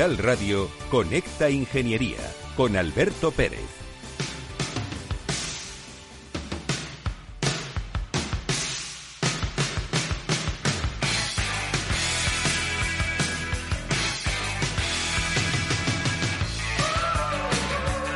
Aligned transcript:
Radio, 0.00 0.70
Conecta 0.90 1.50
Ingeniería 1.50 2.16
con 2.56 2.74
Alberto 2.74 3.32
Pérez. 3.32 3.60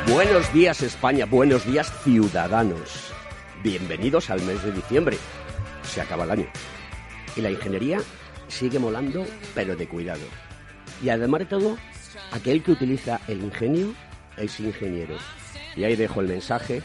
Buenos 0.09 0.51
días 0.55 0.83
España, 0.83 1.27
buenos 1.27 1.67
días 1.67 1.93
ciudadanos. 2.03 3.13
Bienvenidos 3.63 4.31
al 4.31 4.41
mes 4.41 4.63
de 4.63 4.73
diciembre. 4.73 5.19
Se 5.83 6.01
acaba 6.01 6.25
el 6.25 6.31
año. 6.31 6.47
Y 7.37 7.43
la 7.43 7.51
ingeniería 7.51 7.99
sigue 8.49 8.79
molando, 8.79 9.27
pero 9.55 9.77
de 9.77 9.87
cuidado. 9.87 10.44
Y 11.03 11.09
además 11.09 11.41
de 11.41 11.47
todo, 11.47 11.79
aquel 12.33 12.63
que 12.63 12.73
utiliza 12.73 13.21
el 13.29 13.43
ingenio 13.43 13.95
es 14.37 14.61
ingeniero. 14.61 15.17
Y 15.77 15.85
ahí 15.85 15.97
dejo 15.97 16.21
el 16.21 16.29
mensaje, 16.29 16.83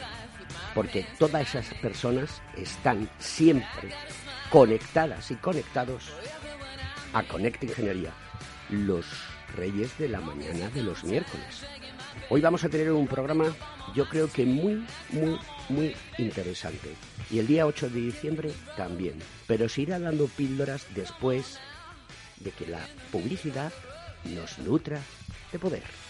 porque 0.74 1.06
todas 1.18 1.48
esas 1.48 1.72
personas 1.74 2.42
están 2.56 3.08
siempre 3.18 3.90
conectadas 4.50 5.30
y 5.30 5.36
conectados 5.36 6.12
a 7.12 7.22
Conecta 7.22 7.66
Ingeniería, 7.66 8.12
los 8.68 9.06
reyes 9.56 9.96
de 9.98 10.08
la 10.08 10.20
mañana 10.20 10.68
de 10.70 10.82
los 10.82 11.04
miércoles. 11.04 11.64
Hoy 12.28 12.40
vamos 12.40 12.62
a 12.64 12.68
tener 12.68 12.92
un 12.92 13.06
programa, 13.06 13.46
yo 13.94 14.08
creo 14.08 14.30
que 14.30 14.44
muy, 14.44 14.84
muy, 15.10 15.38
muy 15.68 15.96
interesante. 16.18 16.94
Y 17.30 17.38
el 17.38 17.46
día 17.46 17.66
8 17.66 17.90
de 17.90 18.00
diciembre 18.00 18.52
también. 18.76 19.14
Pero 19.46 19.68
se 19.68 19.82
irá 19.82 19.98
dando 19.98 20.26
píldoras 20.26 20.86
después 20.94 21.58
de 22.40 22.50
que 22.50 22.66
la 22.66 22.80
publicidad 23.12 23.72
nos 24.24 24.58
nutra 24.58 25.00
de 25.52 25.58
poder. 25.58 26.09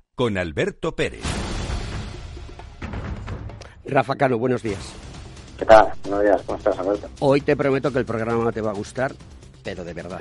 con 0.15 0.37
Alberto 0.37 0.95
Pérez. 0.95 1.23
Rafa 3.85 4.15
Cano, 4.15 4.37
buenos 4.37 4.61
días. 4.61 4.93
¿Qué 5.57 5.65
tal? 5.65 5.91
Buenos 6.03 6.23
días, 6.23 6.41
¿cómo 6.45 6.57
estás, 6.57 6.77
Alberto? 6.77 7.09
Hoy 7.19 7.41
te 7.41 7.55
prometo 7.55 7.91
que 7.91 7.99
el 7.99 8.05
programa 8.05 8.51
te 8.51 8.61
va 8.61 8.71
a 8.71 8.73
gustar, 8.73 9.13
pero 9.63 9.83
de 9.83 9.93
verdad. 9.93 10.19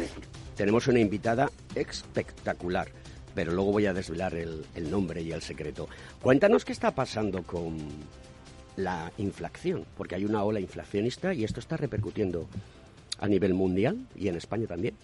Tenemos 0.56 0.87
una 0.87 1.01
invitada 1.01 1.51
espectacular, 1.75 2.89
pero 3.34 3.53
luego 3.53 3.73
voy 3.73 3.87
a 3.87 3.93
desvelar 3.93 4.34
el, 4.34 4.65
el 4.75 4.91
nombre 4.91 5.23
y 5.23 5.33
el 5.33 5.43
secreto. 5.43 5.89
Cuéntanos 6.22 6.65
qué 6.65 6.72
está 6.72 6.95
pasando 6.95 7.43
con 7.43 7.77
la 8.77 9.12
inflación, 9.19 9.84
porque 9.97 10.15
hay 10.15 10.25
una 10.25 10.45
ola 10.45 10.61
inflacionista 10.61 11.34
y 11.34 11.45
esto 11.45 11.61
está 11.61 11.77
repercutiendo 11.77 12.47
a 13.19 13.27
nivel 13.27 13.55
mundial 13.55 14.07
y 14.15 14.28
en 14.28 14.37
España 14.37 14.67
también. 14.67 14.95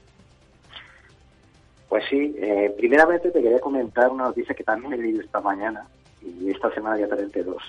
Pues 1.97 2.11
sí, 2.11 2.37
eh, 2.37 2.75
primeramente 2.77 3.31
te 3.31 3.41
quería 3.41 3.59
comentar 3.59 4.11
una 4.11 4.25
noticia 4.25 4.55
que 4.55 4.63
también 4.63 4.93
he 4.93 4.99
leído 4.99 5.23
esta 5.23 5.41
mañana 5.41 5.87
y 6.21 6.51
esta 6.51 6.71
semana 6.75 6.99
ya 6.99 7.09
traeré 7.09 7.43
dos. 7.43 7.63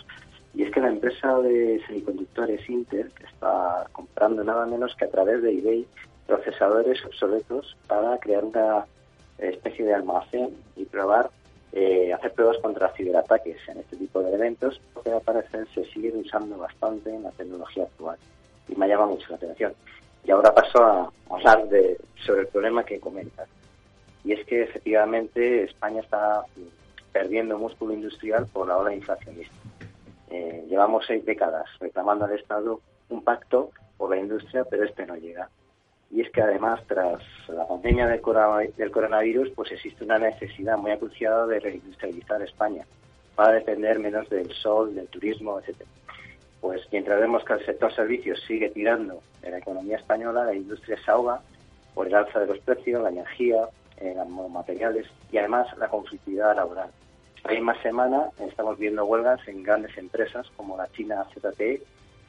Y 0.53 0.63
es 0.63 0.71
que 0.73 0.81
la 0.81 0.89
empresa 0.89 1.39
de 1.39 1.81
semiconductores 1.87 2.69
Intel 2.69 3.09
está 3.23 3.87
comprando 3.93 4.43
nada 4.43 4.65
menos 4.65 4.93
que 4.97 5.05
a 5.05 5.09
través 5.09 5.41
de 5.41 5.57
eBay 5.57 5.87
procesadores 6.25 7.05
obsoletos 7.05 7.77
para 7.87 8.17
crear 8.17 8.43
una 8.43 8.85
especie 9.37 9.85
de 9.85 9.93
almacén 9.93 10.49
y 10.75 10.83
probar, 10.83 11.29
eh, 11.71 12.11
hacer 12.11 12.33
pruebas 12.33 12.57
contra 12.57 12.91
ciberataques 12.95 13.59
en 13.69 13.77
este 13.77 13.95
tipo 13.95 14.21
de 14.21 14.33
eventos, 14.33 14.81
que 15.05 15.09
al 15.09 15.21
parecer 15.21 15.69
se 15.73 15.85
siguen 15.85 16.17
usando 16.17 16.57
bastante 16.57 17.15
en 17.15 17.23
la 17.23 17.31
tecnología 17.31 17.83
actual. 17.83 18.17
Y 18.67 18.75
me 18.75 18.89
llama 18.89 19.05
mucho 19.05 19.29
la 19.29 19.37
atención. 19.37 19.71
Y 20.25 20.31
ahora 20.31 20.53
paso 20.53 20.83
a 20.83 21.13
hablar 21.29 21.69
de, 21.69 21.97
sobre 22.25 22.41
el 22.41 22.47
problema 22.47 22.83
que 22.83 22.99
comentas 22.99 23.47
y 24.27 24.33
es 24.33 24.45
que 24.45 24.63
efectivamente 24.63 25.63
España 25.63 26.01
está 26.01 26.43
perdiendo 27.13 27.57
músculo 27.57 27.93
industrial 27.93 28.45
por 28.51 28.67
la 28.67 28.77
ola 28.77 28.93
inflacionista. 28.93 29.55
Eh, 30.29 30.65
llevamos 30.69 31.05
seis 31.07 31.25
décadas 31.25 31.65
reclamando 31.79 32.25
al 32.25 32.33
Estado 32.33 32.81
un 33.07 33.23
pacto 33.23 33.71
por 33.95 34.09
la 34.09 34.17
industria, 34.17 34.65
pero 34.69 34.83
este 34.83 35.05
no 35.05 35.15
llega. 35.15 35.49
Y 36.11 36.19
es 36.21 36.29
que 36.31 36.41
además, 36.41 36.81
tras 36.87 37.21
la 37.47 37.65
pandemia 37.69 38.05
del 38.07 38.91
coronavirus, 38.91 39.49
pues 39.55 39.71
existe 39.71 40.03
una 40.03 40.19
necesidad 40.19 40.77
muy 40.77 40.91
acuciada 40.91 41.47
de 41.47 41.61
reindustrializar 41.61 42.41
España 42.41 42.85
para 43.33 43.53
depender 43.53 43.97
menos 43.99 44.29
del 44.29 44.51
sol, 44.51 44.93
del 44.93 45.07
turismo, 45.07 45.57
etcétera. 45.59 45.89
Pues 46.59 46.81
mientras 46.91 47.21
vemos 47.21 47.45
que 47.45 47.53
el 47.53 47.65
sector 47.65 47.93
servicios 47.95 48.43
sigue 48.45 48.69
tirando 48.71 49.21
en 49.41 49.51
la 49.51 49.59
economía 49.59 49.95
española, 49.95 50.43
la 50.43 50.53
industria 50.53 50.97
se 51.03 51.11
ahoga 51.11 51.39
por 51.93 52.07
el 52.07 52.15
alza 52.15 52.41
de 52.41 52.47
los 52.47 52.59
precios, 52.59 53.01
la 53.01 53.09
energía, 53.09 53.69
en 53.97 54.51
materiales 54.51 55.07
y 55.31 55.37
además 55.37 55.67
la 55.77 55.87
conflictividad 55.87 56.55
laboral. 56.55 56.89
Esta 57.35 57.51
misma 57.51 57.81
semana 57.81 58.29
estamos 58.39 58.77
viendo 58.77 59.05
huelgas 59.05 59.39
en 59.47 59.63
grandes 59.63 59.97
empresas 59.97 60.47
como 60.55 60.77
la 60.77 60.91
China 60.91 61.25
ZTE 61.33 61.81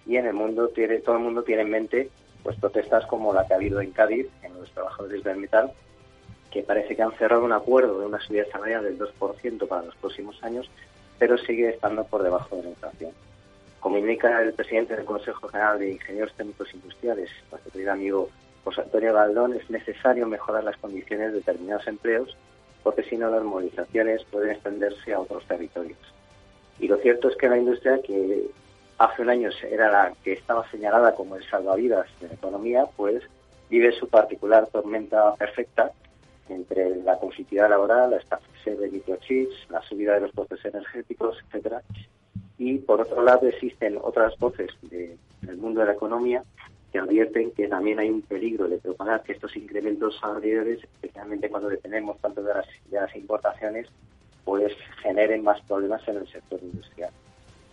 y 0.07 0.17
en 0.17 0.27
el 0.27 0.35
mundo 0.35 0.69
tiene, 0.69 0.99
todo 0.99 1.17
el 1.17 1.23
mundo 1.23 1.43
tiene 1.43 1.63
en 1.63 1.71
mente 1.71 2.11
pues 2.43 2.57
protestas 2.57 3.05
como 3.07 3.33
la 3.33 3.47
que 3.47 3.53
ha 3.53 3.57
habido 3.57 3.81
en 3.81 3.91
Cádiz, 3.91 4.29
en 4.43 4.55
los 4.55 4.71
trabajadores 4.71 5.23
del 5.25 5.39
metal, 5.39 5.73
que 6.51 6.63
parece 6.63 6.97
que 6.97 7.03
han 7.03 7.13
cerrado 7.13 7.45
un 7.45 7.53
acuerdo 7.53 8.01
de 8.01 8.07
una 8.07 8.21
subida 8.21 8.45
salarial 8.51 8.85
del 8.85 8.99
2% 8.99 9.69
para 9.69 9.83
los 9.83 9.97
próximos 9.97 10.43
años, 10.43 10.71
pero 11.19 11.37
sigue 11.37 11.69
estando 11.71 12.05
por 12.05 12.23
debajo 12.23 12.57
de 12.57 12.63
la 12.63 12.69
inflación. 12.71 13.11
Como 13.81 13.99
indica 13.99 14.41
el 14.41 14.55
presidente 14.55 14.97
del 14.97 15.05
Consejo 15.05 15.49
General 15.49 15.79
de 15.79 15.93
Ingenieros 15.93 16.33
Técnicos 16.35 16.73
Industriales, 16.73 17.31
nuestro 17.51 17.73
querido 17.73 17.93
amigo 17.93 18.31
José 18.65 18.83
Antonio 18.83 19.13
Galdón, 19.13 19.55
es 19.55 19.69
necesario 19.71 20.27
mejorar 20.27 20.65
las 20.65 20.77
condiciones 20.77 21.33
de 21.33 21.39
determinados 21.39 21.87
empleos, 21.87 22.37
porque 22.83 23.03
si 23.03 23.17
no 23.17 23.31
las 23.31 23.43
movilizaciones 23.43 24.25
pueden 24.25 24.51
extenderse 24.51 25.13
a 25.13 25.21
otros 25.21 25.45
territorios. 25.47 25.99
Y 26.79 26.89
lo 26.89 26.97
cierto 26.99 27.29
es 27.29 27.37
que 27.37 27.49
la 27.49 27.59
industria, 27.59 28.01
que 28.03 28.51
hace 28.99 29.23
un 29.23 29.31
año 29.31 29.51
era 29.71 29.91
la 29.91 30.13
que 30.23 30.33
estaba 30.33 30.69
señalada 30.71 31.15
como 31.15 31.37
el 31.37 31.45
salvavidas 31.49 32.07
de 32.21 32.29
la 32.29 32.35
economía, 32.35 32.87
pues 32.97 33.23
vive 33.71 33.93
su 33.93 34.09
particular 34.09 34.67
tormenta 34.69 35.35
perfecta 35.35 35.93
entre 36.49 36.97
la 37.03 37.19
conflictividad 37.19 37.69
laboral, 37.69 38.11
la 38.11 38.17
escasez 38.17 38.79
de 38.79 38.91
microchips, 38.91 39.71
la 39.71 39.83
subida 39.83 40.15
de 40.15 40.21
los 40.23 40.33
costes 40.33 40.65
energéticos, 40.65 41.39
etcétera. 41.47 41.83
Y 42.57 42.79
por 42.79 43.01
otro 43.01 43.23
lado 43.23 43.47
existen 43.47 43.99
otras 44.03 44.37
voces 44.39 44.71
del 44.83 45.57
mundo 45.59 45.81
de 45.81 45.87
la 45.87 45.93
economía 45.93 46.43
que 46.93 46.99
advierten 46.99 47.51
que 47.53 47.69
también 47.69 47.99
hay 47.99 48.09
un 48.09 48.23
peligro 48.23 48.69
de 48.69 48.79
propagar 48.79 49.23
que 49.23 49.33
estos 49.33 49.57
incrementos 49.57 50.19
salariales, 50.19 50.83
especialmente 50.83 51.51
cuando 51.51 51.69
dependemos 51.69 52.19
tanto 52.19 52.43
de 52.43 52.55
las, 52.55 52.67
de 52.87 53.01
las 53.01 53.15
importaciones, 53.15 53.87
pues 54.45 54.73
generen 55.03 55.45
más 55.45 55.61
problemas 55.63 56.07
en 56.09 56.17
el 56.17 56.29
sector 56.29 56.59
industrial. 56.63 57.11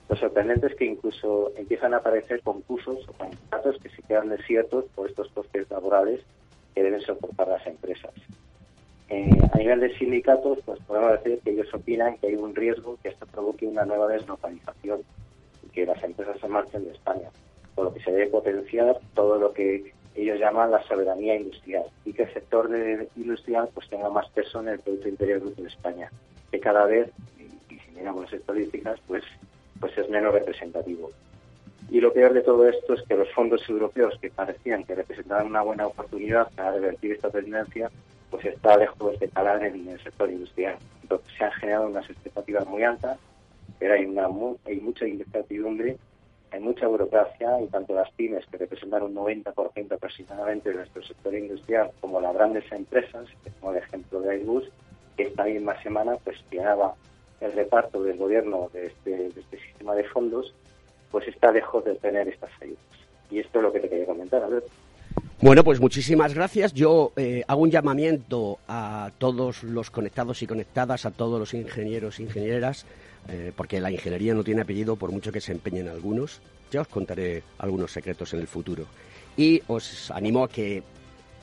Lo 0.09 0.15
sorprendente 0.15 0.67
es 0.67 0.75
que 0.75 0.85
incluso 0.85 1.51
empiezan 1.55 1.93
a 1.93 1.97
aparecer 1.97 2.41
concursos 2.41 3.07
o 3.07 3.13
contratos 3.13 3.77
que 3.81 3.89
se 3.89 4.03
quedan 4.03 4.29
desiertos 4.29 4.85
por 4.93 5.09
estos 5.09 5.29
costes 5.29 5.69
laborales 5.71 6.21
que 6.75 6.83
deben 6.83 7.01
soportar 7.01 7.47
las 7.47 7.65
empresas. 7.65 8.11
Eh, 9.09 9.29
a 9.53 9.57
nivel 9.57 9.79
de 9.79 9.97
sindicatos, 9.97 10.59
pues 10.65 10.79
podemos 10.81 11.11
decir 11.11 11.39
que 11.43 11.51
ellos 11.51 11.73
opinan 11.73 12.17
que 12.17 12.27
hay 12.27 12.35
un 12.35 12.53
riesgo 12.53 12.97
que 13.01 13.09
esto 13.09 13.25
provoque 13.25 13.67
una 13.67 13.85
nueva 13.85 14.07
deslocalización 14.07 15.01
y 15.63 15.69
que 15.69 15.85
las 15.85 16.03
empresas 16.03 16.39
se 16.39 16.47
marchen 16.47 16.85
de 16.85 16.91
España, 16.91 17.29
por 17.75 17.85
lo 17.85 17.93
que 17.93 18.01
se 18.01 18.11
debe 18.11 18.27
potenciar 18.27 18.99
todo 19.13 19.37
lo 19.37 19.53
que 19.53 19.93
ellos 20.15 20.39
llaman 20.39 20.71
la 20.71 20.81
soberanía 20.83 21.35
industrial 21.35 21.83
y 22.05 22.13
que 22.13 22.23
el 22.23 22.33
sector 22.33 22.69
de 22.69 23.09
industrial 23.17 23.69
pues 23.73 23.89
tenga 23.89 24.09
más 24.09 24.29
peso 24.29 24.61
en 24.61 24.69
el 24.69 24.79
Producto 24.79 25.09
Interior 25.09 25.41
Bruto 25.41 25.61
de 25.61 25.67
España, 25.67 26.09
que 26.51 26.59
cada 26.59 26.85
vez, 26.85 27.09
y, 27.37 27.75
si 27.75 27.91
miramos 27.91 28.23
las 28.23 28.33
estadísticas, 28.33 28.99
pues, 29.07 29.23
pues 29.79 29.97
es 29.97 30.09
menos 30.09 30.33
representativo. 30.33 31.11
Y 31.89 31.99
lo 31.99 32.13
peor 32.13 32.33
de 32.33 32.41
todo 32.41 32.67
esto 32.67 32.93
es 32.93 33.01
que 33.03 33.15
los 33.15 33.31
fondos 33.33 33.67
europeos 33.69 34.17
que 34.19 34.31
parecían 34.31 34.85
que 34.85 34.95
representaban 34.95 35.47
una 35.47 35.61
buena 35.61 35.85
oportunidad 35.85 36.49
para 36.55 36.71
revertir 36.71 37.11
esta 37.11 37.29
tendencia, 37.29 37.91
pues 38.31 38.45
está 38.45 38.77
lejos 38.77 39.19
de 39.19 39.27
calar 39.29 39.63
en 39.63 39.87
el 39.87 40.01
sector 40.01 40.31
industrial. 40.31 40.77
Entonces 41.03 41.31
se 41.37 41.43
han 41.43 41.51
generado 41.51 41.87
unas 41.87 42.09
expectativas 42.09 42.65
muy 42.65 42.83
altas, 42.83 43.19
pero 43.77 43.93
hay, 43.93 44.05
una, 44.05 44.27
hay 44.65 44.79
mucha 44.79 45.05
incertidumbre, 45.05 45.97
hay 46.55 46.61
mucha 46.61 46.87
burocracia 46.87 47.61
y 47.61 47.67
tanto 47.67 47.93
las 47.93 48.09
pymes, 48.11 48.45
que 48.49 48.57
representan 48.57 49.03
un 49.03 49.13
90% 49.13 49.91
aproximadamente 49.91 50.69
de 50.69 50.75
nuestro 50.75 51.03
sector 51.03 51.35
industrial, 51.35 51.91
como 51.99 52.21
las 52.21 52.33
grandes 52.33 52.63
empresas, 52.71 53.27
como 53.59 53.73
el 53.73 53.79
ejemplo 53.79 54.21
de 54.21 54.31
Airbus, 54.31 54.63
que 55.17 55.23
esta 55.23 55.43
misma 55.43 55.81
semana 55.83 56.15
cuestionaba 56.23 56.95
el 57.41 57.51
reparto 57.51 58.01
del 58.03 58.17
gobierno 58.17 58.69
de 58.71 58.87
este, 58.87 59.09
de 59.09 59.41
este 59.41 59.59
sistema 59.59 59.95
de 59.95 60.05
fondos, 60.05 60.53
pues 61.11 61.27
está 61.27 61.51
lejos 61.51 61.83
de 61.83 61.95
tener 61.95 62.29
estas 62.29 62.51
ayudas. 62.61 62.79
Y 63.29 63.39
esto 63.39 63.59
es 63.59 63.63
lo 63.63 63.73
que 63.73 63.81
te 63.81 63.89
quería 63.89 64.05
comentar, 64.05 64.41
Alberto. 64.41 64.69
Bueno, 65.41 65.63
pues 65.63 65.81
muchísimas 65.81 66.33
gracias. 66.33 66.73
Yo 66.73 67.11
eh, 67.17 67.43
hago 67.47 67.61
un 67.61 67.71
llamamiento 67.71 68.59
a 68.69 69.11
todos 69.17 69.63
los 69.63 69.91
conectados 69.91 70.41
y 70.41 70.47
conectadas, 70.47 71.05
a 71.05 71.11
todos 71.11 71.37
los 71.37 71.53
ingenieros 71.53 72.19
e 72.19 72.23
ingenieras, 72.23 72.85
eh, 73.27 73.51
porque 73.55 73.79
la 73.79 73.91
ingeniería 73.91 74.33
no 74.33 74.43
tiene 74.43 74.61
apellido 74.61 74.95
por 74.95 75.11
mucho 75.11 75.31
que 75.31 75.41
se 75.41 75.51
empeñen 75.51 75.87
algunos. 75.87 76.41
Ya 76.71 76.81
os 76.81 76.87
contaré 76.87 77.43
algunos 77.57 77.91
secretos 77.91 78.33
en 78.33 78.41
el 78.41 78.47
futuro. 78.47 78.85
Y 79.37 79.61
os 79.67 80.11
animo 80.11 80.43
a 80.43 80.49
que 80.49 80.83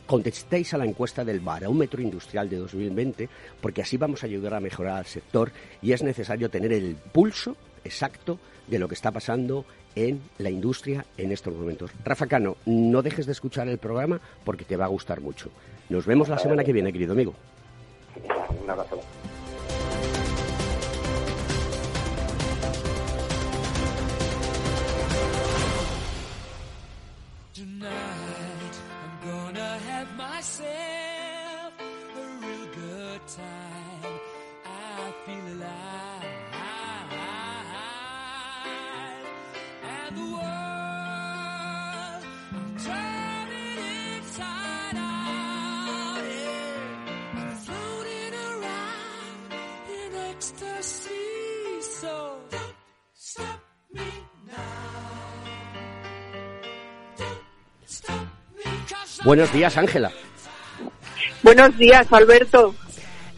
contestéis 0.07 0.75
a 0.75 0.79
la 0.79 0.85
encuesta 0.85 1.25
del 1.25 1.41
barómetro 1.41 2.03
industrial 2.03 2.49
de 2.49 2.57
2020, 2.57 3.29
porque 3.61 3.83
así 3.83 3.97
vamos 3.97 4.23
a 4.23 4.27
ayudar 4.27 4.55
a 4.55 4.61
mejorar 4.61 4.99
al 4.99 5.07
sector 5.07 5.53
y 5.81 5.93
es 5.93 6.03
necesario 6.03 6.51
tener 6.51 6.73
el 6.73 6.97
pulso 6.97 7.57
exacto 7.85 8.39
de 8.67 8.79
lo 8.79 8.89
que 8.89 8.95
está 8.95 9.11
pasando 9.11 9.65
en 9.95 10.21
la 10.39 10.51
industria 10.51 11.05
en 11.17 11.33
estos 11.33 11.55
momentos. 11.55 11.91
Rafa 12.05 12.27
Cano, 12.27 12.57
no 12.67 13.03
dejes 13.03 13.27
de 13.27 13.33
escuchar 13.33 13.69
el 13.69 13.79
programa 13.79 14.21
porque 14.45 14.65
te 14.65 14.77
va 14.77 14.87
a 14.87 14.89
gustar 14.89 15.21
mucho. 15.21 15.51
Nos 15.89 16.07
vemos 16.07 16.29
la 16.29 16.39
semana 16.39 16.65
que 16.65 16.73
viene, 16.73 16.93
querido 16.93 17.13
amigo. 17.13 17.35
Un 18.63 18.71
abrazo. 18.71 19.01
Buenos 59.25 59.53
días, 59.53 59.77
Ángela. 59.77 60.11
Buenos 61.43 61.77
días, 61.79 62.07
Alberto. 62.13 62.75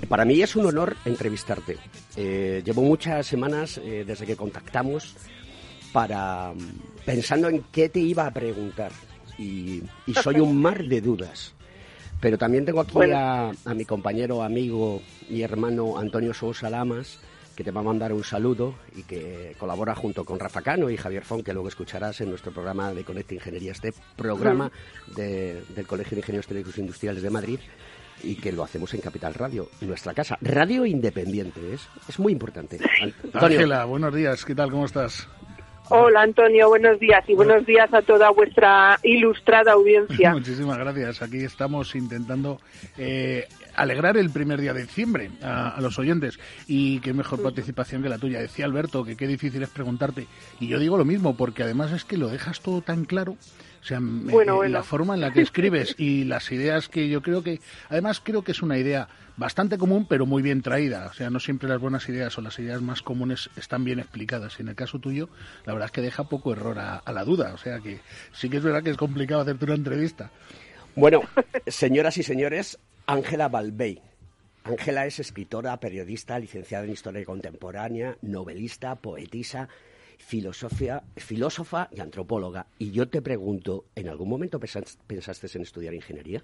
Para 0.06 0.24
mí 0.24 0.42
es 0.42 0.56
un 0.56 0.66
honor 0.66 0.96
entrevistarte. 1.04 1.76
Eh, 2.16 2.62
llevo 2.64 2.82
muchas 2.82 3.26
semanas 3.26 3.78
eh, 3.78 4.04
desde 4.06 4.26
que 4.26 4.36
contactamos 4.36 5.16
para 5.92 6.52
mm, 6.52 7.04
pensando 7.04 7.48
en 7.48 7.64
qué 7.72 7.88
te 7.88 8.00
iba 8.00 8.26
a 8.26 8.30
preguntar 8.32 8.92
y, 9.38 9.82
soy 10.22 10.40
un 10.40 10.60
mar 10.60 10.84
de 10.84 11.00
dudas. 11.00 11.54
Pero 12.20 12.38
también 12.38 12.64
tengo 12.64 12.80
aquí 12.80 12.98
a, 13.12 13.50
a, 13.64 13.74
mi 13.74 13.84
compañero, 13.84 14.42
amigo 14.42 15.02
y 15.28 15.42
hermano 15.42 15.98
Antonio 15.98 16.32
Sousa 16.32 16.70
Lamas, 16.70 17.18
que 17.54 17.64
te 17.64 17.70
va 17.70 17.80
a 17.80 17.84
mandar 17.84 18.12
un 18.12 18.24
saludo 18.24 18.74
y 18.96 19.02
que 19.02 19.54
colabora 19.58 19.94
junto 19.94 20.24
con 20.24 20.38
Rafa 20.38 20.62
Cano 20.62 20.90
y 20.90 20.96
Javier 20.96 21.24
Fon, 21.24 21.42
que 21.42 21.52
luego 21.52 21.68
escucharás 21.68 22.20
en 22.20 22.30
nuestro 22.30 22.52
programa 22.52 22.92
de 22.92 23.04
Conecta 23.04 23.34
Ingeniería, 23.34 23.72
este 23.72 23.92
programa 24.16 24.70
del 25.14 25.86
Colegio 25.86 26.16
de 26.16 26.20
Ingenieros 26.20 26.46
Técnicos 26.46 26.78
Industriales 26.78 27.22
de 27.22 27.30
Madrid 27.30 27.60
y 28.24 28.36
que 28.36 28.52
lo 28.52 28.64
hacemos 28.64 28.92
en 28.94 29.00
Capital 29.00 29.34
Radio, 29.34 29.68
nuestra 29.80 30.14
casa. 30.14 30.38
Radio 30.40 30.86
independiente, 30.86 31.60
es, 31.74 31.88
es 32.08 32.18
muy 32.18 32.32
importante. 32.32 32.78
Ángela, 33.32 33.84
buenos 33.84 34.14
días, 34.14 34.44
¿qué 34.44 34.54
tal? 34.54 34.70
¿Cómo 34.70 34.86
estás? 34.86 35.28
Hola 35.90 36.22
Antonio, 36.22 36.68
buenos 36.68 36.98
días 36.98 37.22
y 37.28 37.34
buenos 37.34 37.66
días 37.66 37.92
a 37.92 38.00
toda 38.00 38.30
vuestra 38.30 38.98
ilustrada 39.02 39.72
audiencia. 39.72 40.30
Muchísimas 40.32 40.78
gracias. 40.78 41.20
Aquí 41.20 41.44
estamos 41.44 41.94
intentando 41.94 42.58
eh, 42.96 43.46
alegrar 43.74 44.16
el 44.16 44.30
primer 44.30 44.62
día 44.62 44.72
de 44.72 44.82
diciembre 44.82 45.30
a, 45.42 45.78
los 45.82 45.98
oyentes 45.98 46.38
y 46.66 47.00
qué 47.00 47.12
mejor 47.12 47.42
participación 47.42 48.02
que 48.02 48.08
la 48.08 48.16
tuya. 48.16 48.40
Decía 48.40 48.64
Alberto 48.64 49.04
que 49.04 49.14
qué 49.14 49.26
difícil 49.26 49.62
es 49.62 49.68
preguntarte 49.68 50.26
y 50.58 50.68
yo 50.68 50.78
digo 50.78 50.96
lo 50.96 51.04
mismo 51.04 51.36
porque 51.36 51.64
además 51.64 51.92
es 51.92 52.06
que 52.06 52.16
lo 52.16 52.28
dejas 52.28 52.60
todo 52.62 52.80
tan 52.80 53.04
claro. 53.04 53.36
O 53.84 53.86
sea, 53.86 53.98
eh, 53.98 54.68
la 54.70 54.82
forma 54.82 55.12
en 55.12 55.20
la 55.20 55.30
que 55.30 55.42
escribes 55.42 55.94
y 55.98 56.24
las 56.24 56.50
ideas 56.50 56.88
que 56.88 57.10
yo 57.10 57.20
creo 57.20 57.42
que, 57.42 57.60
además 57.90 58.18
creo 58.24 58.42
que 58.42 58.52
es 58.52 58.62
una 58.62 58.78
idea 58.78 59.08
bastante 59.36 59.76
común, 59.76 60.06
pero 60.08 60.24
muy 60.24 60.42
bien 60.42 60.62
traída. 60.62 61.08
O 61.10 61.12
sea, 61.12 61.28
no 61.28 61.38
siempre 61.38 61.68
las 61.68 61.78
buenas 61.82 62.08
ideas 62.08 62.38
o 62.38 62.40
las 62.40 62.58
ideas 62.58 62.80
más 62.80 63.02
comunes 63.02 63.50
están 63.58 63.84
bien 63.84 63.98
explicadas. 63.98 64.58
Y 64.58 64.62
en 64.62 64.68
el 64.68 64.74
caso 64.74 65.00
tuyo, 65.00 65.28
la 65.66 65.74
verdad 65.74 65.88
es 65.88 65.92
que 65.92 66.00
deja 66.00 66.24
poco 66.24 66.54
error 66.54 66.78
a, 66.78 67.02
la 67.12 67.24
duda. 67.24 67.52
O 67.52 67.58
sea, 67.58 67.80
que 67.80 68.00
sí 68.32 68.48
que 68.48 68.56
es 68.56 68.62
verdad 68.62 68.82
que 68.82 68.88
es 68.88 68.96
complicado 68.96 69.42
hacerte 69.42 69.66
una 69.66 69.74
entrevista. 69.74 70.30
Bueno, 70.96 71.20
señoras 71.66 72.16
y 72.16 72.22
señores, 72.22 72.78
Ángela 73.04 73.48
Balbey. 73.48 74.00
Ángela 74.64 75.04
es 75.04 75.20
escritora, 75.20 75.78
periodista, 75.78 76.38
licenciada 76.38 76.84
en 76.84 76.92
Historia 76.92 77.22
Contemporánea, 77.26 78.16
novelista, 78.22 78.94
poetisa, 78.94 79.68
filosofía, 80.18 81.02
filósofa 81.16 81.88
y 81.92 82.00
antropóloga. 82.00 82.66
Y 82.78 82.90
yo 82.90 83.08
te 83.08 83.22
pregunto, 83.22 83.86
¿en 83.94 84.08
algún 84.08 84.28
momento 84.28 84.60
pensaste 84.60 85.48
en 85.54 85.62
estudiar 85.62 85.94
ingeniería? 85.94 86.42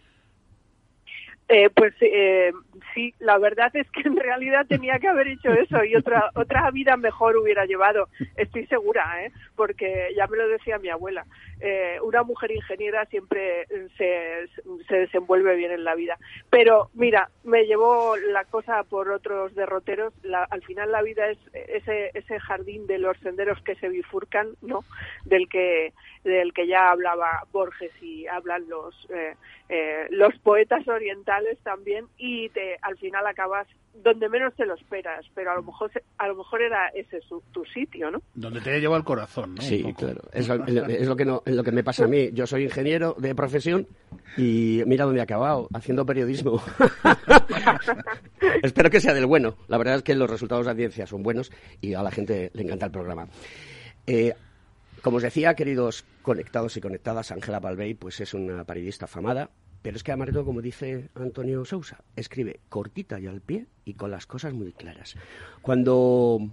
Eh, 1.53 1.69
pues 1.75 1.93
eh, 2.01 2.53
sí, 2.95 3.13
la 3.19 3.37
verdad 3.39 3.75
es 3.75 3.91
que 3.91 4.03
en 4.03 4.17
realidad 4.17 4.67
tenía 4.69 5.01
que 5.01 5.09
haber 5.09 5.27
hecho 5.27 5.53
eso 5.53 5.83
y 5.83 5.97
otra 5.97 6.31
otra 6.37 6.71
vida 6.71 6.97
mejor 6.97 7.37
hubiera 7.37 7.65
llevado, 7.65 8.09
estoy 8.37 8.67
segura, 8.69 9.25
¿eh? 9.25 9.33
porque 9.57 10.11
ya 10.17 10.29
me 10.29 10.37
lo 10.37 10.47
decía 10.47 10.79
mi 10.79 10.91
abuela, 10.91 11.27
eh, 11.59 11.99
una 12.05 12.23
mujer 12.23 12.53
ingeniera 12.53 13.05
siempre 13.07 13.67
se, 13.99 14.47
se 14.87 14.97
desenvuelve 14.97 15.57
bien 15.57 15.73
en 15.73 15.83
la 15.83 15.97
vida. 15.97 16.19
Pero 16.51 16.91
mira, 16.95 17.31
me 17.43 17.65
llevó 17.65 18.17
la 18.17 18.45
cosa 18.45 18.85
por 18.85 19.11
otros 19.11 19.53
derroteros, 19.57 20.15
al 20.51 20.63
final 20.63 20.93
la 20.93 21.03
vida 21.03 21.31
es 21.31 21.39
ese, 21.53 22.13
ese 22.15 22.39
jardín 22.39 22.87
de 22.87 22.99
los 22.99 23.19
senderos 23.19 23.61
que 23.63 23.75
se 23.75 23.89
bifurcan, 23.89 24.51
¿no? 24.63 24.85
Del 25.25 25.49
que, 25.49 25.93
del 26.23 26.53
que 26.53 26.69
ya 26.69 26.91
hablaba 26.91 27.45
Borges 27.53 27.93
y 28.01 28.27
hablan 28.27 28.69
los, 28.69 28.95
eh, 29.11 29.35
eh, 29.69 30.07
los 30.11 30.37
poetas 30.39 30.87
orientales 30.89 31.40
también 31.63 32.07
y 32.19 32.49
te, 32.51 32.77
al 32.83 32.97
final 32.99 33.27
acabas 33.27 33.67
donde 33.95 34.29
menos 34.29 34.55
te 34.55 34.67
lo 34.67 34.75
esperas, 34.75 35.27
pero 35.35 35.51
a 35.51 35.57
lo 35.57 35.63
mejor 35.63 35.91
a 36.19 36.29
lo 36.29 36.37
mejor 36.37 36.63
era 36.63 36.89
ese 36.89 37.21
tu 37.53 37.65
sitio, 37.65 38.11
¿no? 38.11 38.23
Donde 38.35 38.61
te 38.61 38.81
lleva 38.81 38.97
el 38.97 39.05
corazón, 39.05 39.57
¿no? 39.57 39.63
Sí, 39.63 39.93
claro. 39.95 40.23
Es, 40.33 40.49
lo 40.49 41.17
que 41.17 41.25
no, 41.25 41.43
es 41.45 41.55
lo 41.55 41.65
que 41.65 41.73
me 41.73 41.83
pasa 41.83 42.05
a 42.05 42.09
mí. 42.09 42.31
Yo 42.33 42.47
soy 42.47 42.65
ingeniero 42.65 43.15
de 43.19 43.35
profesión 43.35 43.87
y 44.37 44.83
mira 44.87 45.05
dónde 45.05 45.21
he 45.21 45.23
acabado, 45.23 45.69
haciendo 45.75 46.07
periodismo. 46.07 46.63
Espero 48.63 48.91
que 48.91 49.01
sea 49.01 49.15
del 49.15 49.27
bueno. 49.27 49.57
La 49.69 49.79
verdad 49.79 49.97
es 49.97 50.03
que 50.03 50.15
los 50.15 50.31
resultados 50.31 50.67
de 50.67 50.73
audiencia 50.73 51.07
son 51.07 51.23
buenos 51.23 51.51
y 51.81 51.95
a 51.95 52.03
la 52.03 52.11
gente 52.11 52.51
le 52.55 52.63
encanta 52.63 52.87
el 52.87 52.93
programa. 52.93 53.29
Eh, 54.07 54.35
como 55.03 55.17
os 55.17 55.23
decía, 55.23 55.55
queridos 55.55 56.05
conectados 56.23 56.77
y 56.77 56.81
conectadas, 56.81 57.33
Ángela 57.33 57.61
Palvey 57.61 57.95
pues 57.95 58.21
es 58.21 58.35
una 58.35 58.65
periodista 58.65 59.07
afamada, 59.07 59.51
pero 59.83 59.97
es 59.97 60.03
que 60.03 60.13
Amareto, 60.13 60.45
como 60.45 60.61
dice 60.61 61.09
Antonio 61.15 61.65
Sousa, 61.65 62.03
escribe 62.17 62.61
cortita 62.69 63.19
y 63.19 63.27
al 63.27 63.41
pie 63.41 63.67
y 63.85 63.95
con 63.95 64.11
las 64.11 64.27
cosas 64.27 64.53
muy 64.53 64.73
claras. 64.73 65.17
Cuando 65.63 66.51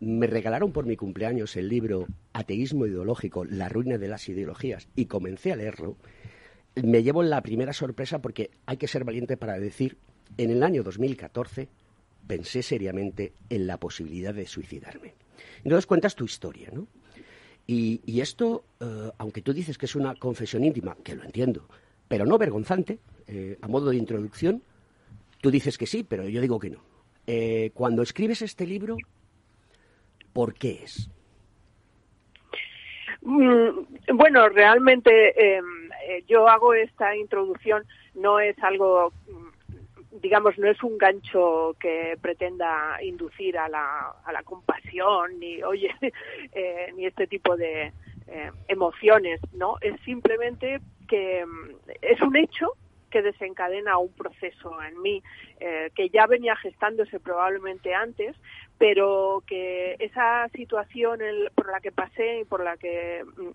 me 0.00 0.26
regalaron 0.26 0.72
por 0.72 0.86
mi 0.86 0.96
cumpleaños 0.96 1.56
el 1.56 1.68
libro 1.68 2.06
Ateísmo 2.32 2.86
ideológico, 2.86 3.44
la 3.44 3.68
ruina 3.68 3.98
de 3.98 4.08
las 4.08 4.28
ideologías, 4.28 4.88
y 4.96 5.06
comencé 5.06 5.52
a 5.52 5.56
leerlo, 5.56 5.96
me 6.82 7.02
llevo 7.02 7.22
la 7.22 7.42
primera 7.42 7.72
sorpresa 7.72 8.20
porque 8.20 8.50
hay 8.66 8.76
que 8.76 8.88
ser 8.88 9.04
valiente 9.04 9.36
para 9.36 9.58
decir, 9.58 9.96
en 10.36 10.50
el 10.50 10.62
año 10.62 10.82
2014 10.82 11.68
pensé 12.26 12.62
seriamente 12.62 13.32
en 13.50 13.66
la 13.66 13.78
posibilidad 13.78 14.34
de 14.34 14.46
suicidarme. 14.46 15.14
Entonces 15.62 15.86
cuentas 15.86 16.16
tu 16.16 16.24
historia, 16.24 16.70
¿no? 16.72 16.88
Y, 17.66 18.20
esto, 18.20 18.64
eh, 18.80 19.10
aunque 19.16 19.40
tú 19.40 19.54
dices 19.54 19.78
que 19.78 19.86
es 19.86 19.96
una 19.96 20.14
confesión 20.16 20.64
íntima, 20.64 20.98
que 21.02 21.14
lo 21.14 21.24
entiendo, 21.24 21.66
pero 22.14 22.26
no 22.26 22.38
vergonzante, 22.38 23.00
eh, 23.26 23.58
a 23.60 23.66
modo 23.66 23.90
de 23.90 23.96
introducción, 23.96 24.62
tú 25.40 25.50
dices 25.50 25.76
que 25.76 25.84
sí, 25.84 26.04
pero 26.04 26.28
yo 26.28 26.40
digo 26.40 26.60
que 26.60 26.70
no. 26.70 26.78
Eh, 27.26 27.72
cuando 27.74 28.02
escribes 28.02 28.40
este 28.40 28.68
libro, 28.68 28.96
¿por 30.32 30.54
qué 30.54 30.84
es? 30.84 31.10
Mm, 33.20 34.14
bueno, 34.14 34.48
realmente 34.48 35.56
em, 35.56 35.90
yo 36.28 36.46
hago 36.46 36.72
esta 36.72 37.16
introducción, 37.16 37.82
no 38.14 38.38
es 38.38 38.56
algo 38.62 39.12
digamos, 40.22 40.56
no 40.56 40.68
es 40.68 40.80
un 40.84 40.96
gancho 40.96 41.74
que 41.80 42.16
pretenda 42.22 43.02
inducir 43.02 43.58
a 43.58 43.68
la, 43.68 44.14
a 44.24 44.32
la 44.32 44.44
compasión, 44.44 45.40
ni, 45.40 45.60
oye, 45.64 45.90
eh, 46.52 46.92
ni 46.94 47.06
este 47.06 47.26
tipo 47.26 47.56
de 47.56 47.92
eh, 48.28 48.50
emociones, 48.68 49.40
¿no? 49.52 49.76
Es 49.80 50.00
simplemente 50.04 50.80
que 51.14 51.46
mm, 51.46 51.90
es 52.02 52.20
un 52.20 52.36
hecho 52.36 52.72
que 53.14 53.22
desencadena 53.22 53.96
un 53.96 54.12
proceso 54.12 54.82
en 54.82 55.00
mí 55.00 55.22
eh, 55.60 55.92
que 55.94 56.08
ya 56.08 56.26
venía 56.26 56.56
gestándose 56.56 57.20
probablemente 57.20 57.94
antes, 57.94 58.34
pero 58.76 59.44
que 59.46 59.94
esa 60.00 60.48
situación 60.48 61.20
por 61.54 61.70
la 61.70 61.78
que 61.78 61.92
pasé 61.92 62.40
y 62.40 62.44
por 62.44 62.64
la 62.64 62.76
que 62.76 63.22
mm, 63.24 63.50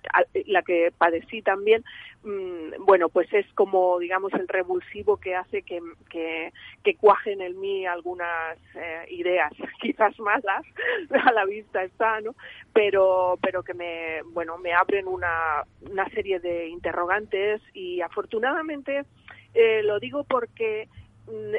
la 0.45 0.61
que 0.61 0.93
padecí 0.97 1.41
también 1.41 1.83
mm, 2.23 2.85
bueno 2.85 3.09
pues 3.09 3.27
es 3.33 3.45
como 3.53 3.99
digamos 3.99 4.31
el 4.33 4.47
revulsivo 4.47 5.17
que 5.17 5.35
hace 5.35 5.63
que, 5.63 5.81
que, 6.09 6.95
cuajen 6.95 7.41
en 7.41 7.59
mí 7.59 7.85
algunas 7.85 8.57
eh, 8.75 9.07
ideas 9.09 9.51
quizás 9.81 10.17
malas 10.19 10.65
a 11.25 11.33
la 11.33 11.43
vista 11.43 11.83
está 11.83 12.21
no 12.21 12.33
pero 12.71 13.37
pero 13.41 13.61
que 13.61 13.73
me 13.73 14.21
bueno 14.31 14.57
me 14.57 14.71
abren 14.71 15.05
una 15.05 15.65
una 15.81 16.07
serie 16.11 16.39
de 16.39 16.69
interrogantes 16.69 17.61
y 17.73 17.99
afortunadamente 17.99 19.03
eh, 19.53 19.81
lo 19.83 19.99
digo 19.99 20.23
porque 20.23 20.87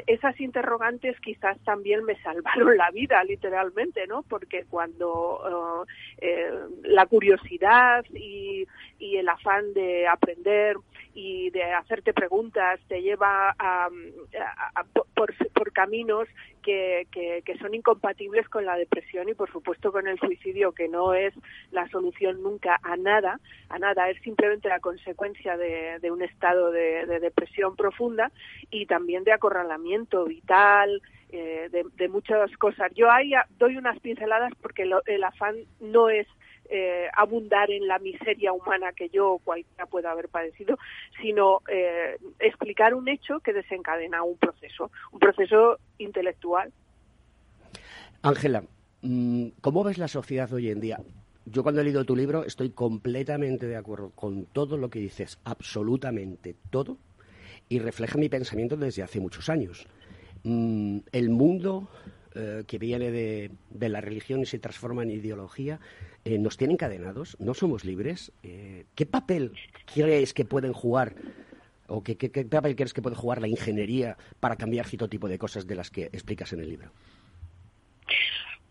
esas 0.07 0.39
interrogantes 0.39 1.19
quizás 1.19 1.57
también 1.63 2.03
me 2.03 2.15
salvaron 2.21 2.77
la 2.77 2.91
vida, 2.91 3.23
literalmente, 3.23 4.07
¿no? 4.07 4.23
Porque 4.23 4.65
cuando 4.69 5.85
eh, 6.19 6.27
eh, 6.27 6.51
la 6.83 7.05
curiosidad 7.05 8.05
y, 8.13 8.67
el 8.99 9.27
afán 9.27 9.73
de 9.73 10.07
aprender 10.07 10.77
y 11.13 11.49
de 11.49 11.63
hacerte 11.63 12.13
preguntas 12.13 12.79
te 12.87 13.01
lleva 13.01 13.53
a, 13.59 13.89
por, 15.13 15.73
caminos 15.73 16.27
que, 16.63 17.07
son 17.59 17.73
incompatibles 17.73 18.47
con 18.49 18.65
la 18.65 18.75
depresión 18.75 19.27
y, 19.29 19.33
por 19.33 19.51
supuesto, 19.51 19.91
con 19.91 20.07
el 20.07 20.17
suicidio, 20.19 20.71
que 20.71 20.87
no 20.87 21.13
es 21.13 21.33
la 21.71 21.87
solución 21.89 22.41
nunca 22.41 22.79
a 22.83 22.95
nada, 22.95 23.39
a 23.69 23.79
nada, 23.79 24.09
es 24.09 24.21
simplemente 24.21 24.69
la 24.69 24.79
consecuencia 24.79 25.57
de, 25.57 26.11
un 26.11 26.21
estado 26.21 26.71
de, 26.71 27.05
de 27.05 27.19
depresión 27.19 27.75
profunda 27.75 28.31
y 28.69 28.85
también 28.85 29.23
de 29.23 29.33
acorralamiento 29.33 29.60
vital, 30.27 31.01
eh, 31.31 31.69
de, 31.71 32.09
muchas 32.09 32.51
cosas. 32.57 32.91
Yo 32.95 33.09
ahí 33.09 33.31
doy 33.57 33.77
unas 33.77 33.99
pinceladas 33.99 34.51
porque 34.61 34.83
el 34.83 35.23
afán 35.23 35.55
no 35.79 36.09
es 36.09 36.27
eh, 36.73 37.09
abundar 37.17 37.69
en 37.69 37.85
la 37.85 37.99
miseria 37.99 38.53
humana 38.53 38.93
que 38.93 39.09
yo 39.09 39.33
o 39.33 39.39
cualquiera 39.39 39.85
pueda 39.87 40.11
haber 40.11 40.29
padecido, 40.29 40.77
sino 41.21 41.59
eh, 41.67 42.15
explicar 42.39 42.93
un 42.93 43.09
hecho 43.09 43.41
que 43.41 43.51
desencadena 43.51 44.23
un 44.23 44.37
proceso, 44.37 44.89
un 45.11 45.19
proceso 45.19 45.79
intelectual. 45.97 46.71
Ángela, 48.21 48.63
mm, 49.01 49.47
¿cómo 49.59 49.83
ves 49.83 49.97
la 49.97 50.07
sociedad 50.07 50.53
hoy 50.53 50.69
en 50.69 50.79
día? 50.79 50.99
Yo 51.45 51.61
cuando 51.61 51.81
he 51.81 51.83
leído 51.83 52.05
tu 52.05 52.15
libro 52.15 52.45
estoy 52.45 52.69
completamente 52.69 53.67
de 53.67 53.75
acuerdo 53.75 54.11
con 54.15 54.45
todo 54.45 54.77
lo 54.77 54.89
que 54.89 54.99
dices, 54.99 55.39
absolutamente 55.43 56.55
todo, 56.69 56.97
y 57.71 57.79
refleja 57.79 58.17
mi 58.17 58.27
pensamiento 58.27 58.75
desde 58.75 59.01
hace 59.01 59.21
muchos 59.21 59.47
años. 59.47 59.87
Mm, 60.43 60.97
el 61.13 61.29
mundo 61.29 61.87
eh, 62.35 62.65
que 62.67 62.77
viene 62.77 63.11
de, 63.11 63.89
la 63.89 64.01
religión 64.01 64.41
y 64.41 64.45
se 64.45 64.59
transforma 64.59 65.03
en 65.03 65.11
ideología 65.11 65.79
eh, 66.25 66.37
nos 66.37 66.57
tiene 66.57 66.73
encadenados, 66.73 67.37
no 67.39 67.53
somos 67.53 67.85
libres. 67.85 68.33
Eh, 68.43 68.87
¿Qué 68.93 69.05
papel 69.05 69.53
crees 69.93 70.33
que 70.33 70.43
pueden 70.43 70.73
jugar 70.73 71.15
o 71.87 72.03
qué, 72.03 72.15
papel 72.49 72.75
crees 72.75 72.93
que 72.93 73.01
puede 73.01 73.15
jugar 73.15 73.39
la 73.39 73.47
ingeniería 73.47 74.17
para 74.41 74.57
cambiar 74.57 74.85
cierto 74.85 75.07
tipo 75.07 75.29
de 75.29 75.39
cosas 75.39 75.65
de 75.65 75.75
las 75.75 75.89
que 75.89 76.05
explicas 76.11 76.51
en 76.51 76.59
el 76.59 76.69
libro? 76.69 76.91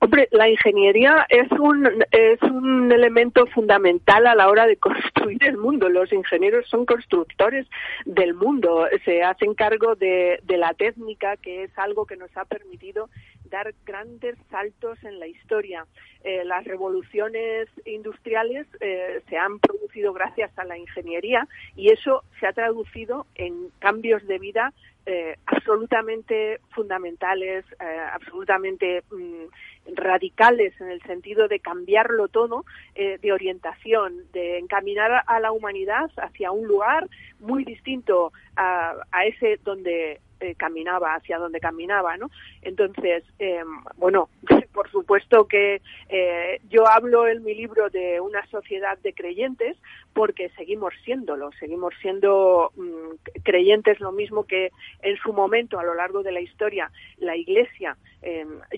Hombre, 0.02 0.28
la 0.33 0.49
ingeniería 0.49 1.26
es 1.28 1.50
un, 1.52 1.87
es 2.11 2.42
un 2.42 2.90
elemento 2.90 3.47
fundamental 3.49 4.26
a 4.26 4.35
la 4.35 4.49
hora 4.49 4.66
de 4.66 4.78
construir 4.78 5.45
el 5.45 5.59
mundo. 5.59 5.90
Los 5.90 6.11
ingenieros 6.11 6.66
son 6.69 6.87
constructores 6.87 7.66
del 8.07 8.33
mundo. 8.33 8.87
Se 9.04 9.23
hacen 9.23 9.52
cargo 9.54 9.97
de, 9.97 10.40
de 10.45 10.57
la 10.57 10.73
técnica, 10.73 11.37
que 11.37 11.64
es 11.64 11.78
algo 11.78 12.07
que 12.07 12.16
nos 12.16 12.35
ha 12.38 12.47
permitido 12.47 13.11
dar 13.50 13.75
grandes 13.85 14.37
saltos 14.50 15.02
en 15.04 15.19
la 15.19 15.26
historia. 15.26 15.87
Eh, 16.23 16.45
las 16.45 16.64
revoluciones 16.64 17.69
industriales 17.85 18.66
eh, 18.80 19.23
se 19.28 19.37
han 19.37 19.59
producido 19.59 20.12
gracias 20.12 20.50
a 20.59 20.64
la 20.64 20.78
ingeniería 20.78 21.47
y 21.76 21.90
eso 21.90 22.25
se 22.38 22.47
ha 22.47 22.52
traducido 22.52 23.26
en 23.35 23.71
cambios 23.78 24.26
de 24.26 24.38
vida 24.38 24.73
eh, 25.07 25.37
absolutamente 25.47 26.61
fundamentales, 26.71 27.64
absolutamente 28.12 29.02
mm, 29.11 29.95
radicales 29.97 30.78
en 30.80 30.90
el 30.90 31.00
sentido 31.02 31.49
de 31.49 31.59
cambiarlo 31.59 32.28
todo, 32.28 32.64
de 32.95 33.33
orientación, 33.33 34.30
de 34.33 34.59
encaminar 34.59 35.25
a 35.26 35.40
la 35.40 35.52
humanidad 35.52 36.11
hacia 36.16 36.50
un 36.52 36.69
lugar 36.69 37.09
muy 37.40 37.64
distinto 37.64 38.33
a, 38.57 38.95
a 39.11 39.25
ese 39.25 39.59
donde 39.64 40.21
eh, 40.41 40.55
caminaba, 40.57 41.15
hacia 41.15 41.39
donde 41.39 41.61
caminaba, 41.61 42.17
¿no? 42.17 42.31
Entonces, 42.63 43.25
eh, 43.39 43.63
bueno, 43.97 44.29
por 44.73 44.91
supuesto 44.91 45.47
que 45.47 45.83
eh, 46.09 46.61
yo 46.71 46.89
hablo 46.89 47.29
en 47.29 47.45
mi 47.45 47.55
libro 47.55 47.91
de 47.91 48.21
una 48.21 48.47
sociedad 48.47 48.99
de 48.99 49.13
creyentes 49.13 49.77
porque 50.12 50.50
seguimos 50.50 50.93
siéndolo, 51.05 51.50
seguimos 51.59 51.95
siendo 52.00 52.73
mm, 52.76 53.43
creyentes 53.43 54.00
lo 54.00 54.12
mismo 54.12 54.45
que 54.45 54.71
en 55.02 55.17
su 55.19 55.33
momento, 55.33 55.79
a 55.79 55.85
lo 55.85 55.95
largo 55.95 56.23
de 56.23 56.33
la 56.33 56.40
historia, 56.40 56.90
la 57.19 57.37
Iglesia 57.37 57.97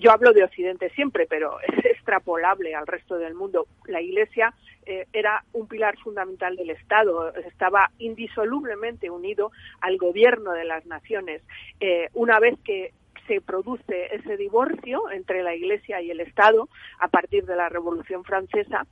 yo 0.01 0.11
hablo 0.11 0.33
de 0.33 0.43
Occidente 0.43 0.89
siempre, 0.91 1.25
pero 1.27 1.59
es 1.67 1.85
extrapolable 1.85 2.75
al 2.75 2.87
resto 2.87 3.17
del 3.17 3.33
mundo. 3.33 3.67
La 3.85 4.01
Iglesia 4.01 4.53
eh, 4.85 5.07
era 5.13 5.43
un 5.53 5.67
pilar 5.67 5.97
fundamental 5.97 6.55
del 6.55 6.69
Estado, 6.69 7.33
estaba 7.35 7.91
indisolublemente 7.99 9.09
unido 9.09 9.51
al 9.81 9.97
gobierno 9.97 10.51
de 10.51 10.65
las 10.65 10.85
naciones. 10.85 11.41
Eh, 11.79 12.09
una 12.13 12.39
vez 12.39 12.57
que 12.63 12.93
se 13.27 13.39
produce 13.39 14.13
ese 14.13 14.35
divorcio 14.35 15.09
entre 15.11 15.43
la 15.43 15.55
Iglesia 15.55 16.01
y 16.01 16.11
el 16.11 16.19
Estado 16.19 16.67
a 16.99 17.07
partir 17.07 17.45
de 17.45 17.55
la 17.55 17.69
Revolución 17.69 18.25
Francesa, 18.25 18.85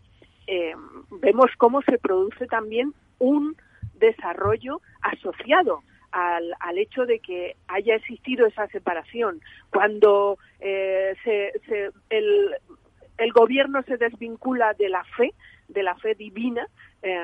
eh, 0.47 0.73
vemos 1.21 1.51
cómo 1.57 1.81
se 1.83 1.97
produce 1.97 2.47
también 2.47 2.93
un 3.19 3.55
desarrollo 3.95 4.81
asociado 5.01 5.83
al, 6.11 6.53
al, 6.59 6.77
hecho 6.77 7.05
de 7.05 7.19
que 7.19 7.55
haya 7.67 7.95
existido 7.95 8.45
esa 8.47 8.67
separación. 8.67 9.41
Cuando 9.69 10.37
se, 10.59 11.53
el, 12.09 12.55
el 13.17 13.31
gobierno 13.33 13.83
se 13.83 13.97
desvincula 13.97 14.73
de 14.73 14.89
la 14.89 15.03
fe, 15.03 15.33
de 15.67 15.83
la 15.83 15.95
fe 15.95 16.15
divina, 16.15 16.67
eh, 17.03 17.15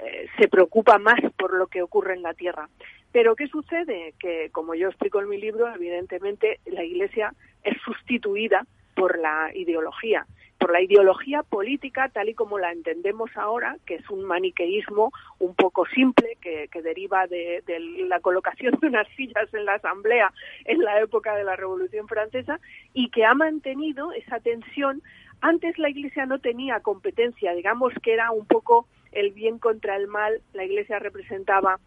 eh, 0.00 0.26
se 0.38 0.48
preocupa 0.48 0.98
más 0.98 1.20
por 1.36 1.54
lo 1.54 1.66
que 1.66 1.82
ocurre 1.82 2.14
en 2.14 2.22
la 2.22 2.34
tierra. 2.34 2.68
Pero 3.12 3.34
¿qué 3.36 3.48
sucede? 3.48 4.14
Que, 4.18 4.50
como 4.50 4.74
yo 4.74 4.88
explico 4.88 5.20
en 5.20 5.28
mi 5.28 5.38
libro, 5.38 5.72
evidentemente 5.72 6.60
la 6.66 6.84
Iglesia 6.84 7.34
es 7.62 7.76
sustituida 7.84 8.66
por 8.94 9.18
la 9.18 9.50
ideología, 9.54 10.26
por 10.58 10.72
la 10.72 10.82
ideología 10.82 11.42
política 11.42 12.10
tal 12.10 12.28
y 12.28 12.34
como 12.34 12.58
la 12.58 12.70
entendemos 12.70 13.30
ahora, 13.36 13.76
que 13.86 13.94
es 13.94 14.10
un 14.10 14.24
maniqueísmo 14.24 15.12
un 15.38 15.54
poco 15.54 15.86
simple 15.86 16.36
que, 16.40 16.68
deriva 16.82 17.26
de, 17.26 17.62
de, 17.66 17.78
la 18.06 18.20
colocación 18.20 18.78
de 18.80 18.88
unas 18.88 19.08
sillas 19.16 19.52
en 19.54 19.64
la 19.64 19.74
Asamblea 19.74 20.32
en 20.64 20.80
la 20.80 21.00
época 21.00 21.34
de 21.34 21.44
la 21.44 21.56
Revolución 21.56 22.08
Francesa 22.08 22.60
y 22.92 23.10
que 23.10 23.24
ha 23.24 23.34
mantenido 23.34 24.12
esa 24.12 24.40
tensión. 24.40 25.02
Antes 25.40 25.78
la 25.78 25.88
Iglesia 25.88 26.26
no 26.26 26.38
tenía 26.38 26.80
competencia, 26.80 27.54
digamos 27.54 27.94
que 28.02 28.12
era 28.12 28.30
un 28.30 28.46
poco 28.46 28.86
el 29.12 29.30
bien 29.32 29.58
contra 29.58 29.96
el 29.96 30.06
mal, 30.06 30.40
la 30.52 30.64
Iglesia 30.64 30.98
representaba 30.98 31.80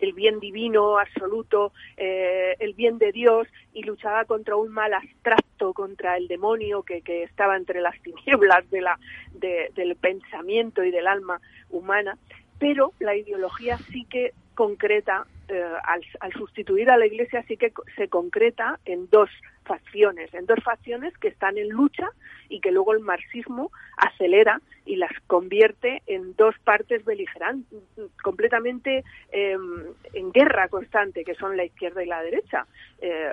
el 0.00 0.12
bien 0.12 0.40
divino 0.40 0.98
absoluto, 0.98 1.72
eh, 1.96 2.56
el 2.58 2.74
bien 2.74 2.98
de 2.98 3.12
Dios 3.12 3.46
y 3.72 3.82
luchaba 3.82 4.24
contra 4.24 4.56
un 4.56 4.70
mal 4.70 4.92
abstracto, 4.94 5.72
contra 5.72 6.16
el 6.16 6.28
demonio 6.28 6.82
que, 6.82 7.02
que 7.02 7.22
estaba 7.22 7.56
entre 7.56 7.80
las 7.80 8.00
tinieblas 8.02 8.68
de 8.70 8.80
la, 8.80 8.98
del 9.32 9.96
pensamiento 9.96 10.82
y 10.84 10.90
del 10.90 11.06
alma 11.06 11.40
humana. 11.70 12.18
Pero 12.58 12.92
la 12.98 13.16
ideología 13.16 13.78
sí 13.90 14.04
que 14.04 14.32
concreta, 14.60 15.26
eh, 15.48 15.64
al, 15.84 16.02
al, 16.20 16.32
sustituir 16.34 16.90
a 16.90 16.98
la 16.98 17.06
Iglesia, 17.06 17.42
sí 17.48 17.56
que 17.56 17.72
se 17.96 18.08
concreta 18.08 18.78
en 18.84 19.08
dos 19.08 19.30
facciones, 19.64 20.34
en 20.34 20.44
dos 20.44 20.62
facciones 20.62 21.16
que 21.16 21.28
están 21.28 21.56
en 21.56 21.70
lucha 21.70 22.10
y 22.50 22.60
que 22.60 22.70
luego 22.70 22.92
el 22.92 23.00
marxismo 23.00 23.70
acelera 23.96 24.60
y 24.84 24.96
las 24.96 25.12
convierte 25.26 26.02
en 26.06 26.36
dos 26.36 26.54
partes 26.58 27.06
beligerantes, 27.06 27.78
completamente 28.22 29.02
em, 29.32 29.86
en 30.12 30.30
guerra 30.30 30.68
constante, 30.68 31.24
que 31.24 31.34
son 31.36 31.56
la 31.56 31.64
izquierda 31.64 32.02
y 32.02 32.06
la 32.06 32.22
derecha, 32.22 32.66
eh, 33.00 33.30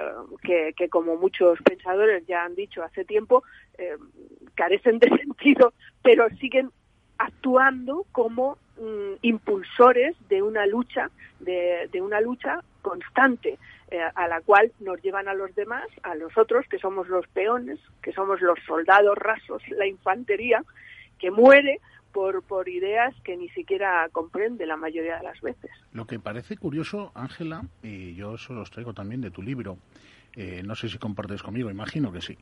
que, 0.78 0.88
como 0.88 1.18
muchos 1.18 1.60
pensadores 1.62 2.26
ya 2.26 2.46
han 2.46 2.56
dicho 2.56 2.84
hace 2.84 3.04
tiempo, 3.04 3.44
em, 3.78 4.00
carecen 4.56 5.00
de 5.00 5.10
sentido, 5.24 5.74
pero 6.02 6.30
siguen 6.40 6.70
actuando 7.18 8.06
como 8.12 8.58
mm, 8.80 9.16
impulsores 9.22 10.16
de 10.30 10.42
una 10.42 10.66
lucha 10.66 11.10
de, 11.40 11.90
una 12.02 12.20
lucha 12.22 12.64
constante 12.82 13.60
eh, 13.92 14.00
a 14.16 14.28
la 14.28 14.42
cual 14.42 14.72
nos 14.80 15.02
llevan 15.02 15.28
a 15.28 15.34
los 15.34 15.54
demás 15.56 15.86
a 16.04 16.16
los 16.16 16.38
otros 16.38 16.66
que 16.68 16.80
somos 16.80 17.08
los 17.08 17.28
peones 17.28 17.80
que 18.02 18.12
somos 18.12 18.42
los 18.42 18.58
soldados 18.66 19.18
rasos 19.18 19.62
la 19.70 19.86
infantería 19.86 20.64
que 21.20 21.32
muere 21.32 21.80
por, 22.18 22.42
por 22.42 22.68
ideas 22.68 23.14
que 23.24 23.38
ni 23.38 23.50
siquiera 23.50 24.10
comprende 24.12 24.66
la 24.66 24.76
mayoría 24.76 25.18
de 25.18 25.24
las 25.24 25.40
veces. 25.42 25.70
Lo 25.94 26.08
que 26.08 26.18
parece 26.18 26.58
curioso, 26.58 27.12
Ángela, 27.14 27.64
y 27.84 28.16
yo 28.16 28.36
eso 28.36 28.54
los 28.54 28.72
traigo 28.72 28.94
también 28.94 29.22
de 29.22 29.30
tu 29.30 29.44
libro, 29.44 29.78
eh, 30.40 30.62
no 30.64 30.76
sé 30.76 30.88
si 30.88 31.00
compartes 31.00 31.42
conmigo, 31.42 31.72
imagino 31.72 32.12
que 32.12 32.22
sí. 32.22 32.38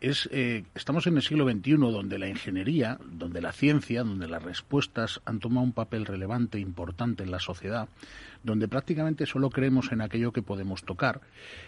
Es, 0.00 0.30
eh, 0.32 0.64
estamos 0.74 1.06
en 1.06 1.16
el 1.16 1.22
siglo 1.22 1.46
XXI 1.46 1.76
donde 1.76 2.18
la 2.18 2.26
ingeniería, 2.26 2.98
donde 3.04 3.42
la 3.42 3.52
ciencia, 3.52 4.02
donde 4.02 4.26
las 4.26 4.42
respuestas 4.42 5.20
han 5.26 5.40
tomado 5.40 5.62
un 5.62 5.72
papel 5.72 6.06
relevante, 6.06 6.58
importante 6.58 7.22
en 7.22 7.30
la 7.30 7.40
sociedad, 7.40 7.90
donde 8.44 8.66
prácticamente 8.66 9.26
solo 9.26 9.50
creemos 9.50 9.92
en 9.92 10.00
aquello 10.00 10.32
que 10.32 10.40
podemos 10.40 10.84
tocar 10.84 11.20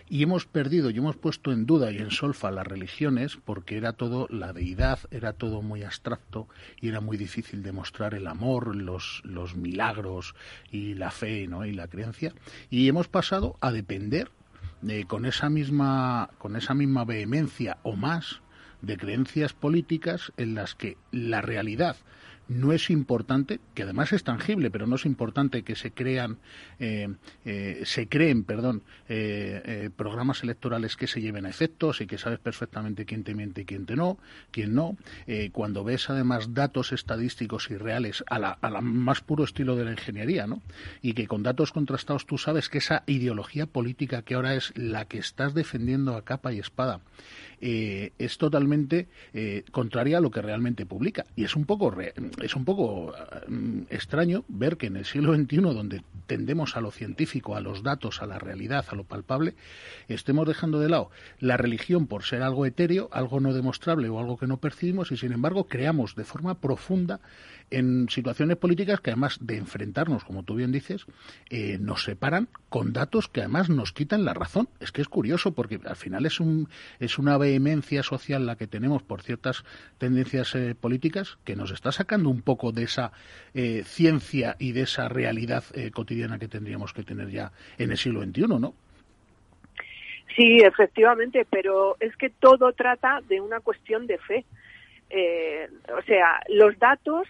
y 0.08 0.22
hemos 0.22 0.46
perdido 0.46 0.88
y 0.88 0.96
hemos 0.96 1.16
puesto 1.16 1.52
en 1.52 1.66
duda 1.66 1.92
y 1.92 1.98
en 1.98 2.10
solfa 2.10 2.50
las 2.50 2.66
religiones 2.66 3.36
porque 3.44 3.76
era 3.76 3.92
todo 3.92 4.28
la 4.30 4.54
deidad, 4.54 5.00
era 5.10 5.34
todo 5.34 5.60
muy 5.60 5.82
abstracto 5.82 6.48
y 6.80 6.88
era 6.88 7.02
muy 7.02 7.18
difícil 7.18 7.62
demostrar 7.62 8.14
el 8.14 8.28
amor, 8.28 8.74
los, 8.74 9.20
los 9.24 9.56
milagros 9.56 10.34
y 10.72 10.94
la 10.94 11.10
fe 11.10 11.46
¿no? 11.46 11.66
y 11.66 11.72
la 11.72 11.88
creencia 11.88 12.32
y 12.70 12.88
hemos 12.88 13.08
pasado 13.08 13.58
a 13.60 13.72
depender 13.72 14.30
con 15.06 15.26
esa 15.26 15.48
misma 15.48 16.30
con 16.38 16.56
esa 16.56 16.74
misma 16.74 17.04
vehemencia 17.04 17.78
o 17.82 17.96
más 17.96 18.40
de 18.82 18.96
creencias 18.96 19.52
políticas 19.52 20.32
en 20.36 20.54
las 20.54 20.74
que 20.74 20.96
la 21.10 21.40
realidad 21.40 21.96
no 22.48 22.72
es 22.72 22.90
importante, 22.90 23.60
que 23.74 23.82
además 23.82 24.12
es 24.12 24.22
tangible, 24.24 24.70
pero 24.70 24.86
no 24.86 24.96
es 24.96 25.04
importante 25.04 25.62
que 25.62 25.74
se 25.74 25.90
crean, 25.90 26.38
eh, 26.78 27.08
eh, 27.44 27.82
se 27.84 28.08
creen, 28.08 28.44
perdón, 28.44 28.82
eh, 29.08 29.90
programas 29.96 30.42
electorales 30.42 30.96
que 30.96 31.06
se 31.06 31.20
lleven 31.20 31.46
a 31.46 31.50
efectos 31.50 32.00
y 32.00 32.06
que 32.06 32.18
sabes 32.18 32.38
perfectamente 32.38 33.04
quién 33.04 33.24
te 33.24 33.34
miente 33.34 33.62
y 33.62 33.64
quién 33.64 33.86
te 33.86 33.96
no, 33.96 34.18
quién 34.50 34.74
no. 34.74 34.96
cuando 35.52 35.84
ves 35.84 36.08
además 36.10 36.54
datos 36.54 36.92
estadísticos 36.92 37.70
y 37.70 37.76
reales 37.76 38.24
a 38.28 38.38
la, 38.38 38.50
a 38.50 38.70
la 38.70 38.80
más 38.80 39.20
puro 39.20 39.44
estilo 39.44 39.76
de 39.76 39.84
la 39.84 39.92
ingeniería, 39.92 40.46
¿no? 40.46 40.62
Y 41.02 41.14
que 41.14 41.26
con 41.26 41.42
datos 41.42 41.72
contrastados 41.72 42.26
tú 42.26 42.38
sabes 42.38 42.68
que 42.68 42.78
esa 42.78 43.02
ideología 43.06 43.66
política 43.66 44.22
que 44.22 44.34
ahora 44.34 44.54
es 44.54 44.72
la 44.76 45.06
que 45.06 45.18
estás 45.18 45.54
defendiendo 45.54 46.16
a 46.16 46.24
capa 46.24 46.52
y 46.52 46.58
espada 46.58 47.00
eh, 47.60 48.12
es 48.18 48.38
totalmente 48.38 49.08
eh, 49.32 49.64
contraria 49.70 50.18
a 50.18 50.20
lo 50.20 50.30
que 50.30 50.42
realmente 50.42 50.86
publica. 50.86 51.24
Y 51.36 51.44
es 51.44 51.56
un 51.56 51.64
poco, 51.64 51.94
es 52.42 52.56
un 52.56 52.64
poco 52.64 53.14
mm, 53.48 53.82
extraño 53.90 54.44
ver 54.48 54.76
que 54.76 54.86
en 54.86 54.96
el 54.96 55.04
siglo 55.04 55.34
XXI, 55.34 55.56
donde 55.58 56.02
tendemos 56.26 56.76
a 56.76 56.80
lo 56.80 56.90
científico, 56.90 57.56
a 57.56 57.60
los 57.60 57.82
datos, 57.82 58.22
a 58.22 58.26
la 58.26 58.38
realidad, 58.38 58.84
a 58.90 58.94
lo 58.94 59.04
palpable, 59.04 59.54
estemos 60.08 60.46
dejando 60.46 60.80
de 60.80 60.88
lado 60.88 61.10
la 61.40 61.56
religión 61.56 62.06
por 62.06 62.24
ser 62.24 62.42
algo 62.42 62.66
etéreo, 62.66 63.08
algo 63.12 63.40
no 63.40 63.52
demostrable 63.52 64.08
o 64.08 64.18
algo 64.18 64.36
que 64.36 64.46
no 64.46 64.58
percibimos 64.58 65.12
y, 65.12 65.16
sin 65.16 65.32
embargo, 65.32 65.64
creamos 65.64 66.14
de 66.14 66.24
forma 66.24 66.60
profunda 66.60 67.20
en 67.70 68.08
situaciones 68.08 68.56
políticas 68.56 69.00
que 69.00 69.10
además 69.10 69.38
de 69.40 69.56
enfrentarnos, 69.56 70.24
como 70.24 70.44
tú 70.44 70.54
bien 70.54 70.72
dices, 70.72 71.06
eh, 71.50 71.78
nos 71.80 72.04
separan 72.04 72.48
con 72.68 72.92
datos 72.92 73.28
que 73.28 73.40
además 73.40 73.68
nos 73.68 73.92
quitan 73.92 74.24
la 74.24 74.34
razón. 74.34 74.68
Es 74.80 74.92
que 74.92 75.02
es 75.02 75.08
curioso 75.08 75.52
porque 75.52 75.80
al 75.84 75.96
final 75.96 76.26
es, 76.26 76.38
un, 76.38 76.68
es 77.00 77.18
una 77.18 77.38
vehemencia 77.38 78.02
social 78.02 78.46
la 78.46 78.56
que 78.56 78.66
tenemos 78.66 79.02
por 79.02 79.22
ciertas 79.22 79.64
tendencias 79.98 80.54
eh, 80.54 80.74
políticas 80.74 81.38
que 81.44 81.56
nos 81.56 81.72
está 81.72 81.90
sacando 81.90 82.30
un 82.30 82.42
poco 82.42 82.70
de 82.70 82.84
esa 82.84 83.12
eh, 83.54 83.82
ciencia 83.84 84.56
y 84.58 84.72
de 84.72 84.82
esa 84.82 85.08
realidad 85.08 85.64
cotidiana 85.92 86.38
que 86.38 86.48
tendríamos 86.48 86.92
que 86.92 87.02
tener 87.02 87.28
ya 87.30 87.52
en 87.78 87.90
el 87.90 87.96
siglo 87.96 88.22
XXI, 88.22 88.46
¿no? 88.46 88.74
Sí, 90.36 90.58
efectivamente, 90.58 91.46
pero 91.48 91.96
es 91.98 92.16
que 92.16 92.30
todo 92.30 92.72
trata 92.72 93.20
de 93.28 93.40
una 93.40 93.60
cuestión 93.60 94.06
de 94.06 94.18
fe. 94.18 94.44
o 95.96 96.02
sea, 96.02 96.40
los 96.48 96.78
datos 96.78 97.26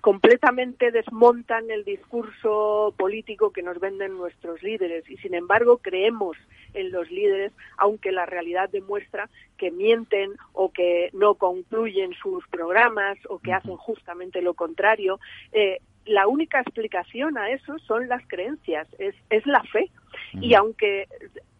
completamente 0.00 0.90
desmontan 0.92 1.70
el 1.70 1.84
discurso 1.84 2.94
político 2.96 3.50
que 3.50 3.62
nos 3.62 3.80
venden 3.80 4.16
nuestros 4.16 4.62
líderes 4.62 5.08
y 5.10 5.16
sin 5.16 5.34
embargo 5.34 5.78
creemos 5.78 6.36
en 6.74 6.92
los 6.92 7.10
líderes 7.10 7.52
aunque 7.78 8.12
la 8.12 8.26
realidad 8.26 8.68
demuestra 8.70 9.28
que 9.56 9.70
mienten 9.70 10.32
o 10.52 10.70
que 10.70 11.10
no 11.12 11.34
concluyen 11.34 12.12
sus 12.14 12.46
programas 12.48 13.18
o 13.28 13.38
que 13.38 13.52
hacen 13.52 13.76
justamente 13.76 14.42
lo 14.42 14.54
contrario. 14.54 15.18
Eh, 15.52 15.78
la 16.04 16.28
única 16.28 16.60
explicación 16.60 17.36
a 17.36 17.50
eso 17.50 17.78
son 17.80 18.06
las 18.06 18.22
creencias, 18.28 18.86
es, 18.98 19.14
es 19.28 19.44
la 19.44 19.62
fe. 19.64 19.90
Y 20.40 20.54
aunque 20.54 21.08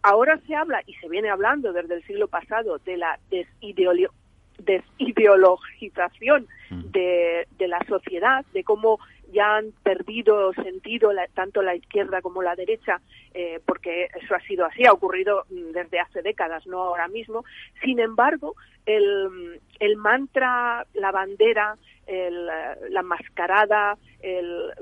ahora 0.02 0.38
se 0.46 0.54
habla, 0.54 0.82
y 0.86 0.94
se 0.94 1.08
viene 1.08 1.30
hablando 1.30 1.72
desde 1.72 1.94
el 1.94 2.04
siglo 2.04 2.28
pasado, 2.28 2.78
de 2.78 2.96
la 2.96 3.18
desideología 3.28 4.10
desideologización 4.58 6.46
mm. 6.70 6.80
de, 6.90 7.46
de 7.58 7.68
la 7.68 7.84
sociedad, 7.86 8.44
de 8.52 8.64
cómo 8.64 8.98
ya 9.32 9.56
han 9.56 9.72
perdido 9.82 10.52
sentido 10.54 11.10
tanto 11.34 11.62
la 11.62 11.74
izquierda 11.74 12.22
como 12.22 12.42
la 12.42 12.54
derecha, 12.54 13.00
eh, 13.34 13.60
porque 13.66 14.08
eso 14.14 14.34
ha 14.34 14.40
sido 14.40 14.64
así, 14.66 14.84
ha 14.86 14.92
ocurrido 14.92 15.44
mm, 15.50 15.72
desde 15.72 16.00
hace 16.00 16.22
décadas, 16.22 16.66
no 16.66 16.80
ahora 16.80 17.08
mismo. 17.08 17.44
Sin 17.82 17.98
embargo, 17.98 18.54
el, 18.84 19.60
el 19.80 19.96
mantra, 19.96 20.86
la 20.94 21.10
bandera, 21.10 21.76
el, 22.06 22.46
la 22.46 23.02
mascarada, 23.02 23.98
el, 24.20 24.72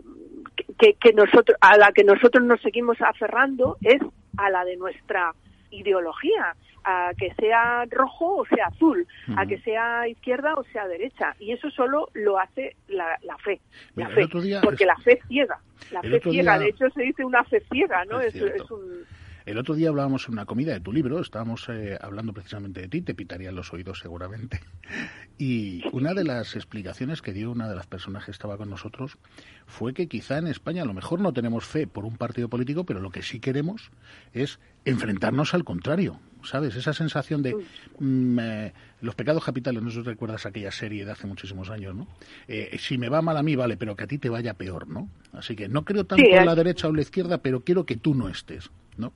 que, 0.78 0.94
que 0.94 1.12
nosotros, 1.12 1.56
a 1.60 1.76
la 1.76 1.92
que 1.92 2.04
nosotros 2.04 2.44
nos 2.44 2.60
seguimos 2.60 3.00
aferrando 3.00 3.76
es 3.82 4.02
a 4.37 4.50
la 4.50 4.64
de 4.64 4.76
nuestra 4.76 5.32
ideología, 5.70 6.54
a 6.85 7.12
que 7.16 7.33
sea 7.35 7.85
rojo 7.90 8.37
o 8.37 8.47
sea 8.47 8.66
azul, 8.66 9.07
a 9.37 9.47
que 9.47 9.59
sea 9.61 10.09
izquierda 10.09 10.55
o 10.55 10.64
sea 10.64 10.87
derecha. 10.87 11.35
Y 11.38 11.53
eso 11.53 11.70
solo 11.70 12.09
lo 12.14 12.38
hace 12.38 12.77
la, 12.88 13.18
fe, 13.38 13.61
la 13.97 14.09
fe 14.09 14.29
porque 14.62 14.87
la 14.87 14.97
fe 14.97 15.20
ciega. 15.29 15.59
La 15.90 16.03
fe 16.03 16.20
ciega, 16.20 16.59
de 16.59 16.68
hecho 16.68 16.88
se 16.90 17.03
dice 17.03 17.25
una 17.25 17.44
fe 17.44 17.62
ciega, 17.70 18.05
¿no? 18.05 18.20
Es, 18.20 18.35
es 18.35 18.70
un 18.70 19.05
el 19.47 19.59
otro 19.59 19.75
día 19.75 19.90
hablábamos 19.90 20.27
en 20.27 20.33
una 20.33 20.47
comida 20.47 20.73
de 20.73 20.81
tu 20.81 20.90
libro, 20.90 21.20
estábamos 21.20 21.68
eh, 21.68 21.99
hablando 22.01 22.33
precisamente 22.33 22.81
de 22.81 22.88
ti, 22.88 23.03
te 23.03 23.14
pitarían 23.14 23.55
los 23.55 23.73
oídos 23.73 23.99
seguramente. 24.01 24.61
Y 25.37 25.83
una 25.90 26.14
de 26.14 26.23
las 26.23 26.55
explicaciones 26.55 27.20
que 27.20 27.33
dio 27.33 27.51
una 27.51 27.68
de 27.68 27.75
las 27.75 27.88
personas 27.88 28.25
que 28.25 28.31
estaba 28.31 28.57
con 28.57 28.70
nosotros 28.70 29.18
fue 29.66 29.92
que 29.92 30.07
quizá 30.07 30.38
en 30.38 30.47
España 30.47 30.83
a 30.83 30.85
lo 30.85 30.94
mejor 30.94 31.18
no 31.18 31.33
tenemos 31.33 31.64
fe 31.64 31.88
por 31.88 32.05
un 32.05 32.16
partido 32.16 32.49
político, 32.49 32.85
pero 32.85 33.01
lo 33.01 33.11
que 33.11 33.23
sí 33.23 33.40
queremos 33.40 33.90
es 34.33 34.61
enfrentarnos 34.85 35.53
al 35.53 35.64
contrario. 35.64 36.20
¿Sabes? 36.44 36.76
Esa 36.76 36.92
sensación 36.92 37.42
de 37.42 37.57
mm, 37.98 38.38
eh, 38.38 38.72
los 39.00 39.14
pecados 39.14 39.44
capitales, 39.44 39.83
no 39.83 39.90
sé 39.90 39.96
si 39.96 40.02
recuerdas 40.02 40.46
aquella 40.46 40.70
serie 40.70 41.04
de 41.04 41.12
hace 41.12 41.26
muchísimos 41.26 41.70
años, 41.70 41.94
¿no? 41.94 42.07
Eh, 42.48 42.76
si 42.78 42.98
me 42.98 43.09
va 43.09 43.22
mal 43.22 43.37
a 43.37 43.42
mí, 43.42 43.57
vale, 43.57 43.76
pero 43.76 43.96
que 43.96 44.04
a 44.04 44.07
ti 44.07 44.18
te 44.18 44.28
vaya 44.28 44.54
peor, 44.54 44.88
¿no? 44.88 45.09
Así 45.33 45.57
que 45.57 45.68
no 45.68 45.85
creo 45.85 46.04
tanto 46.04 46.24
en 46.24 46.46
la 46.46 46.54
derecha 46.54 46.87
o 46.87 46.90
en 46.90 46.96
la 46.96 47.02
izquierda, 47.02 47.38
pero 47.38 47.61
quiero 47.61 47.85
que 47.85 47.96
tú 47.96 48.14
no 48.14 48.28
estés, 48.28 48.70
¿no? 48.96 49.12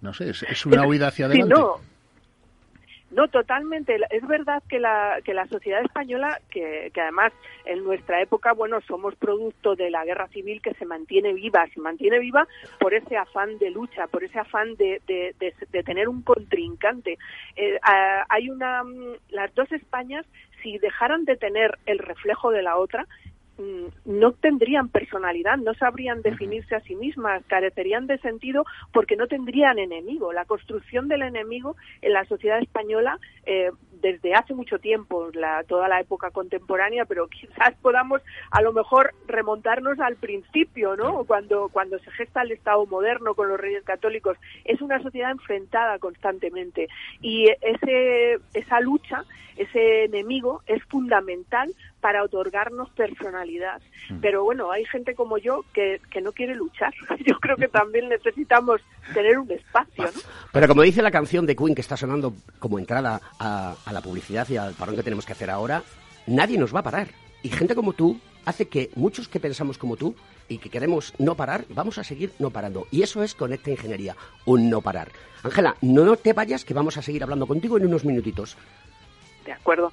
No 0.00 0.12
sé, 0.12 0.30
es, 0.30 0.66
una 0.66 0.86
huida 0.86 1.08
hacia 1.08 1.26
adelante. 1.26 1.54
no. 1.54 1.91
No, 3.12 3.28
totalmente. 3.28 3.98
Es 4.10 4.26
verdad 4.26 4.62
que 4.68 4.80
la, 4.80 5.20
que 5.22 5.34
la 5.34 5.46
sociedad 5.46 5.82
española, 5.82 6.40
que, 6.50 6.90
que, 6.94 7.00
además 7.00 7.32
en 7.66 7.84
nuestra 7.84 8.22
época, 8.22 8.54
bueno, 8.54 8.80
somos 8.80 9.14
producto 9.16 9.76
de 9.76 9.90
la 9.90 10.04
guerra 10.04 10.28
civil 10.28 10.62
que 10.62 10.72
se 10.74 10.86
mantiene 10.86 11.34
viva, 11.34 11.66
se 11.74 11.80
mantiene 11.80 12.18
viva 12.18 12.48
por 12.80 12.94
ese 12.94 13.18
afán 13.18 13.58
de 13.58 13.70
lucha, 13.70 14.06
por 14.06 14.24
ese 14.24 14.38
afán 14.38 14.76
de, 14.76 15.02
de, 15.06 15.82
tener 15.82 16.08
un 16.08 16.22
contrincante. 16.22 17.18
Eh, 17.56 17.78
hay 18.28 18.48
una, 18.48 18.82
mm, 18.82 19.16
las 19.30 19.54
dos 19.54 19.70
Españas, 19.72 20.24
si 20.62 20.78
dejaran 20.78 21.24
de 21.24 21.36
tener 21.36 21.78
el 21.84 21.98
reflejo 21.98 22.50
de 22.50 22.62
la 22.62 22.78
otra, 22.78 23.06
no 24.04 24.32
tendrían 24.32 24.88
personalidad, 24.88 25.56
no 25.58 25.74
sabrían 25.74 26.22
definirse 26.22 26.74
a 26.74 26.80
sí 26.80 26.94
mismas, 26.96 27.44
carecerían 27.46 28.06
de 28.06 28.18
sentido 28.18 28.64
porque 28.92 29.16
no 29.16 29.26
tendrían 29.26 29.78
enemigo. 29.78 30.32
La 30.32 30.44
construcción 30.44 31.08
del 31.08 31.22
enemigo 31.22 31.76
en 32.00 32.12
la 32.12 32.24
sociedad 32.24 32.60
española 32.60 33.18
eh, 33.44 33.70
desde 34.00 34.34
hace 34.34 34.52
mucho 34.52 34.78
tiempo, 34.78 35.30
la, 35.32 35.62
toda 35.64 35.88
la 35.88 36.00
época 36.00 36.30
contemporánea, 36.30 37.04
pero 37.04 37.28
quizás 37.28 37.74
podamos 37.80 38.20
a 38.50 38.60
lo 38.60 38.72
mejor 38.72 39.14
remontarnos 39.26 39.98
al 40.00 40.16
principio, 40.16 40.96
¿no? 40.96 41.24
Cuando, 41.24 41.68
cuando 41.68 41.98
se 42.00 42.10
gesta 42.10 42.42
el 42.42 42.52
Estado 42.52 42.84
moderno 42.86 43.34
con 43.34 43.48
los 43.48 43.60
reyes 43.60 43.84
católicos. 43.84 44.36
Es 44.64 44.80
una 44.82 45.00
sociedad 45.02 45.30
enfrentada 45.30 45.98
constantemente 45.98 46.88
y 47.20 47.48
ese, 47.60 48.38
esa 48.54 48.80
lucha, 48.80 49.24
ese 49.56 50.04
enemigo 50.04 50.62
es 50.66 50.82
fundamental 50.84 51.72
para 52.02 52.22
otorgarnos 52.24 52.90
personalidad. 52.90 53.80
Mm. 54.10 54.18
Pero 54.20 54.44
bueno, 54.44 54.70
hay 54.70 54.84
gente 54.84 55.14
como 55.14 55.38
yo 55.38 55.64
que, 55.72 56.02
que 56.10 56.20
no 56.20 56.32
quiere 56.32 56.54
luchar. 56.54 56.92
Yo 57.26 57.38
creo 57.38 57.56
que 57.56 57.68
también 57.68 58.08
necesitamos 58.08 58.80
tener 59.14 59.38
un 59.38 59.50
espacio, 59.50 60.04
¿no? 60.04 60.20
Pero 60.52 60.68
como 60.68 60.82
dice 60.82 61.00
la 61.00 61.12
canción 61.12 61.46
de 61.46 61.54
Queen 61.54 61.74
que 61.74 61.80
está 61.80 61.96
sonando 61.96 62.34
como 62.58 62.78
entrada 62.78 63.20
a 63.38 63.92
la 63.92 64.00
publicidad 64.00 64.48
y 64.50 64.56
al 64.56 64.74
parón 64.74 64.96
que 64.96 65.02
tenemos 65.04 65.24
que 65.24 65.32
hacer 65.32 65.48
ahora, 65.48 65.82
nadie 66.26 66.58
nos 66.58 66.74
va 66.74 66.80
a 66.80 66.82
parar. 66.82 67.08
Y 67.42 67.48
gente 67.50 67.74
como 67.74 67.92
tú 67.92 68.18
hace 68.44 68.68
que 68.68 68.90
muchos 68.96 69.28
que 69.28 69.40
pensamos 69.40 69.78
como 69.78 69.96
tú 69.96 70.14
y 70.48 70.58
que 70.58 70.70
queremos 70.70 71.14
no 71.18 71.36
parar, 71.36 71.64
vamos 71.70 71.98
a 71.98 72.04
seguir 72.04 72.32
no 72.40 72.50
parando. 72.50 72.86
Y 72.90 73.02
eso 73.02 73.22
es 73.22 73.34
Conecta 73.34 73.70
Ingeniería, 73.70 74.16
un 74.44 74.68
no 74.68 74.80
parar. 74.80 75.08
Ángela, 75.42 75.76
no, 75.80 76.04
no 76.04 76.16
te 76.16 76.32
vayas, 76.32 76.64
que 76.64 76.74
vamos 76.74 76.96
a 76.96 77.02
seguir 77.02 77.22
hablando 77.22 77.46
contigo 77.46 77.76
en 77.76 77.86
unos 77.86 78.04
minutitos. 78.04 78.56
De 79.44 79.52
acuerdo. 79.52 79.92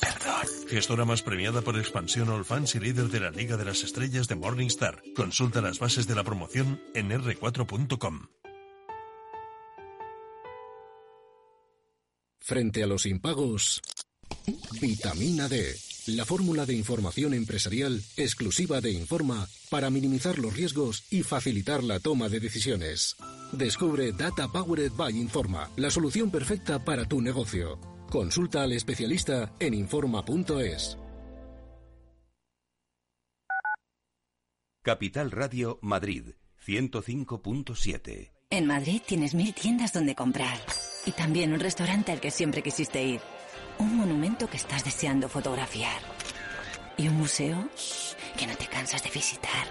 Perdón. 0.00 0.46
Gestora 0.68 1.04
más 1.04 1.22
premiada 1.22 1.62
por 1.62 1.78
expansión 1.78 2.28
All 2.28 2.44
Fans 2.44 2.74
y 2.74 2.80
líder 2.80 3.08
de 3.08 3.20
la 3.20 3.30
Liga 3.30 3.56
de 3.56 3.64
las 3.64 3.82
Estrellas 3.82 4.28
de 4.28 4.36
Morningstar. 4.36 5.02
Consulta 5.16 5.60
las 5.60 5.78
bases 5.78 6.06
de 6.06 6.14
la 6.14 6.24
promoción 6.24 6.80
en 6.94 7.10
r4.com. 7.10 8.28
Frente 12.40 12.82
a 12.82 12.86
los 12.86 13.04
impagos, 13.04 13.82
vitamina 14.80 15.48
D, 15.48 15.76
la 16.06 16.24
fórmula 16.24 16.64
de 16.64 16.74
información 16.74 17.34
empresarial 17.34 18.02
exclusiva 18.16 18.80
de 18.80 18.90
Informa 18.92 19.46
para 19.68 19.90
minimizar 19.90 20.38
los 20.38 20.56
riesgos 20.56 21.04
y 21.10 21.22
facilitar 21.24 21.84
la 21.84 22.00
toma 22.00 22.30
de 22.30 22.40
decisiones. 22.40 23.16
Descubre 23.52 24.12
Data 24.12 24.48
Powered 24.48 24.92
by 24.92 25.14
Informa, 25.14 25.70
la 25.76 25.90
solución 25.90 26.30
perfecta 26.30 26.82
para 26.82 27.04
tu 27.04 27.20
negocio. 27.20 27.97
Consulta 28.10 28.62
al 28.62 28.72
especialista 28.72 29.52
en 29.60 29.74
Informa.es. 29.74 30.96
Capital 34.82 35.30
Radio 35.30 35.78
Madrid 35.82 36.30
105.7. 36.66 38.32
En 38.48 38.66
Madrid 38.66 39.02
tienes 39.04 39.34
mil 39.34 39.52
tiendas 39.52 39.92
donde 39.92 40.14
comprar 40.14 40.58
y 41.04 41.12
también 41.12 41.52
un 41.52 41.60
restaurante 41.60 42.10
al 42.10 42.20
que 42.20 42.30
siempre 42.30 42.62
quisiste 42.62 43.04
ir. 43.04 43.20
Un 43.78 43.98
monumento 43.98 44.48
que 44.48 44.56
estás 44.56 44.86
deseando 44.86 45.28
fotografiar. 45.28 46.00
Y 46.96 47.08
un 47.08 47.16
museo 47.16 47.68
que 48.38 48.46
no 48.46 48.56
te 48.56 48.68
cansas 48.68 49.04
de 49.04 49.10
visitar. 49.10 49.66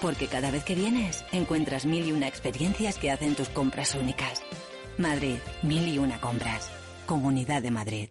Porque 0.00 0.28
cada 0.28 0.52
vez 0.52 0.62
que 0.62 0.76
vienes 0.76 1.24
encuentras 1.32 1.84
mil 1.84 2.06
y 2.06 2.12
una 2.12 2.28
experiencias 2.28 2.96
que 2.98 3.10
hacen 3.10 3.34
tus 3.34 3.48
compras 3.48 3.96
únicas. 3.96 4.40
Madrid, 4.98 5.38
mil 5.64 5.88
y 5.88 5.98
una 5.98 6.20
compras. 6.20 6.70
Comunidad 7.06 7.62
de 7.62 7.70
Madrid. 7.70 8.08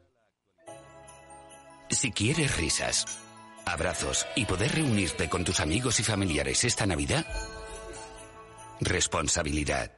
Si 1.89 2.11
quieres 2.11 2.57
risas, 2.57 3.05
abrazos 3.65 4.25
y 4.35 4.45
poder 4.45 4.73
reunirte 4.73 5.29
con 5.29 5.43
tus 5.43 5.59
amigos 5.59 5.99
y 5.99 6.03
familiares 6.03 6.63
esta 6.63 6.85
Navidad, 6.85 7.25
responsabilidad. 8.81 9.91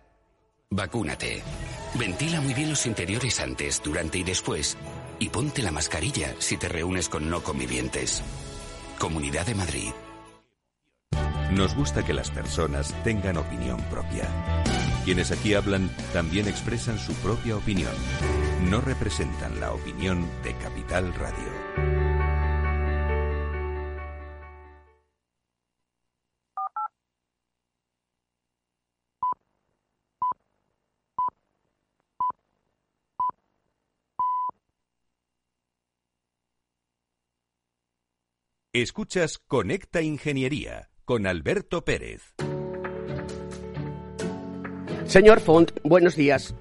Vacúnate. 0.70 1.44
Ventila 1.96 2.42
muy 2.42 2.54
bien 2.54 2.70
los 2.70 2.86
interiores 2.86 3.40
antes, 3.40 3.82
durante 3.84 4.18
y 4.18 4.24
después. 4.24 4.78
Y 5.20 5.30
ponte 5.30 5.62
la 5.62 5.72
mascarilla 5.72 6.34
si 6.40 6.58
te 6.58 6.68
reúnes 6.68 7.10
con 7.10 7.30
no 7.30 7.44
convivientes. 7.44 8.24
Comunidad 8.98 9.46
de 9.46 9.56
Madrid. 9.56 9.92
Nos 11.52 11.76
gusta 11.76 12.04
que 12.04 12.14
las 12.14 12.32
personas 12.32 12.96
tengan 13.04 13.38
opinión 13.38 13.80
propia. 13.84 14.28
Quienes 15.06 15.32
aquí 15.32 15.54
hablan 15.54 15.90
también 16.12 16.48
expresan 16.48 16.98
su 16.98 17.14
propia 17.16 17.58
opinión. 17.58 17.94
No 18.62 18.82
representan 18.82 19.60
la 19.60 19.74
opinión 19.74 20.28
de 20.44 20.54
Capital 20.56 21.14
Radio. 21.14 21.94
Escuchas 38.76 39.38
Conecta 39.38 40.02
Ingeniería 40.02 40.90
con 41.06 41.28
Alberto 41.28 41.86
Pérez. 41.86 42.34
Señor 45.06 45.42
Font, 45.42 45.72
buenos 45.84 46.16
días. 46.16 46.56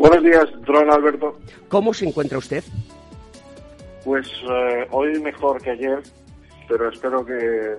Buenos 0.00 0.24
días, 0.24 0.46
don 0.64 0.90
Alberto. 0.90 1.38
¿Cómo 1.68 1.92
se 1.92 2.08
encuentra 2.08 2.38
usted? 2.38 2.64
Pues 4.02 4.26
eh, 4.50 4.86
hoy 4.92 5.20
mejor 5.20 5.60
que 5.60 5.72
ayer, 5.72 6.00
pero 6.66 6.88
espero 6.88 7.22
que 7.22 7.76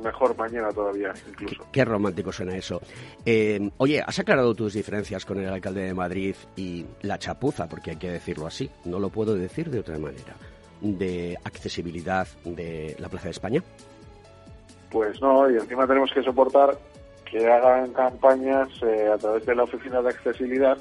mejor 0.00 0.36
mañana 0.36 0.68
todavía, 0.70 1.12
incluso. 1.28 1.66
Qué, 1.72 1.84
romántico 1.84 2.30
suena 2.30 2.56
eso. 2.56 2.80
Eh, 3.26 3.68
oye, 3.78 4.00
¿has 4.00 4.20
aclarado 4.20 4.54
tus 4.54 4.74
diferencias 4.74 5.26
con 5.26 5.40
el 5.40 5.48
alcalde 5.48 5.82
de 5.82 5.92
Madrid 5.92 6.36
y 6.54 6.86
la 7.02 7.18
chapuza, 7.18 7.68
porque 7.68 7.90
hay 7.90 7.96
que 7.96 8.12
decirlo 8.12 8.46
así, 8.46 8.70
no 8.84 9.00
lo 9.00 9.08
puedo 9.08 9.34
decir 9.34 9.70
de 9.70 9.80
otra 9.80 9.98
manera? 9.98 10.36
de 10.80 11.36
accesibilidad 11.44 12.26
de 12.44 12.96
la 12.98 13.08
Plaza 13.08 13.24
de 13.24 13.32
España? 13.32 13.62
Pues 14.90 15.20
no, 15.20 15.50
y 15.50 15.56
encima 15.56 15.86
tenemos 15.86 16.10
que 16.12 16.22
soportar 16.22 16.78
que 17.30 17.46
hagan 17.46 17.92
campañas 17.92 18.68
eh, 18.82 19.08
a 19.12 19.18
través 19.18 19.44
de 19.44 19.54
la 19.54 19.64
Oficina 19.64 20.00
de 20.00 20.08
Accesibilidad, 20.08 20.78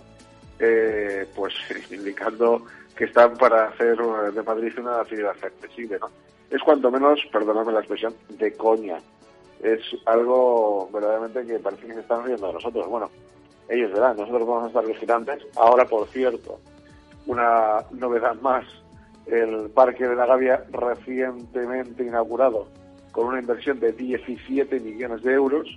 eh, 0.59 1.25
pues 1.35 1.53
indicando 1.91 2.65
que 2.95 3.05
están 3.05 3.35
para 3.37 3.69
hacer 3.69 3.97
de 3.97 4.43
Madrid 4.43 4.73
una 4.77 5.03
ciudad 5.05 5.35
accesible, 5.41 5.97
¿no? 5.99 6.09
Es 6.49 6.61
cuanto 6.63 6.91
menos, 6.91 7.19
perdóname 7.31 7.71
la 7.71 7.79
expresión, 7.79 8.13
de 8.29 8.53
coña. 8.53 8.97
Es 9.61 9.81
algo 10.05 10.89
verdaderamente 10.91 11.45
que 11.45 11.59
parece 11.59 11.85
que 11.85 11.93
se 11.93 11.99
están 11.99 12.25
riendo 12.25 12.47
de 12.47 12.53
nosotros. 12.53 12.87
Bueno, 12.87 13.09
ellos 13.69 13.91
verán, 13.93 14.17
nosotros 14.17 14.47
vamos 14.47 14.63
a 14.63 14.67
estar 14.67 14.85
vigilantes. 14.85 15.45
Ahora, 15.55 15.85
por 15.85 16.07
cierto, 16.07 16.59
una 17.27 17.85
novedad 17.91 18.35
más 18.41 18.65
el 19.27 19.69
Parque 19.69 20.07
de 20.07 20.15
la 20.15 20.25
Gavia 20.25 20.63
recientemente 20.71 22.03
inaugurado 22.03 22.67
con 23.11 23.27
una 23.27 23.39
inversión 23.39 23.79
de 23.79 23.91
17 23.91 24.79
millones 24.79 25.21
de 25.23 25.33
euros, 25.33 25.67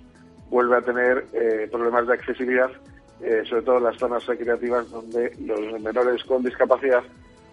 vuelve 0.49 0.77
a 0.77 0.81
tener 0.81 1.25
eh, 1.33 1.67
problemas 1.71 2.07
de 2.07 2.13
accesibilidad, 2.13 2.71
eh, 3.21 3.43
sobre 3.47 3.61
todo 3.61 3.77
en 3.77 3.83
las 3.83 3.97
zonas 3.97 4.25
recreativas 4.25 4.89
donde 4.89 5.35
los 5.45 5.81
menores 5.81 6.23
con 6.23 6.43
discapacidad 6.43 7.03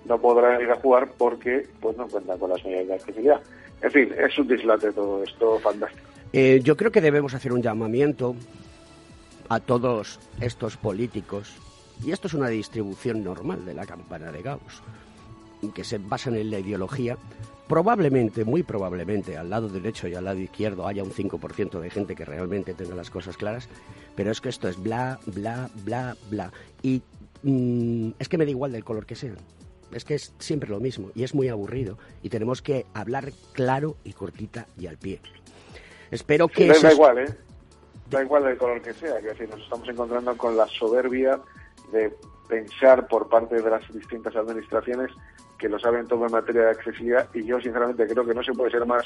no 0.05 0.19
podrán 0.19 0.61
ir 0.61 0.71
a 0.71 0.77
jugar 0.77 1.11
porque 1.17 1.67
pues 1.81 1.97
no 1.97 2.09
cuentan 2.09 2.39
con 2.39 2.51
las 2.51 2.65
medidas 2.65 2.89
de 2.89 2.95
accesibilidad. 2.95 3.41
En 3.83 3.91
fin, 3.91 4.15
es 4.19 4.39
un 4.39 4.49
dislate 4.49 4.93
todo 4.93 5.23
esto 5.23 5.59
fantástico. 5.59 6.07
Eh, 6.33 6.61
yo 6.63 6.77
creo 6.77 6.91
que 6.91 7.01
debemos 7.01 7.35
hacer 7.35 7.53
un 7.53 7.63
llamamiento 7.63 8.35
a 9.49 9.59
todos 9.59 10.21
estos 10.41 10.77
políticos, 10.77 11.53
y 12.05 12.13
esto 12.13 12.29
es 12.29 12.35
una 12.35 12.49
distribución 12.49 13.25
normal 13.25 13.65
de 13.65 13.75
la 13.75 13.85
campana 13.85 14.31
de 14.31 14.43
Gauss 14.43 14.83
que 15.69 15.85
se 15.85 15.99
basan 15.99 16.37
en 16.37 16.51
la 16.51 16.59
ideología, 16.59 17.17
probablemente, 17.69 18.45
muy 18.45 18.63
probablemente, 18.63 19.37
al 19.37 19.51
lado 19.51 19.69
derecho 19.69 20.09
y 20.09 20.15
al 20.15 20.25
lado 20.25 20.41
izquierdo 20.41 20.89
haya 20.89 21.05
un 21.05 21.13
5% 21.13 21.79
de 21.79 21.91
gente 21.91 22.17
que 22.17 22.25
realmente 22.25 22.75
tenga 22.75 22.97
las 22.97 23.11
cosas 23.11 23.37
claras, 23.37 23.69
pero 24.17 24.33
es 24.33 24.41
que 24.41 24.49
esto 24.49 24.69
es 24.69 24.83
bla, 24.83 25.21
bla, 25.27 25.71
bla, 25.85 26.17
bla. 26.29 26.51
Y 26.83 27.03
mm, 27.45 28.11
es 28.19 28.29
que 28.29 28.39
me 28.39 28.45
da 28.45 28.51
igual 28.51 28.73
del 28.73 28.85
color 28.85 29.07
que 29.07 29.15
sean. 29.15 29.37
Es 29.93 30.05
que 30.05 30.15
es 30.15 30.35
siempre 30.39 30.69
lo 30.69 30.81
mismo 30.81 31.11
y 31.15 31.23
es 31.25 31.35
muy 31.35 31.49
aburrido 31.49 31.99
y 32.23 32.29
tenemos 32.29 32.63
que 32.63 32.87
hablar 32.95 33.33
claro 33.53 33.97
y 34.05 34.15
cortita 34.15 34.67
y 34.77 34.87
al 34.87 34.97
pie. 34.97 35.21
Espero 36.11 36.49
que... 36.49 36.67
da 36.69 36.93
igual, 36.93 37.19
¿eh? 37.19 37.35
Da 38.09 38.23
igual 38.23 38.45
del 38.45 38.59
color 38.59 38.83
que 38.83 38.93
sea, 38.95 39.21
que 39.21 39.29
decir, 39.29 39.49
nos 39.49 39.61
estamos 39.61 39.89
encontrando 39.89 40.37
con 40.37 40.57
la 40.57 40.67
soberbia 40.67 41.41
de 41.93 42.13
pensar 42.49 43.07
por 43.07 43.29
parte 43.29 43.63
de 43.63 43.71
las 43.71 43.93
distintas 43.93 44.35
administraciones 44.35 45.13
que 45.61 45.69
lo 45.69 45.79
saben 45.79 46.09
todo 46.09 46.27
en 46.27 46.33
materia 46.33 46.63
de 46.63 46.71
accesibilidad 46.71 47.29
y 47.35 47.45
yo 47.45 47.61
sinceramente 47.61 48.07
creo 48.07 48.25
que 48.25 48.35
no 48.35 48.43
se 48.43 48.53
puede 48.53 48.71
ser 48.71 48.87
más 48.87 49.05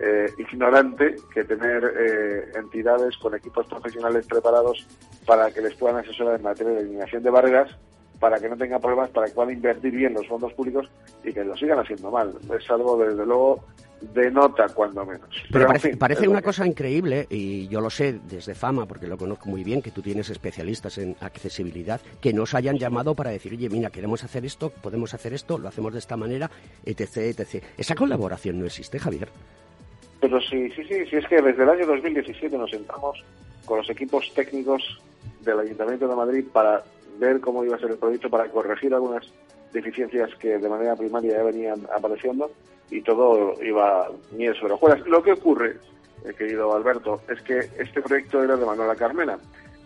eh, 0.00 0.32
ignorante 0.38 1.16
que 1.34 1.44
tener 1.44 1.92
eh, 1.98 2.52
entidades 2.54 3.16
con 3.18 3.34
equipos 3.34 3.66
profesionales 3.66 4.26
preparados 4.26 4.86
para 5.26 5.50
que 5.50 5.60
les 5.60 5.74
puedan 5.74 5.96
asesorar 5.96 6.36
en 6.36 6.44
materia 6.44 6.72
de 6.74 6.80
eliminación 6.80 7.22
de 7.22 7.30
barreras 7.30 7.76
para 8.18 8.38
que 8.38 8.48
no 8.48 8.56
tengan 8.56 8.80
problemas, 8.80 9.10
para 9.10 9.26
que 9.26 9.34
puedan 9.34 9.52
invertir 9.52 9.92
bien 9.92 10.14
los 10.14 10.26
fondos 10.26 10.52
públicos 10.52 10.88
y 11.24 11.32
que 11.32 11.44
lo 11.44 11.56
sigan 11.56 11.78
haciendo 11.78 12.10
mal. 12.10 12.34
Es 12.56 12.70
algo, 12.70 12.96
desde 12.96 13.24
luego, 13.24 13.64
de 14.00 14.30
nota, 14.30 14.66
cuando 14.68 15.04
menos. 15.04 15.28
Pero, 15.50 15.66
parece, 15.98 16.28
una 16.28 16.42
cosa 16.42 16.66
increíble, 16.66 17.26
y 17.30 17.68
yo 17.68 17.80
lo 17.80 17.90
sé 17.90 18.20
desde 18.28 18.54
fama, 18.54 18.86
porque 18.86 19.06
lo 19.06 19.16
conozco 19.16 19.48
muy 19.48 19.64
bien, 19.64 19.82
que 19.82 19.90
tú 19.90 20.02
tienes 20.02 20.30
especialistas 20.30 20.98
en 20.98 21.16
accesibilidad, 21.20 22.00
que 22.20 22.32
nos 22.32 22.54
hayan 22.54 22.78
llamado 22.78 23.14
para 23.14 23.30
decir, 23.30 23.52
oye, 23.52 23.68
mira, 23.68 23.90
queremos 23.90 24.24
hacer 24.24 24.44
esto, 24.44 24.70
podemos 24.70 25.14
hacer 25.14 25.32
esto, 25.32 25.58
lo 25.58 25.68
hacemos 25.68 25.92
de 25.92 25.98
esta 26.00 26.16
manera, 26.16 26.50
etc., 26.84 27.16
etc. 27.38 27.64
Esa 27.76 27.94
colaboración 27.94 28.58
no 28.58 28.66
existe, 28.66 28.98
Javier. 28.98 29.28
Pero 30.20 30.40
sí, 30.40 30.70
sí, 30.70 30.82
sí, 30.84 31.06
sí, 31.06 31.16
es 31.16 31.26
que 31.28 31.40
desde 31.40 31.62
el 31.62 31.68
año 31.68 31.86
2017 31.86 32.56
nos 32.58 32.70
sentamos 32.70 33.22
con 33.64 33.78
los 33.78 33.90
equipos 33.90 34.32
técnicos 34.34 35.00
del 35.42 35.60
Ayuntamiento 35.60 36.08
de 36.08 36.16
Madrid 36.16 36.44
para 36.52 36.82
ver 37.18 37.40
cómo 37.40 37.64
iba 37.64 37.76
a 37.76 37.78
ser 37.78 37.90
el 37.90 37.98
proyecto, 37.98 38.30
para 38.30 38.48
corregir 38.48 38.94
algunas 38.94 39.26
deficiencias 39.72 40.34
que 40.36 40.58
de 40.58 40.68
manera 40.68 40.96
primaria 40.96 41.36
ya 41.36 41.42
venían 41.42 41.86
apareciendo 41.94 42.50
y 42.90 43.02
todo 43.02 43.54
iba 43.62 44.08
miel 44.32 44.54
sobre 44.56 44.74
hojuelas. 44.74 45.06
Lo 45.06 45.22
que 45.22 45.32
ocurre, 45.32 45.76
eh, 46.24 46.32
querido 46.36 46.74
Alberto, 46.74 47.20
es 47.28 47.42
que 47.42 47.58
este 47.78 48.00
proyecto 48.00 48.42
era 48.42 48.56
de 48.56 48.64
Manuela 48.64 48.96
Carmena. 48.96 49.38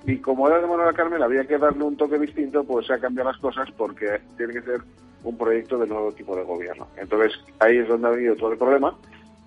Y 0.04 0.18
como 0.18 0.48
era 0.48 0.60
de 0.60 0.66
Manuela 0.66 0.92
Carmena, 0.92 1.24
había 1.24 1.44
que 1.44 1.58
darle 1.58 1.84
un 1.84 1.96
toque 1.96 2.18
distinto, 2.18 2.64
pues 2.64 2.86
se 2.86 2.94
ha 2.94 2.98
cambiado 2.98 3.30
las 3.30 3.40
cosas 3.40 3.70
porque 3.76 4.20
tiene 4.36 4.54
que 4.54 4.62
ser 4.62 4.80
un 5.24 5.36
proyecto 5.36 5.78
de 5.78 5.86
nuevo 5.86 6.12
tipo 6.12 6.36
de 6.36 6.42
gobierno. 6.42 6.88
Entonces, 6.96 7.32
ahí 7.60 7.78
es 7.78 7.88
donde 7.88 8.08
ha 8.08 8.10
habido 8.10 8.34
todo 8.36 8.52
el 8.52 8.58
problema. 8.58 8.96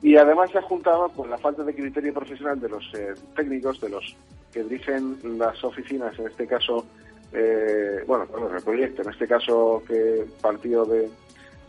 Y 0.02 0.18
además 0.18 0.52
se 0.52 0.60
ha 0.60 0.62
juntado 0.62 1.10
con 1.10 1.30
la 1.30 1.38
falta 1.38 1.64
de 1.64 1.74
criterio 1.74 2.14
profesional 2.14 2.60
de 2.60 2.70
los 2.70 2.94
eh, 2.94 3.14
técnicos, 3.36 3.82
de 3.82 3.90
los 3.90 4.16
que 4.54 4.64
dirigen 4.64 5.18
las 5.38 5.62
oficinas, 5.64 6.18
en 6.20 6.28
este 6.28 6.48
caso, 6.48 6.86
eh, 7.36 8.04
bueno, 8.08 8.28
el 8.56 8.64
proyecto, 8.64 9.02
en 9.02 9.10
este 9.10 9.28
caso 9.28 9.84
que 9.88 10.26
partió 10.42 10.86
de, 10.86 11.10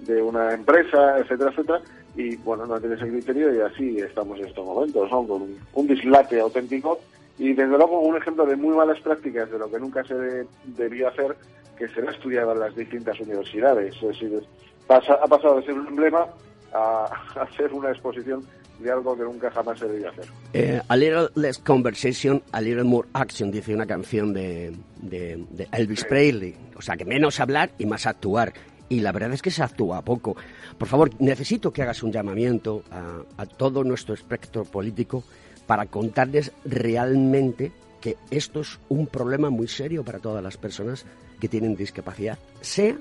de 0.00 0.22
una 0.22 0.52
empresa, 0.52 1.18
etcétera, 1.18 1.50
etcétera, 1.50 1.81
y 2.16 2.37
bueno, 2.37 2.66
no 2.66 2.81
tiene 2.81 2.94
ese 2.94 3.09
criterio 3.09 3.55
y 3.55 3.61
así 3.61 3.98
estamos 3.98 4.38
en 4.38 4.46
estos 4.46 4.64
momentos, 4.64 5.11
¿no? 5.11 5.26
con 5.26 5.59
un, 5.74 5.87
dislate 5.87 6.40
auténtico 6.40 6.98
y 7.38 7.52
desde 7.52 7.76
luego 7.76 8.00
un 8.00 8.16
ejemplo 8.16 8.46
de 8.46 8.57
muy 8.57 8.74
malas 8.74 8.98
prácticas 9.00 9.50
de 9.50 9.59
lo 9.59 9.70
que 9.70 9.79
nunca 9.79 10.02
se 10.05 10.46
debió 10.64 11.09
hacer, 11.09 11.37
que 11.76 11.88
se 11.88 12.00
ha 12.00 12.11
estudiado 12.11 12.52
en 12.52 12.61
las 12.61 12.74
distintas 12.74 13.20
universidades. 13.20 13.94
Es 13.96 14.09
decir, 14.09 14.42
pasa, 14.87 15.14
ha 15.14 15.26
pasado 15.26 15.57
de 15.57 15.66
ser 15.66 15.74
un 15.74 15.88
emblema 15.88 16.26
a, 16.72 17.05
hacer 17.40 17.72
una 17.74 17.90
exposición 17.90 18.42
de 18.78 18.90
algo 18.90 19.16
que 19.16 19.22
nunca 19.22 19.50
jamás 19.50 19.78
se 19.78 19.86
debía 19.86 20.10
hacer. 20.10 20.26
Eh, 20.52 20.80
a 20.86 20.96
little 20.96 21.28
less 21.34 21.58
conversation, 21.58 22.42
a 22.52 22.60
little 22.60 22.84
more 22.84 23.08
action, 23.14 23.50
dice 23.50 23.74
una 23.74 23.86
canción 23.86 24.32
de, 24.32 24.74
de, 25.00 25.68
Elvis 25.72 26.04
Presley. 26.04 26.54
O 26.76 26.82
sea, 26.82 26.96
que 26.96 27.04
menos 27.04 27.40
hablar 27.40 27.70
y 27.78 27.86
más 27.86 28.06
actuar 28.06 28.52
y 28.88 29.00
la 29.00 29.12
verdad 29.12 29.32
es 29.32 29.42
que 29.42 29.50
se 29.50 29.62
actúa 29.62 30.02
poco. 30.02 30.36
Por 30.78 30.88
favor, 30.88 31.10
necesito 31.18 31.72
que 31.72 31.82
hagas 31.82 32.02
un 32.02 32.12
llamamiento 32.12 32.84
a, 32.90 33.46
todo 33.46 33.82
nuestro 33.84 34.14
espectro 34.14 34.64
político 34.64 35.24
para 35.66 35.86
contarles 35.86 36.52
realmente 36.64 37.72
que 38.00 38.16
esto 38.30 38.60
es 38.60 38.78
un 38.88 39.06
problema 39.06 39.50
muy 39.50 39.68
serio 39.68 40.04
para 40.04 40.18
todas 40.18 40.42
las 40.42 40.56
personas 40.56 41.04
que 41.40 41.48
tienen 41.48 41.74
discapacidad, 41.74 42.38
sea 42.60 42.96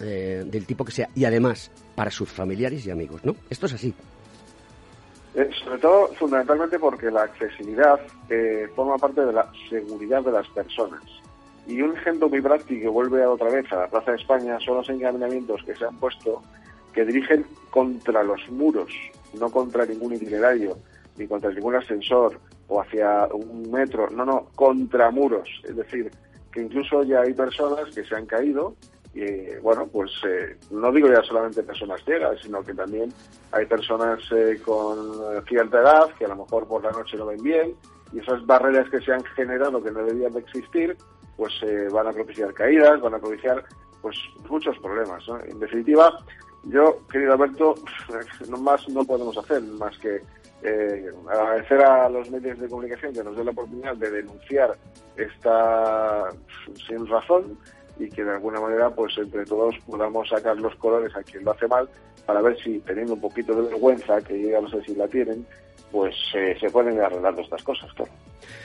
eh, 0.00 0.44
del 0.44 0.66
tipo 0.66 0.84
que 0.84 0.92
sea, 0.92 1.08
y 1.14 1.24
además 1.24 1.70
para 1.94 2.10
sus 2.10 2.28
familiares 2.28 2.84
y 2.84 2.90
amigos, 2.90 3.24
¿no? 3.24 3.36
Esto 3.48 3.66
es 3.66 3.74
así. 3.74 3.94
Eh, 5.34 5.50
sobre 5.64 5.78
todo, 5.78 6.08
fundamentalmente 6.14 6.78
porque 6.78 7.10
la 7.10 7.24
accesibilidad 7.24 7.98
eh, 8.28 8.68
forma 8.76 8.96
parte 8.98 9.24
de 9.24 9.32
la 9.32 9.50
seguridad 9.68 10.22
de 10.22 10.30
las 10.30 10.46
personas. 10.48 11.02
Y 11.66 11.82
un 11.82 11.96
ejemplo 11.96 12.28
muy 12.28 12.40
práctico 12.40 12.82
que 12.82 12.88
vuelve 12.88 13.26
otra 13.26 13.50
vez 13.50 13.70
a 13.72 13.80
la 13.80 13.88
Plaza 13.88 14.12
de 14.12 14.18
España 14.18 14.58
son 14.60 14.76
los 14.76 14.88
encaminamientos 14.88 15.62
que 15.64 15.74
se 15.74 15.84
han 15.86 15.96
puesto 15.96 16.42
que 16.92 17.04
dirigen 17.04 17.44
contra 17.70 18.22
los 18.22 18.48
muros, 18.50 18.90
no 19.38 19.50
contra 19.50 19.84
ningún 19.84 20.14
itinerario, 20.14 20.76
ni 21.16 21.26
contra 21.26 21.50
ningún 21.50 21.74
ascensor 21.74 22.38
o 22.68 22.80
hacia 22.80 23.26
un 23.32 23.70
metro, 23.72 24.08
no, 24.10 24.24
no, 24.24 24.46
contra 24.54 25.10
muros. 25.10 25.48
Es 25.64 25.74
decir, 25.74 26.12
que 26.52 26.62
incluso 26.62 27.02
ya 27.02 27.22
hay 27.22 27.32
personas 27.32 27.92
que 27.92 28.04
se 28.04 28.14
han 28.14 28.26
caído 28.26 28.74
y, 29.14 29.56
bueno, 29.62 29.86
pues 29.86 30.10
eh, 30.26 30.56
no 30.70 30.90
digo 30.90 31.08
ya 31.08 31.22
solamente 31.22 31.62
personas 31.62 32.04
ciegas, 32.04 32.40
sino 32.42 32.62
que 32.64 32.74
también 32.74 33.12
hay 33.52 33.64
personas 33.66 34.20
eh, 34.32 34.60
con 34.64 35.44
cierta 35.46 35.80
edad 35.80 36.10
que 36.18 36.24
a 36.24 36.28
lo 36.28 36.36
mejor 36.36 36.66
por 36.66 36.82
la 36.82 36.90
noche 36.90 37.16
no 37.16 37.26
ven 37.26 37.42
bien 37.42 37.74
y 38.12 38.18
esas 38.18 38.44
barreras 38.44 38.88
que 38.90 39.00
se 39.00 39.12
han 39.12 39.24
generado 39.24 39.82
que 39.82 39.90
no 39.90 40.04
debían 40.04 40.32
de 40.32 40.40
existir, 40.40 40.96
pues 41.36 41.52
eh, 41.62 41.88
van 41.92 42.08
a 42.08 42.12
propiciar 42.12 42.52
caídas, 42.54 43.00
van 43.00 43.14
a 43.14 43.18
propiciar 43.18 43.64
pues 44.02 44.16
muchos 44.48 44.78
problemas. 44.78 45.24
En 45.48 45.58
definitiva, 45.58 46.20
yo, 46.64 46.98
querido 47.10 47.34
Alberto, 47.34 47.74
no 48.48 48.56
más 48.58 48.88
no 48.88 49.04
podemos 49.04 49.36
hacer 49.38 49.62
más 49.62 49.96
que 49.98 50.22
eh, 50.62 51.12
agradecer 51.28 51.82
a 51.82 52.08
los 52.08 52.30
medios 52.30 52.58
de 52.58 52.68
comunicación 52.68 53.12
que 53.12 53.22
nos 53.22 53.36
den 53.36 53.46
la 53.46 53.52
oportunidad 53.52 53.96
de 53.96 54.10
denunciar 54.10 54.76
esta 55.16 56.30
sin 56.88 57.06
razón 57.06 57.58
y 57.98 58.08
que 58.08 58.24
de 58.24 58.32
alguna 58.32 58.60
manera, 58.60 58.90
pues 58.90 59.16
entre 59.18 59.44
todos 59.44 59.74
podamos 59.86 60.28
sacar 60.28 60.56
los 60.56 60.74
colores 60.76 61.14
a 61.16 61.22
quien 61.22 61.44
lo 61.44 61.52
hace 61.52 61.68
mal 61.68 61.88
para 62.26 62.40
ver 62.40 62.56
si 62.62 62.78
teniendo 62.80 63.14
un 63.14 63.20
poquito 63.20 63.54
de 63.54 63.68
vergüenza, 63.68 64.20
que 64.20 64.40
yo 64.40 64.60
no 64.60 64.68
sé 64.68 64.82
si 64.84 64.94
la 64.94 65.06
tienen, 65.08 65.46
pues 65.92 66.14
eh, 66.34 66.56
se 66.58 66.70
pueden 66.70 67.00
arreglar 67.00 67.38
estas 67.38 67.62
cosas. 67.62 67.90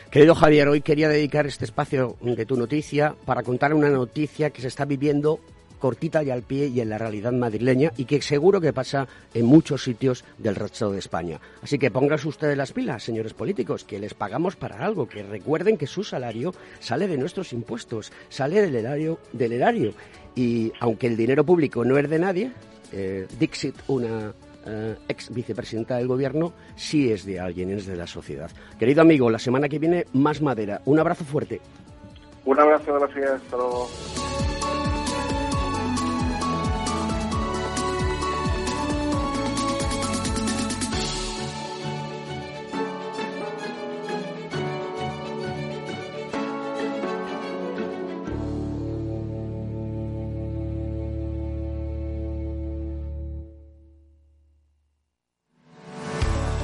Querido 0.09 0.33
Javier, 0.33 0.67
hoy 0.67 0.81
quería 0.81 1.09
dedicar 1.09 1.45
este 1.45 1.65
espacio 1.65 2.15
de 2.21 2.45
tu 2.45 2.57
noticia 2.57 3.15
para 3.25 3.43
contar 3.43 3.73
una 3.73 3.89
noticia 3.89 4.49
que 4.49 4.61
se 4.61 4.67
está 4.67 4.85
viviendo 4.85 5.39
cortita 5.79 6.21
y 6.23 6.29
al 6.29 6.43
pie 6.43 6.67
y 6.67 6.81
en 6.81 6.89
la 6.89 6.97
realidad 6.97 7.31
madrileña 7.31 7.91
y 7.97 8.05
que 8.05 8.21
seguro 8.21 8.61
que 8.61 8.73
pasa 8.73 9.07
en 9.33 9.45
muchos 9.45 9.83
sitios 9.83 10.23
del 10.37 10.55
resto 10.55 10.91
de 10.91 10.99
España. 10.99 11.39
Así 11.63 11.79
que 11.79 11.91
pónganse 11.91 12.27
ustedes 12.27 12.57
las 12.57 12.73
pilas, 12.73 13.03
señores 13.03 13.33
políticos, 13.33 13.83
que 13.83 13.99
les 13.99 14.13
pagamos 14.13 14.55
para 14.55 14.85
algo, 14.85 15.07
que 15.07 15.23
recuerden 15.23 15.77
que 15.77 15.87
su 15.87 16.03
salario 16.03 16.53
sale 16.79 17.07
de 17.07 17.17
nuestros 17.17 17.53
impuestos, 17.53 18.11
sale 18.29 18.61
del 18.61 18.75
erario, 18.75 19.19
del 19.33 19.53
erario. 19.53 19.93
Y 20.35 20.71
aunque 20.79 21.07
el 21.07 21.17
dinero 21.17 21.43
público 21.43 21.83
no 21.83 21.97
es 21.97 22.09
de 22.09 22.19
nadie, 22.19 22.51
eh, 22.91 23.27
Dixit, 23.39 23.75
una 23.87 24.33
eh, 24.65 24.95
ex 25.07 25.33
vicepresidenta 25.33 25.97
del 25.97 26.07
gobierno, 26.07 26.53
sí 26.75 27.11
es 27.11 27.25
de 27.25 27.39
alguien, 27.39 27.71
es 27.71 27.85
de 27.85 27.95
la 27.95 28.07
sociedad. 28.07 28.51
Querido 28.77 29.01
amigo, 29.01 29.29
la 29.29 29.39
semana 29.39 29.69
que 29.69 29.79
viene 29.79 30.05
más 30.13 30.41
madera. 30.41 30.81
Un 30.85 30.99
abrazo 30.99 31.23
fuerte. 31.23 31.61
Un 32.45 32.59
abrazo, 32.59 32.93
gracias. 32.93 33.41
Hasta 33.43 33.57
luego. 33.57 33.89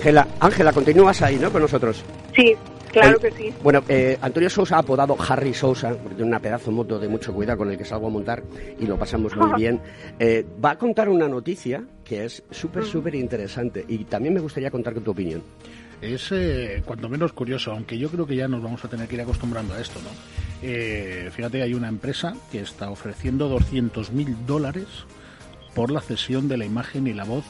Ángela, 0.00 0.26
Ángela, 0.40 0.72
continúas 0.72 1.20
ahí, 1.20 1.36
¿no? 1.36 1.52
Con 1.52 1.60
nosotros. 1.60 2.02
Sí, 2.34 2.56
claro 2.90 3.18
que 3.18 3.30
sí. 3.32 3.52
Bueno, 3.62 3.84
eh, 3.86 4.16
Antonio 4.22 4.48
Sousa, 4.48 4.78
apodado 4.78 5.14
Harry 5.28 5.52
Sousa, 5.52 5.90
porque 5.90 6.14
tiene 6.14 6.30
una 6.30 6.38
pedazo 6.38 6.72
moto 6.72 6.98
de 6.98 7.06
mucho 7.06 7.34
cuidado 7.34 7.58
con 7.58 7.70
el 7.70 7.76
que 7.76 7.84
salgo 7.84 8.06
a 8.06 8.10
montar 8.10 8.42
y 8.78 8.86
lo 8.86 8.98
pasamos 8.98 9.36
muy 9.36 9.52
bien, 9.60 9.78
eh, 10.18 10.46
va 10.64 10.70
a 10.70 10.78
contar 10.78 11.10
una 11.10 11.28
noticia 11.28 11.84
que 12.02 12.24
es 12.24 12.42
súper, 12.50 12.86
súper 12.86 13.14
interesante 13.14 13.84
y 13.86 14.04
también 14.04 14.32
me 14.32 14.40
gustaría 14.40 14.70
contar 14.70 14.94
con 14.94 15.04
tu 15.04 15.10
opinión. 15.10 15.42
Es 16.00 16.32
eh, 16.32 16.82
cuanto 16.86 17.10
menos 17.10 17.34
curioso, 17.34 17.72
aunque 17.72 17.98
yo 17.98 18.08
creo 18.08 18.26
que 18.26 18.36
ya 18.36 18.48
nos 18.48 18.62
vamos 18.62 18.82
a 18.82 18.88
tener 18.88 19.06
que 19.06 19.16
ir 19.16 19.20
acostumbrando 19.20 19.74
a 19.74 19.82
esto, 19.82 20.00
¿no? 20.00 20.08
Eh, 20.62 21.28
fíjate, 21.30 21.60
hay 21.60 21.74
una 21.74 21.88
empresa 21.88 22.34
que 22.50 22.60
está 22.60 22.88
ofreciendo 22.88 23.50
200 23.50 24.12
mil 24.12 24.34
dólares 24.46 24.86
por 25.74 25.90
la 25.90 26.00
cesión 26.00 26.48
de 26.48 26.56
la 26.56 26.64
imagen 26.64 27.06
y 27.06 27.12
la 27.12 27.24
voz 27.24 27.44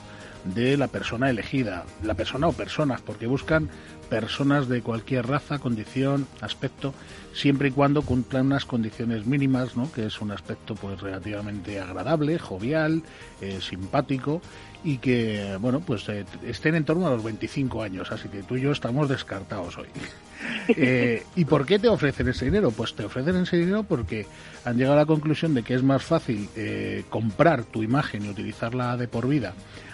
de 0.45 0.77
la 0.77 0.89
persona 0.89 1.31
elegida, 1.31 1.85
la 2.03 2.15
persona 2.15 2.49
o 2.49 2.53
personas, 2.53 3.01
porque 3.01 3.27
buscan 3.27 3.69
personas 4.09 4.69
de 4.69 4.83
cualquier 4.83 5.27
raza, 5.27 5.59
condición, 5.59 6.27
aspecto, 6.41 6.93
siempre 7.33 7.69
y 7.69 7.71
cuando 7.71 8.03
cumplan 8.03 8.47
unas 8.47 8.65
condiciones 8.65 9.27
mínimas, 9.27 9.77
¿no? 9.77 9.91
que 9.93 10.07
es 10.07 10.21
un 10.21 10.33
aspecto 10.33 10.75
pues 10.75 11.01
relativamente 11.01 11.81
agradable, 11.81 12.39
jovial, 12.39 13.03
eh, 13.41 13.61
simpático 13.61 14.43
y 14.85 14.99
que 14.99 15.57
bueno 15.61 15.81
pues 15.81 16.09
eh, 16.09 16.25
estén 16.47 16.75
en 16.75 16.85
torno 16.85 17.07
a 17.07 17.11
los 17.11 17.23
25 17.23 17.83
años, 17.83 18.11
así 18.13 18.29
que 18.29 18.43
tú 18.43 18.57
y 18.57 18.63
yo 18.63 18.73
estamos 18.73 19.09
descartados 19.09 19.79
hoy. 19.79 19.89
Eh, 20.69 21.25
¿Y 21.37 21.45
por 21.45 21.67
qué 21.67 21.79
te 21.79 21.89
ofrecen 21.89 22.29
ese 22.29 22.47
dinero? 22.47 22.71
Pues 22.71 22.95
te 22.95 23.05
ofrecen 23.05 23.37
ese 23.37 23.59
dinero 23.59 23.83
porque 23.83 24.27
han 24.65 24.77
llegado 24.77 24.95
a 24.95 25.01
la 25.01 25.07
conclusión 25.07 25.53
de 25.53 25.63
que 25.63 25.75
es 25.75 25.83
más 25.83 26.03
fácil 26.03 26.49
eh, 26.57 27.05
comprar 27.11 27.65
tu 27.65 27.83
imagen 27.83 28.25
y 28.25 28.31
utilizarla 28.31 28.97
de 28.97 29.07
por 29.07 29.29
vida 29.29 29.53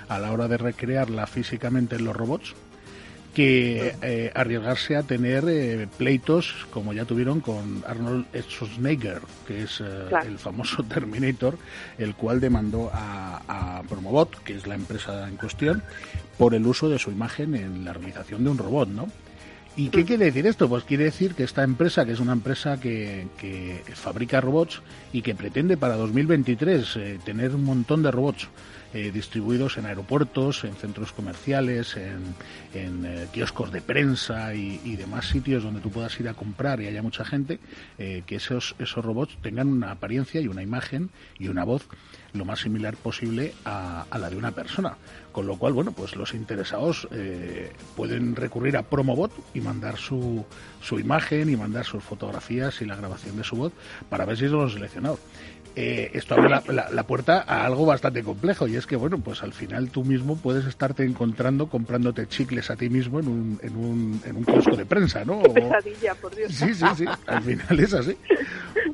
a 0.09 0.19
la 0.21 0.31
hora 0.31 0.47
de 0.47 0.57
recrearla 0.57 1.27
físicamente 1.27 1.97
en 1.97 2.05
los 2.05 2.15
robots 2.15 2.55
que 3.37 3.95
eh, 4.01 4.33
arriesgarse 4.35 4.97
a 4.97 5.03
tener 5.03 5.45
eh, 5.47 5.87
pleitos 5.99 6.67
como 6.71 6.95
ya 6.95 7.05
tuvieron 7.05 7.41
con 7.41 7.85
Arnold 7.87 8.25
Schwarzenegger, 8.35 9.21
que 9.47 9.65
es 9.65 9.83
eh, 9.83 10.07
Claro. 10.09 10.27
el 10.27 10.39
famoso 10.39 10.83
Terminator, 10.89 11.59
el 11.99 12.15
cual 12.15 12.41
demandó 12.41 12.91
a, 12.95 13.43
a 13.79 13.83
Promobot, 13.83 14.43
que 14.43 14.55
es 14.57 14.67
la 14.67 14.75
empresa 14.75 15.29
en 15.29 15.37
cuestión, 15.37 15.83
por 16.39 16.55
el 16.55 16.67
uso 16.67 16.89
de 16.89 16.99
su 16.99 17.11
imagen 17.11 17.55
en 17.55 17.85
la 17.85 17.93
realización 17.93 18.43
de 18.43 18.49
un 18.49 18.57
robot, 18.57 18.89
¿no? 18.89 19.07
¿Y 19.77 19.91
qué 19.91 20.07
quiere 20.07 20.25
decir 20.25 20.47
esto? 20.47 20.67
Pues 20.71 20.85
quiere 20.85 21.05
decir 21.05 21.35
que 21.35 21.45
esta 21.45 21.63
empresa, 21.63 22.07
que 22.07 22.13
es 22.13 22.21
una 22.21 22.33
empresa 22.33 22.81
que, 22.81 23.27
que 23.37 23.83
fabrica 23.93 24.41
robots 24.41 24.81
y 25.13 25.21
que 25.21 25.35
pretende 25.35 25.77
para 25.77 25.97
2023 25.97 26.97
eh, 26.97 27.19
tener 27.23 27.55
un 27.55 27.65
montón 27.65 28.03
de 28.03 28.11
robots 28.11 28.49
eh, 28.95 29.11
distribuidos 29.13 29.79
en 29.79 29.87
aeropuertos, 29.87 30.65
en 30.65 30.75
centros 30.77 31.13
comerciales, 31.13 31.97
en, 31.97 32.35
en, 32.73 33.05
eh, 33.05 33.27
kioscos 33.33 33.73
de 33.73 33.81
prensa 33.81 34.55
y, 34.55 34.97
demás 34.97 35.29
sitios 35.29 35.63
donde 35.63 35.81
tú 35.81 35.91
puedas 35.91 36.19
ir 36.19 36.29
a 36.29 36.35
comprar 36.35 36.81
y 36.81 36.87
haya 36.87 37.03
mucha 37.03 37.25
gente, 37.25 37.59
eh, 37.99 38.23
que 38.27 38.37
esos, 38.37 38.75
esos 38.79 39.05
robots 39.05 39.37
tengan 39.43 39.69
una 39.69 39.91
apariencia 39.91 40.41
y 40.41 40.49
una 40.49 40.63
imagen 40.63 41.11
y 41.39 41.49
una 41.49 41.65
voz 41.65 41.87
lo 42.33 42.45
más 42.45 42.61
similar 42.61 42.97
posible 42.97 43.53
a, 43.65 44.07
a 44.09 44.19
la 44.19 44.31
de 44.31 44.37
una 44.37 44.53
persona. 44.53 44.97
Con 45.33 45.47
lo 45.47 45.59
cual, 45.59 45.75
bueno, 45.75 45.93
pues 45.93 46.17
los 46.17 46.33
interesados 46.33 47.07
pueden 47.95 48.37
recurrir 48.37 48.79
a 48.79 48.85
Promobot 48.85 49.33
y 49.53 49.61
mandar 49.61 49.99
su, 49.99 50.47
su 50.87 50.99
imagen 50.99 51.51
y 51.51 51.57
mandar 51.57 51.85
sus 51.85 52.03
fotografías 52.03 52.81
y 52.81 52.87
la 52.87 52.97
grabación 52.97 53.37
de 53.37 53.45
su 53.45 53.57
voz 53.57 53.73
para 54.09 54.25
ver 54.25 54.37
si 54.37 54.49
son 54.49 54.71
seleccionados. 54.71 55.19
Eh, 55.79 56.11
esto 56.15 56.35
abre 56.35 56.49
la, 56.49 56.63
la- 56.69 56.89
la 56.91 57.03
puerta 57.03 57.45
a 57.47 57.67
algo 57.67 57.85
bastante 57.85 58.23
complejo 58.23 58.67
y 58.67 58.77
es 58.77 58.87
que, 58.87 58.97
bueno, 58.97 59.19
pues 59.19 59.43
al 59.43 59.53
final 59.53 59.91
tú 59.91 60.05
mismo 60.05 60.37
puedes 60.39 60.65
estarte 60.65 61.05
encontrando 61.05 61.67
comprándote 61.69 62.27
chicles 62.29 62.71
a 62.71 62.77
ti 62.77 62.89
mismo 62.89 63.21
en 63.21 63.29
un, 63.29 63.61
en 63.63 63.77
un, 63.77 64.21
en 64.25 64.37
un 64.37 64.45
kiosco 64.45 64.75
de 64.75 64.87
prensa, 64.87 65.23
¿no? 65.27 65.43
Qué 65.43 65.51
pesadilla, 65.51 66.15
por 66.15 66.35
Dios. 66.35 66.51
Sí, 66.55 66.75
sí, 66.75 66.85
sí, 66.97 67.05
al 67.27 67.43
final 67.43 67.81
es 67.81 67.93
así. 67.93 68.17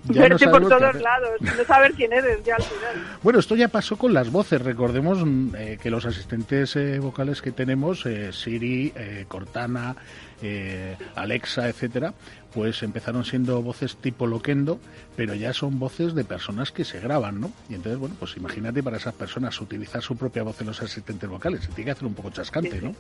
Ya 0.07 0.23
no 0.23 0.31
Verte 0.31 0.49
por 0.49 0.63
todos 0.69 1.01
lados, 1.01 1.31
no 1.41 1.65
saber 1.65 1.93
quién 1.93 2.13
eres 2.13 2.43
ya 2.45 2.57
al 2.57 2.63
final. 2.65 3.07
Bueno, 3.23 3.39
esto 3.39 3.55
ya 3.55 3.69
pasó 3.69 3.97
con 3.97 4.13
las 4.13 4.31
voces. 4.33 4.61
Recordemos 4.61 5.25
mm, 5.25 5.55
eh, 5.57 5.79
que 5.81 5.91
los 5.91 6.05
asistentes 6.07 6.75
eh, 6.75 6.99
vocales 6.99 7.41
que 7.41 7.53
tenemos, 7.53 8.05
eh, 8.07 8.33
Siri, 8.33 8.93
eh, 8.97 9.27
Cortana, 9.29 9.95
eh, 10.43 10.97
Alexa, 11.15 11.69
etcétera, 11.69 12.15
pues 12.53 12.83
empezaron 12.83 13.25
siendo 13.25 13.63
voces 13.63 13.97
tipo 13.97 14.27
loquendo, 14.27 14.79
pero 15.17 15.35
ya 15.35 15.53
son 15.53 15.79
voces 15.79 16.15
de 16.15 16.25
personas 16.25 16.73
que 16.73 16.85
se 16.85 17.01
graban, 17.01 17.41
¿no? 17.41 17.53
Y 17.69 17.75
entonces, 17.75 17.99
bueno, 17.99 18.17
pues 18.19 18.37
imagínate 18.37 18.83
para 18.83 18.97
esas 18.97 19.15
personas 19.15 19.61
utilizar 19.61 20.03
su 20.03 20.17
propia 20.17 20.43
voz 20.43 20.61
en 20.61 20.67
los 20.67 20.83
asistentes 20.83 21.29
vocales. 21.29 21.63
Se 21.63 21.69
tiene 21.69 21.85
que 21.87 21.91
hacer 21.93 22.07
un 22.07 22.15
poco 22.15 22.31
chascante, 22.31 22.81
¿no? 22.81 22.95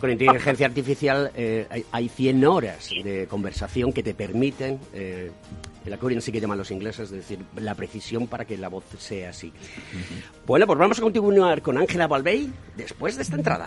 Con 0.00 0.10
inteligencia 0.10 0.66
artificial 0.66 1.30
eh, 1.36 1.66
hay, 1.68 1.84
hay 1.92 2.08
100 2.08 2.44
horas 2.46 2.88
de 3.04 3.26
conversación 3.28 3.92
que 3.92 4.02
te 4.02 4.14
permiten, 4.14 4.80
eh, 4.94 5.30
el 5.84 5.92
accuracy 5.92 6.32
que 6.32 6.40
llaman 6.40 6.58
los 6.58 6.70
ingleses, 6.70 7.10
es 7.10 7.10
decir, 7.10 7.38
la 7.56 7.74
precisión 7.74 8.26
para 8.26 8.44
que 8.44 8.56
la 8.56 8.68
voz 8.68 8.84
sea 8.98 9.30
así. 9.30 9.52
Bueno, 10.46 10.66
pues 10.66 10.78
vamos 10.78 10.98
a 10.98 11.02
continuar 11.02 11.60
con 11.62 11.76
Ángela 11.76 12.06
Balbey 12.06 12.50
después 12.76 13.16
de 13.16 13.22
esta 13.22 13.36
entrada. 13.36 13.66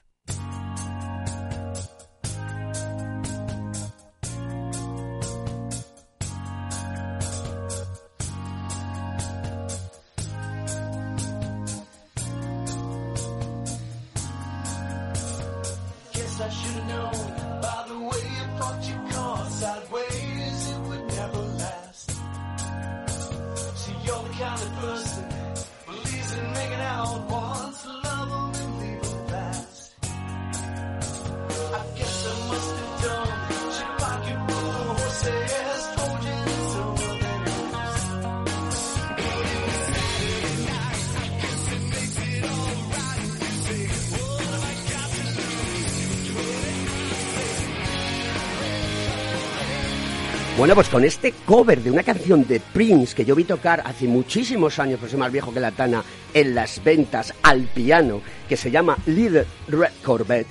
Bueno, 50.71 50.83
pues 50.83 50.89
con 50.89 51.03
este 51.03 51.33
cover 51.45 51.83
de 51.83 51.91
una 51.91 52.01
canción 52.01 52.47
de 52.47 52.61
Prince 52.61 53.13
que 53.13 53.25
yo 53.25 53.35
vi 53.35 53.43
tocar 53.43 53.83
hace 53.85 54.07
muchísimos 54.07 54.79
años, 54.79 55.01
pues 55.01 55.11
es 55.11 55.19
más 55.19 55.29
viejo 55.29 55.53
que 55.53 55.59
la 55.59 55.71
Tana, 55.71 56.01
en 56.33 56.55
las 56.55 56.81
ventas 56.81 57.33
al 57.43 57.63
piano, 57.63 58.21
que 58.47 58.55
se 58.55 58.71
llama 58.71 58.97
Little 59.05 59.45
Red 59.67 59.91
Corvette, 60.01 60.47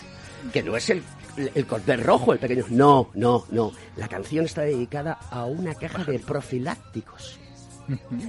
que 0.52 0.62
no 0.62 0.76
es 0.76 0.90
el, 0.90 1.02
el 1.54 1.64
Corvette 1.64 2.04
rojo, 2.04 2.34
el 2.34 2.38
pequeño. 2.38 2.66
No, 2.68 3.08
no, 3.14 3.46
no. 3.50 3.72
La 3.96 4.08
canción 4.08 4.44
está 4.44 4.60
dedicada 4.60 5.12
a 5.30 5.46
una 5.46 5.74
caja 5.74 6.04
de 6.04 6.18
profilácticos. 6.18 7.40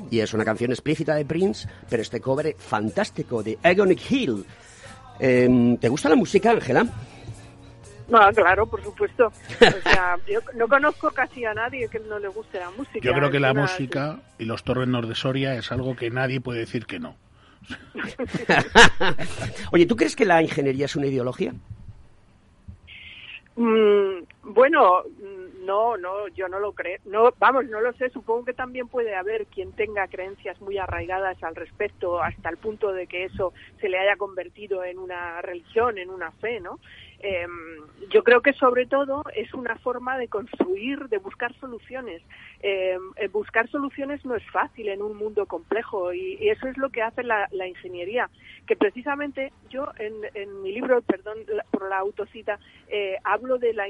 Y 0.10 0.20
es 0.20 0.34
una 0.34 0.46
canción 0.46 0.72
explícita 0.72 1.16
de 1.16 1.26
Prince, 1.26 1.68
pero 1.90 2.04
este 2.04 2.22
cover 2.22 2.56
fantástico 2.58 3.44
de 3.44 3.60
Agonic 3.62 4.10
Hill. 4.10 4.46
Em, 5.20 5.76
¿Te 5.76 5.90
gusta 5.90 6.08
la 6.08 6.16
música, 6.16 6.52
Ángela? 6.52 6.88
No, 8.12 8.20
claro, 8.34 8.68
por 8.68 8.84
supuesto. 8.84 9.28
O 9.28 9.90
sea, 9.90 10.18
yo 10.28 10.40
no 10.56 10.68
conozco 10.68 11.10
casi 11.12 11.46
a 11.46 11.54
nadie 11.54 11.88
que 11.90 12.00
no 12.00 12.20
le 12.20 12.28
guste 12.28 12.60
la 12.60 12.70
música. 12.72 13.00
Yo 13.02 13.14
creo 13.14 13.32
que 13.32 13.40
la 13.40 13.52
una- 13.54 13.62
música 13.64 14.20
y 14.38 14.46
los 14.46 14.64
torrenos 14.64 15.08
de 15.08 15.16
Soria 15.16 15.56
es 15.56 15.72
algo 15.72 15.96
que 15.96 16.10
nadie 16.10 16.42
puede 16.42 16.60
decir 16.60 16.86
que 16.86 17.00
no. 17.00 17.16
Oye, 19.72 19.86
¿tú 19.86 19.96
crees 19.96 20.16
que 20.16 20.26
la 20.26 20.42
ingeniería 20.42 20.86
es 20.86 20.96
una 20.96 21.08
ideología? 21.08 21.54
Mm, 23.56 24.24
bueno, 24.44 25.04
mm, 25.04 25.66
no, 25.66 25.98
no, 25.98 26.28
yo 26.30 26.48
no 26.48 26.60
lo 26.60 26.74
creo. 26.74 26.98
No, 27.06 27.32
vamos, 27.38 27.66
no 27.66 27.82
lo 27.82 27.94
sé. 27.94 28.10
Supongo 28.10 28.46
que 28.46 28.54
también 28.54 28.88
puede 28.88 29.16
haber 29.16 29.46
quien 29.48 29.72
tenga 29.74 30.08
creencias 30.08 30.60
muy 30.62 30.78
arraigadas 30.78 31.42
al 31.44 31.56
respecto, 31.56 32.22
hasta 32.22 32.50
el 32.50 32.58
punto 32.58 32.92
de 32.94 33.08
que 33.08 33.26
eso 33.26 33.54
se 33.80 33.90
le 33.90 34.00
haya 34.00 34.16
convertido 34.18 34.84
en 34.84 34.98
una 34.98 35.42
religión, 35.42 35.98
en 35.98 36.10
una 36.10 36.32
fe, 36.32 36.60
¿no? 36.60 36.80
Eh, 37.24 37.48
yo 38.10 38.24
creo 38.24 38.42
que 38.42 38.54
sobre 38.54 38.86
todo 38.86 39.24
es 39.36 39.54
una 39.54 39.76
forma 39.78 40.18
de 40.18 40.28
construir, 40.28 41.08
de 41.08 41.20
buscar 41.20 41.54
soluciones. 41.60 42.22
Eh, 42.62 42.98
eh, 43.16 43.28
buscar 43.28 43.70
soluciones 43.70 44.24
no 44.26 44.36
es 44.36 44.44
fácil 44.52 44.90
en 44.90 45.02
un 45.02 45.16
mundo 45.16 45.46
complejo 45.46 46.14
y, 46.14 46.38
y 46.40 46.50
eso 46.50 46.68
es 46.68 46.78
lo 46.78 46.90
que 46.90 47.02
hace 47.02 47.24
la, 47.24 47.48
la 47.52 47.68
ingeniería. 47.68 48.30
Que 48.68 48.76
precisamente 48.76 49.52
yo 49.70 49.92
en, 49.98 50.14
en 50.34 50.62
mi 50.62 50.72
libro, 50.72 51.02
perdón 51.02 51.38
por 51.72 51.90
la 51.90 51.98
autocita, 52.00 52.60
eh, 52.88 53.18
hablo 53.24 53.58
de, 53.58 53.74
la 53.74 53.86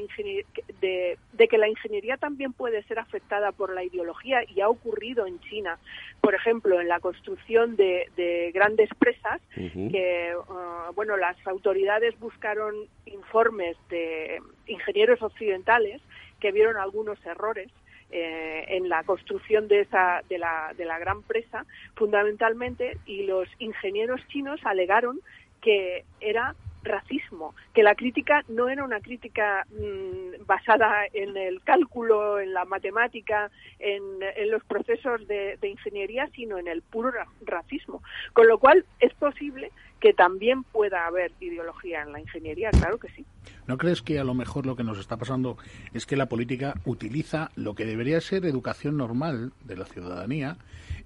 de, 0.82 1.18
de 1.34 1.48
que 1.48 1.58
la 1.58 1.68
ingeniería 1.68 2.18
también 2.18 2.54
puede 2.54 2.84
ser 2.84 3.00
afectada 3.00 3.52
por 3.52 3.74
la 3.74 3.84
ideología 3.84 4.44
y 4.44 4.62
ha 4.62 4.70
ocurrido 4.70 5.26
en 5.26 5.40
China. 5.42 5.80
Por 6.22 6.36
ejemplo, 6.36 6.80
en 6.80 6.88
la 6.88 7.00
construcción 7.00 7.76
de, 7.76 8.10
de 8.16 8.52
grandes 8.54 8.90
presas, 9.00 9.42
que 9.54 10.34
uh, 10.36 10.94
bueno 10.94 11.18
las 11.18 11.36
autoridades 11.48 12.18
buscaron 12.20 12.76
informes 13.22 13.78
de 13.90 14.42
ingenieros 14.68 15.22
occidentales 15.22 16.02
que 16.40 16.52
vieron 16.52 16.78
algunos 16.78 17.24
errores 17.26 17.70
eh, 18.10 18.66
en 18.68 18.90
la 18.90 19.04
construcción 19.04 19.68
de 19.68 19.82
esa 19.82 20.22
de 20.28 20.38
la, 20.38 20.74
de 20.76 20.86
la 20.86 21.00
gran 21.00 21.22
presa 21.24 21.66
fundamentalmente 21.96 22.98
y 23.06 23.24
los 23.24 23.48
ingenieros 23.60 24.20
chinos 24.28 24.60
alegaron 24.64 25.20
que 25.62 26.04
era 26.20 26.56
racismo, 26.84 27.56
que 27.74 27.84
la 27.84 27.96
crítica 27.96 28.44
no 28.48 28.70
era 28.70 28.84
una 28.84 29.00
crítica 29.00 29.66
mm, 29.70 30.46
basada 30.46 31.06
en 31.14 31.38
el 31.38 31.62
cálculo, 31.64 32.40
en 32.40 32.54
la 32.54 32.66
matemática, 32.66 33.52
en, 33.80 34.02
los 34.50 34.64
procesos 34.66 35.28
de, 35.28 35.58
ingeniería, 35.64 36.28
sino 36.36 36.58
en 36.58 36.68
el 36.68 36.82
puro 36.82 37.12
ra- 37.12 37.28
racismo. 37.46 38.02
Con 38.34 38.48
lo 38.48 38.58
cual 38.58 38.86
es 39.00 39.14
posible 39.14 39.72
que 40.00 40.14
también 40.14 40.64
pueda 40.64 41.06
haber 41.06 41.32
ideología 41.40 42.02
en 42.02 42.12
la 42.12 42.20
ingeniería, 42.20 42.72
claro 42.72 42.98
que 42.98 43.10
sí. 43.10 43.24
¿No 43.68 43.78
crees 43.78 44.02
que 44.02 44.20
a 44.20 44.24
lo 44.24 44.34
mejor 44.34 44.66
lo 44.66 44.76
que 44.76 44.84
nos 44.84 44.98
está 45.00 45.18
pasando 45.18 45.58
es 45.94 46.06
que 46.08 46.16
la 46.18 46.26
política 46.28 46.74
utiliza 46.86 47.52
lo 47.56 47.76
que 47.76 47.86
debería 47.86 48.20
ser 48.20 48.46
educación 48.46 48.98
normal 48.98 49.54
de 49.64 49.78
la 49.78 49.86
ciudadanía 49.86 50.58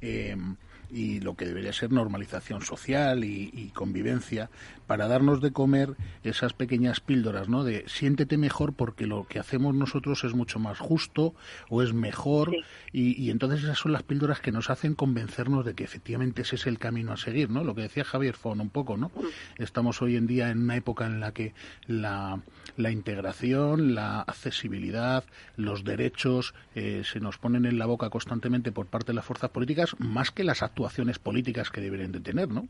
eh, 0.02 0.38
y 0.92 1.20
lo 1.20 1.36
que 1.36 1.46
debería 1.46 1.74
ser 1.74 1.92
normalización 1.92 2.62
social 2.62 3.24
y, 3.24 3.52
y 3.54 3.70
convivencia 3.70 4.50
para 4.88 5.08
darnos 5.08 5.42
de 5.42 5.52
comer 5.52 5.96
esas 6.24 6.54
pequeñas 6.54 7.00
píldoras, 7.00 7.50
¿no? 7.50 7.64
De 7.64 7.86
siéntete 7.88 8.38
mejor 8.38 8.74
porque 8.74 9.08
lo 9.08 9.26
que 9.28 9.40
hacemos 9.40 9.74
nosotros 9.74 10.24
es 10.24 10.34
mucho 10.34 10.60
más 10.60 10.80
justo 10.80 11.34
o 11.70 11.82
es 11.82 11.94
mejor 11.94 12.56
y, 12.92 13.22
y 13.22 13.32
entonces 13.32 13.64
esas 13.64 13.80
son 13.80 13.94
las 13.94 14.04
píldoras 14.04 14.40
que 14.40 14.52
nos 14.52 14.70
hacen 14.70 14.96
convencernos 14.96 15.66
de 15.66 15.74
que 15.74 15.84
efectivamente 15.84 16.44
ese 16.44 16.56
es 16.56 16.68
el 16.68 16.78
camino 16.78 17.14
a 17.14 17.18
seguir, 17.18 17.50
¿no? 17.50 17.64
Lo 17.64 17.76
que 17.76 17.84
decía 17.84 18.04
Javier 18.04 18.36
Fon 18.36 18.62
un 18.62 18.70
poco, 18.70 18.98
¿no? 18.98 19.12
Estamos 19.58 20.02
hoy 20.02 20.16
en 20.16 20.28
día 20.28 20.50
en 20.50 20.64
una 20.64 20.76
época 20.76 21.06
en 21.06 21.20
la 21.20 21.32
que 21.32 21.54
la, 21.88 22.40
la 22.78 22.92
integración, 22.92 23.96
la 23.96 24.22
accesibilidad, 24.22 25.24
los 25.56 25.84
derechos 25.84 26.54
eh, 26.76 27.04
se 27.06 27.20
nos 27.20 27.38
ponen 27.38 27.66
en 27.66 27.80
la 27.80 27.86
boca 27.86 28.10
constantemente 28.10 28.72
por 28.72 28.88
parte 28.88 29.08
de 29.08 29.16
las 29.16 29.26
fuerzas 29.26 29.50
políticas 29.50 29.96
más 30.00 30.32
que 30.32 30.44
las 30.44 30.64
actuaciones 30.76 31.20
políticas 31.20 31.70
que 31.70 31.80
deberían 31.80 32.12
de 32.12 32.20
tener, 32.20 32.50
¿no? 32.50 32.68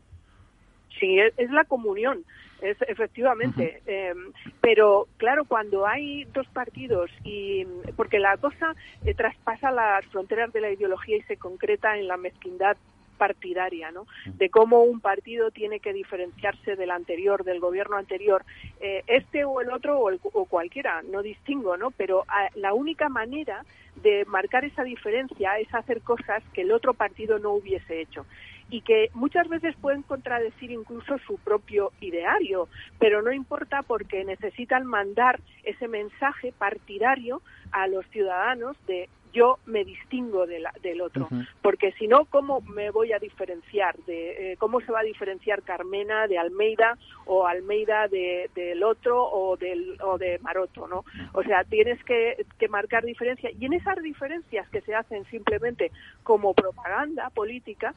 Sí, 1.00 1.18
es, 1.18 1.34
es 1.36 1.50
la 1.50 1.64
comunión, 1.64 2.24
es 2.62 2.76
efectivamente. 2.82 3.82
Eh, 3.84 4.14
pero 4.60 5.08
claro, 5.16 5.44
cuando 5.44 5.86
hay 5.86 6.24
dos 6.32 6.46
partidos 6.48 7.10
y 7.24 7.66
porque 7.96 8.20
la 8.20 8.36
cosa 8.36 8.74
eh, 9.04 9.12
traspasa 9.12 9.72
las 9.72 10.06
fronteras 10.06 10.52
de 10.52 10.60
la 10.60 10.70
ideología 10.70 11.16
y 11.16 11.22
se 11.22 11.36
concreta 11.36 11.98
en 11.98 12.06
la 12.06 12.16
mezquindad 12.16 12.76
partidaria, 13.16 13.90
¿no? 13.90 14.06
De 14.26 14.48
cómo 14.50 14.82
un 14.84 15.00
partido 15.00 15.50
tiene 15.50 15.80
que 15.80 15.92
diferenciarse 15.92 16.76
del 16.76 16.90
anterior, 16.90 17.42
del 17.44 17.60
gobierno 17.60 17.96
anterior, 17.96 18.44
eh, 18.80 19.02
este 19.06 19.44
o 19.44 19.60
el 19.60 19.70
otro 19.70 19.98
o, 19.98 20.10
el- 20.10 20.20
o 20.22 20.44
cualquiera, 20.46 21.02
no 21.02 21.22
distingo, 21.22 21.76
¿no? 21.76 21.90
Pero 21.90 22.24
ah, 22.28 22.48
la 22.54 22.72
única 22.74 23.08
manera 23.08 23.64
de 23.96 24.24
marcar 24.26 24.64
esa 24.64 24.84
diferencia 24.84 25.58
es 25.58 25.72
hacer 25.74 26.02
cosas 26.02 26.42
que 26.52 26.60
el 26.62 26.70
otro 26.72 26.92
partido 26.94 27.38
no 27.38 27.52
hubiese 27.52 28.00
hecho 28.00 28.26
y 28.68 28.80
que 28.82 29.10
muchas 29.14 29.48
veces 29.48 29.74
pueden 29.80 30.02
contradecir 30.02 30.70
incluso 30.72 31.18
su 31.26 31.38
propio 31.38 31.92
ideario, 32.00 32.68
pero 32.98 33.22
no 33.22 33.32
importa 33.32 33.82
porque 33.82 34.24
necesitan 34.24 34.84
mandar 34.84 35.40
ese 35.62 35.86
mensaje 35.88 36.52
partidario 36.52 37.42
a 37.72 37.86
los 37.86 38.04
ciudadanos 38.08 38.76
de 38.86 39.08
yo 39.32 39.58
me 39.66 39.84
distingo 39.84 40.46
de 40.46 40.60
la- 40.60 40.72
del 40.82 41.00
otro, 41.00 41.28
porque 41.62 41.92
si 41.92 42.06
no, 42.08 42.24
¿cómo 42.26 42.60
me 42.62 42.90
voy 42.90 43.12
a 43.12 43.18
diferenciar? 43.18 43.96
De, 44.06 44.52
eh, 44.52 44.56
¿Cómo 44.58 44.80
se 44.80 44.92
va 44.92 45.00
a 45.00 45.04
diferenciar 45.04 45.62
Carmena 45.62 46.26
de 46.26 46.38
Almeida 46.38 46.96
o 47.26 47.46
Almeida 47.46 48.08
de- 48.08 48.50
del 48.54 48.82
otro 48.82 49.22
o, 49.24 49.56
del, 49.56 49.98
o 50.02 50.18
de 50.18 50.38
Maroto? 50.40 50.86
¿no? 50.86 51.04
O 51.32 51.42
sea, 51.42 51.64
tienes 51.64 52.02
que, 52.04 52.44
que 52.58 52.68
marcar 52.68 53.04
diferencia 53.04 53.50
y 53.50 53.64
en 53.66 53.72
esas 53.74 54.02
diferencias 54.02 54.68
que 54.70 54.80
se 54.82 54.94
hacen 54.94 55.24
simplemente 55.26 55.90
como 56.22 56.54
propaganda 56.54 57.30
política 57.30 57.94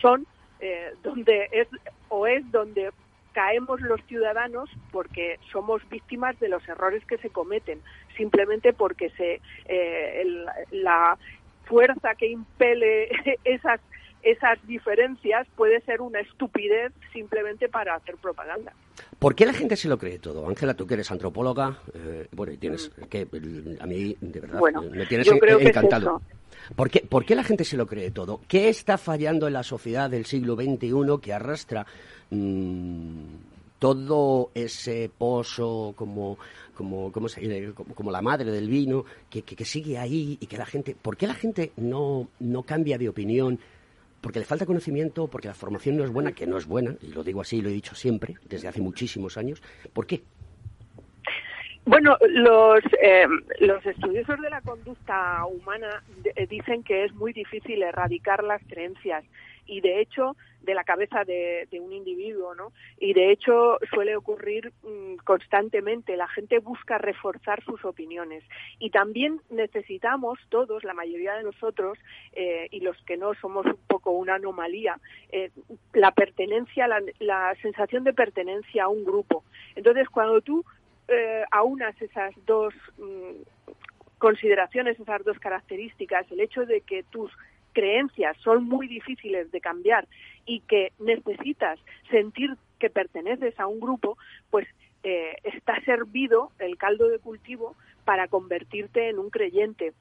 son 0.00 0.26
eh, 0.60 0.92
donde 1.02 1.48
es 1.52 1.68
o 2.08 2.26
es 2.26 2.48
donde 2.52 2.90
caemos 3.32 3.80
los 3.80 4.00
ciudadanos 4.04 4.70
porque 4.90 5.38
somos 5.50 5.86
víctimas 5.88 6.38
de 6.40 6.48
los 6.48 6.66
errores 6.68 7.04
que 7.06 7.18
se 7.18 7.30
cometen 7.30 7.80
simplemente 8.16 8.72
porque 8.72 9.10
se 9.10 9.40
eh, 9.66 10.22
el- 10.22 10.46
la 10.70 11.16
fuerza 11.64 12.14
que 12.14 12.28
impele 12.28 13.08
esas 13.44 13.80
esas 14.22 14.64
diferencias 14.66 15.48
puede 15.56 15.80
ser 15.80 16.00
una 16.00 16.20
estupidez 16.20 16.92
simplemente 17.12 17.68
para 17.68 17.96
hacer 17.96 18.16
propaganda. 18.16 18.72
¿Por 19.18 19.34
qué 19.34 19.46
la 19.46 19.52
gente 19.52 19.76
se 19.76 19.88
lo 19.88 19.98
cree 19.98 20.18
todo? 20.18 20.48
Ángela, 20.48 20.74
tú 20.74 20.86
que 20.86 20.94
eres 20.94 21.10
antropóloga, 21.10 21.78
eh, 21.94 22.28
bueno, 22.32 22.52
y 22.52 22.56
tienes 22.56 22.90
mm. 22.96 23.02
que 23.04 23.26
a 23.80 23.86
mí 23.86 24.16
de 24.20 24.40
verdad 24.40 24.60
me 24.92 25.06
tienes 25.06 25.28
encantado. 25.28 26.20
¿Por, 26.76 26.90
qué, 26.90 27.00
¿Por 27.00 27.24
qué 27.24 27.34
la 27.34 27.42
gente 27.42 27.64
se 27.64 27.76
lo 27.76 27.86
cree 27.86 28.10
todo? 28.10 28.40
¿Qué 28.46 28.68
está 28.68 28.98
fallando 28.98 29.46
en 29.46 29.54
la 29.54 29.62
sociedad 29.62 30.08
del 30.08 30.26
siglo 30.26 30.54
XXI 30.54 31.20
que 31.20 31.32
arrastra 31.32 31.86
mmm, 32.32 33.24
todo 33.78 34.50
ese 34.54 35.10
pozo 35.16 35.94
como 35.96 36.38
como, 36.74 37.12
como, 37.12 38.10
la 38.10 38.22
madre 38.22 38.50
del 38.50 38.68
vino, 38.68 39.04
que, 39.30 39.42
que, 39.42 39.64
sigue 39.64 39.98
ahí 39.98 40.38
y 40.40 40.46
que 40.46 40.56
la 40.56 40.64
gente... 40.64 40.96
¿Por 41.00 41.16
qué 41.16 41.26
la 41.26 41.34
gente 41.34 41.70
no, 41.76 42.28
no 42.40 42.62
cambia 42.62 42.96
de 42.96 43.08
opinión 43.08 43.60
porque 44.22 44.38
le 44.38 44.44
falta 44.44 44.64
conocimiento, 44.64 45.26
porque 45.26 45.48
la 45.48 45.54
formación 45.54 45.96
no 45.96 46.04
es 46.04 46.10
buena, 46.10 46.32
que 46.32 46.46
no 46.46 46.56
es 46.56 46.66
buena, 46.66 46.94
y 47.02 47.08
lo 47.08 47.24
digo 47.24 47.40
así, 47.40 47.60
lo 47.60 47.68
he 47.68 47.72
dicho 47.72 47.94
siempre, 47.96 48.36
desde 48.48 48.68
hace 48.68 48.80
muchísimos 48.80 49.36
años. 49.36 49.60
¿Por 49.92 50.06
qué? 50.06 50.22
Bueno, 51.84 52.16
los, 52.28 52.80
eh, 53.02 53.26
los 53.58 53.84
estudiosos 53.84 54.40
de 54.40 54.48
la 54.48 54.60
conducta 54.60 55.44
humana 55.46 56.04
eh, 56.36 56.46
dicen 56.46 56.84
que 56.84 57.04
es 57.04 57.12
muy 57.14 57.32
difícil 57.32 57.82
erradicar 57.82 58.44
las 58.44 58.62
creencias 58.68 59.24
y 59.66 59.80
de 59.80 60.00
hecho 60.00 60.36
de 60.62 60.74
la 60.74 60.84
cabeza 60.84 61.24
de, 61.24 61.66
un 61.80 61.92
individuo, 61.92 62.54
¿no? 62.54 62.72
Y 62.98 63.14
de 63.14 63.32
hecho 63.32 63.78
suele 63.90 64.16
ocurrir 64.16 64.72
mm, 64.82 65.16
constantemente. 65.24 66.16
La 66.16 66.28
gente 66.28 66.58
busca 66.60 66.98
reforzar 66.98 67.62
sus 67.64 67.84
opiniones 67.84 68.44
y 68.78 68.90
también 68.90 69.40
necesitamos 69.50 70.38
todos, 70.48 70.84
la 70.84 70.94
mayoría 70.94 71.34
de 71.34 71.42
nosotros 71.42 71.98
eh, 72.32 72.68
y 72.70 72.80
los 72.80 72.96
que 73.04 73.16
no 73.16 73.34
somos 73.34 73.66
un 73.66 73.78
poco 73.86 74.12
una 74.12 74.36
anomalía, 74.36 74.98
eh, 75.30 75.50
la 75.92 76.12
pertenencia, 76.12 76.86
la, 76.86 77.54
sensación 77.60 78.04
de 78.04 78.12
pertenencia 78.12 78.84
a 78.84 78.88
un 78.88 79.04
grupo. 79.04 79.44
Entonces, 79.74 80.08
cuando 80.08 80.40
tú 80.40 80.64
eh, 81.08 81.44
aunas 81.50 82.00
esas 82.00 82.34
dos 82.46 82.72
mm, 82.98 83.42
consideraciones, 84.18 84.98
esas 84.98 85.24
dos 85.24 85.38
características, 85.38 86.30
el 86.30 86.40
hecho 86.40 86.64
de 86.64 86.80
que 86.82 87.02
tus 87.04 87.30
creencias 87.72 88.36
son 88.38 88.64
muy 88.64 88.88
difíciles 88.88 89.50
de 89.50 89.60
cambiar 89.60 90.06
y 90.46 90.60
que 90.60 90.92
necesitas 90.98 91.78
sentir 92.10 92.56
que 92.78 92.90
perteneces 92.90 93.58
a 93.60 93.66
un 93.66 93.80
grupo, 93.80 94.18
pues 94.50 94.66
eh, 95.04 95.36
está 95.44 95.80
servido 95.84 96.52
el 96.58 96.76
caldo 96.76 97.08
de 97.08 97.18
cultivo 97.18 97.76
para 98.04 98.28
convertirte 98.28 99.08
en 99.08 99.18
un 99.18 99.30
creyente. 99.30 99.92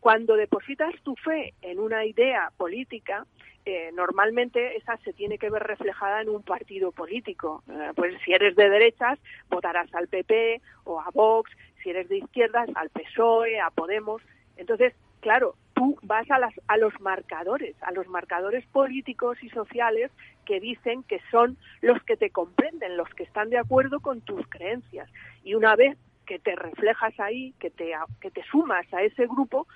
Cuando 0.00 0.36
depositas 0.36 0.94
tu 1.02 1.16
fe 1.16 1.54
en 1.62 1.78
una 1.80 2.04
idea 2.04 2.50
política, 2.56 3.26
eh, 3.64 3.90
normalmente 3.94 4.76
esa 4.76 4.98
se 4.98 5.14
tiene 5.14 5.38
que 5.38 5.48
ver 5.48 5.62
reflejada 5.62 6.20
en 6.20 6.28
un 6.28 6.42
partido 6.42 6.92
político. 6.92 7.62
Eh, 7.70 7.92
pues 7.96 8.14
si 8.24 8.32
eres 8.32 8.54
de 8.56 8.68
derechas, 8.68 9.18
votarás 9.48 9.92
al 9.94 10.08
PP 10.08 10.60
o 10.84 11.00
a 11.00 11.08
Vox, 11.14 11.50
si 11.82 11.90
eres 11.90 12.08
de 12.08 12.18
izquierdas, 12.18 12.68
al 12.74 12.90
PSOE, 12.90 13.58
a 13.60 13.70
Podemos. 13.70 14.20
Entonces, 14.56 14.92
claro, 15.20 15.54
tú 15.74 15.98
vas 16.02 16.30
a, 16.30 16.38
las, 16.38 16.54
a 16.68 16.76
los 16.76 16.98
marcadores, 17.00 17.76
a 17.82 17.92
los 17.92 18.06
marcadores 18.08 18.64
políticos 18.66 19.36
y 19.42 19.50
sociales 19.50 20.10
que 20.46 20.60
dicen 20.60 21.02
que 21.02 21.20
son 21.30 21.56
los 21.80 22.02
que 22.04 22.16
te 22.16 22.30
comprenden, 22.30 22.96
los 22.96 23.08
que 23.10 23.24
están 23.24 23.50
de 23.50 23.58
acuerdo 23.58 24.00
con 24.00 24.20
tus 24.20 24.46
creencias. 24.48 25.08
Y 25.42 25.54
una 25.54 25.76
vez 25.76 25.96
que 26.26 26.38
te 26.38 26.56
reflejas 26.56 27.18
ahí, 27.20 27.54
que 27.58 27.70
te, 27.70 27.92
que 28.20 28.30
te 28.30 28.42
sumas 28.44 28.86
a 28.92 29.02
ese 29.02 29.26
grupo, 29.26 29.66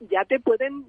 ya 0.00 0.24
te 0.24 0.38
pueden 0.38 0.84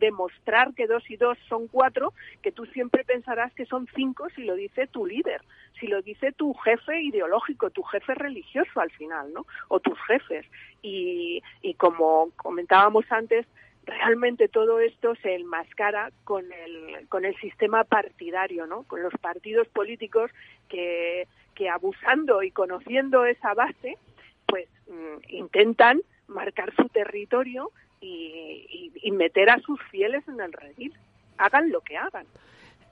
demostrar 0.00 0.74
que 0.74 0.88
dos 0.88 1.08
y 1.08 1.16
dos 1.16 1.38
son 1.48 1.68
cuatro, 1.68 2.12
que 2.42 2.50
tú 2.50 2.66
siempre 2.66 3.04
pensarás 3.04 3.52
que 3.52 3.66
son 3.66 3.86
cinco 3.94 4.28
si 4.34 4.42
lo 4.42 4.54
dice 4.54 4.88
tu 4.88 5.06
líder, 5.06 5.42
si 5.78 5.86
lo 5.86 6.02
dice 6.02 6.32
tu 6.32 6.52
jefe 6.54 7.00
ideológico, 7.02 7.70
tu 7.70 7.82
jefe 7.84 8.14
religioso 8.14 8.80
al 8.80 8.90
final, 8.90 9.32
¿no? 9.32 9.46
O 9.68 9.78
tus 9.78 9.98
jefes. 10.06 10.46
Y, 10.82 11.42
y 11.62 11.74
como 11.74 12.30
comentábamos 12.36 13.04
antes, 13.10 13.46
realmente 13.84 14.48
todo 14.48 14.80
esto 14.80 15.14
se 15.16 15.34
enmascara 15.34 16.10
con 16.24 16.44
el, 16.52 17.08
con 17.08 17.24
el 17.24 17.36
sistema 17.36 17.84
partidario, 17.84 18.66
¿no? 18.66 18.82
Con 18.84 19.02
los 19.02 19.12
partidos 19.20 19.68
políticos 19.68 20.30
que, 20.68 21.26
que 21.54 21.68
abusando 21.68 22.42
y 22.42 22.50
conociendo 22.50 23.24
esa 23.24 23.54
base, 23.54 23.98
pues 24.46 24.68
mm, 24.88 25.34
intentan 25.34 26.02
marcar 26.26 26.74
su 26.76 26.88
territorio 26.88 27.70
y, 28.00 29.10
meter 29.12 29.50
a 29.50 29.60
sus 29.60 29.78
fieles 29.90 30.26
en 30.28 30.40
el 30.40 30.52
redil. 30.52 30.92
Hagan 31.36 31.70
lo 31.70 31.80
que 31.80 31.96
hagan. 31.96 32.24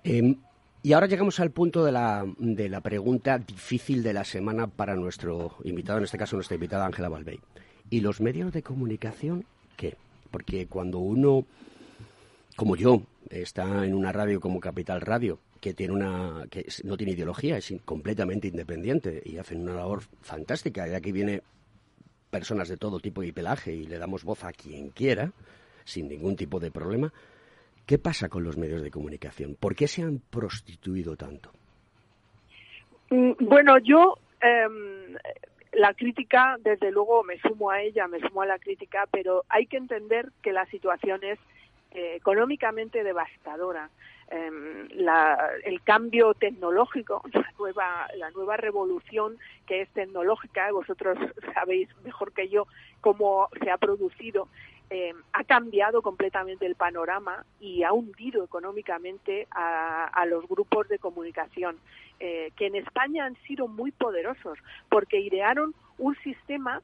Em, 0.05 0.37
y 0.83 0.93
ahora 0.93 1.07
llegamos 1.07 1.41
al 1.41 1.51
punto 1.51 1.85
de 1.85 1.93
la, 1.93 2.25
de 2.39 2.69
la 2.69 2.81
pregunta 2.81 3.39
difícil 3.39 4.03
de 4.03 4.13
la 4.13 4.25
semana 4.25 4.67
para 4.67 4.95
nuestro 4.95 5.57
invitado, 5.65 5.99
en 5.99 6.05
este 6.05 6.19
caso 6.19 6.37
nuestra 6.37 6.57
invitada 6.57 6.87
Ángela 6.87 7.09
Balbey. 7.09 7.41
¿Y 7.91 8.01
los 8.01 8.21
medios 8.21 8.53
de 8.53 8.63
comunicación 8.63 9.45
qué? 9.77 9.97
Porque 10.31 10.67
cuando 10.67 10.99
uno, 10.99 11.47
como 12.57 12.77
yo, 12.77 13.03
está 13.31 13.87
en 13.87 13.95
una 13.95 14.13
radio 14.13 14.41
como 14.41 14.61
Capital 14.61 15.01
Radio, 15.01 15.39
que 15.61 15.75
tiene 15.75 15.95
una 15.95 16.45
que 16.51 16.67
no 16.85 16.97
tiene 16.97 17.13
ideología, 17.13 17.57
es 17.57 17.73
completamente 17.85 18.49
independiente 18.49 19.23
y 19.25 19.39
hacen 19.39 19.63
una 19.63 19.75
labor 19.75 20.03
fantástica. 20.21 20.89
Y 20.89 20.95
aquí 20.95 21.13
viene 21.13 21.43
personas 22.31 22.69
de 22.69 22.77
todo 22.77 23.01
tipo 23.01 23.23
y 23.23 23.33
pelaje 23.33 23.73
y 23.73 23.85
le 23.85 23.99
damos 23.99 24.25
voz 24.25 24.45
a 24.45 24.53
quien 24.53 24.91
quiera, 24.91 25.33
sin 25.85 26.09
ningún 26.09 26.37
tipo 26.37 26.61
de 26.61 26.71
problema. 26.71 27.13
¿Qué 27.87 27.99
pasa 27.99 28.29
con 28.29 28.45
los 28.45 28.57
medios 28.57 28.83
de 28.83 28.91
comunicación? 28.91 29.57
¿Por 29.59 29.75
qué 29.75 29.89
se 29.89 30.03
han 30.03 30.19
prostituido 30.19 31.17
tanto? 31.17 31.51
Mm, 33.11 33.33
bueno, 33.41 33.79
yo 33.79 34.19
em, 34.41 35.17
la 35.73 35.95
crítica, 35.95 36.57
desde 36.61 36.91
luego, 36.91 37.25
me 37.25 37.39
sumo 37.39 37.71
a 37.71 37.81
ella, 37.81 38.07
me 38.07 38.21
sumo 38.21 38.43
a 38.43 38.47
la 38.47 38.59
crítica, 38.59 39.07
pero 39.11 39.45
hay 39.49 39.67
que 39.67 39.77
entender 39.77 40.31
que 40.43 40.53
la 40.53 40.67
situación 40.67 41.25
es 41.25 41.39
eh, 41.93 42.17
económicamente 42.17 43.03
devastadora. 43.03 43.91
Em, 44.31 44.89
el 45.65 45.83
cambio 45.83 46.35
tecnológico, 46.35 47.23
la 47.33 47.51
nueva, 47.59 48.09
la 48.17 48.31
nueva 48.31 48.59
revolución 48.59 49.39
que 49.67 49.83
es 49.83 49.89
tecnológica, 49.91 50.71
vosotros 50.71 51.19
sabéis 51.55 51.89
mejor 52.05 52.33
que 52.33 52.49
yo 52.49 52.67
cómo 53.01 53.49
se 53.63 53.71
ha 53.71 53.79
producido, 53.79 54.49
em, 54.91 55.17
ha 55.33 55.45
cambiado 55.45 56.03
completamente 56.03 56.67
el 56.67 56.75
panorama 56.75 57.47
y 57.59 57.85
ha 57.85 57.93
hundido 57.95 58.45
económicamente 58.45 59.47
a, 59.51 60.27
los 60.27 60.47
grupos 60.47 60.89
de 60.89 60.99
comunicación, 60.99 61.79
eh, 62.21 62.53
que 62.57 62.67
en 62.67 62.77
España 62.77 63.25
han 63.25 63.37
sido 63.47 63.67
muy 63.67 63.93
poderosos 63.93 64.59
porque 64.91 65.21
idearon 65.21 65.75
un 65.97 66.15
sistema 66.17 66.83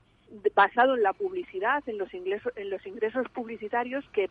basado 0.54 0.94
en 0.94 1.02
la 1.02 1.12
publicidad, 1.12 1.82
en 1.86 1.98
los 1.98 2.12
ingresos, 2.14 2.52
en 2.56 2.70
los 2.70 2.84
ingresos 2.86 3.28
publicitarios 3.30 4.04
que 4.12 4.28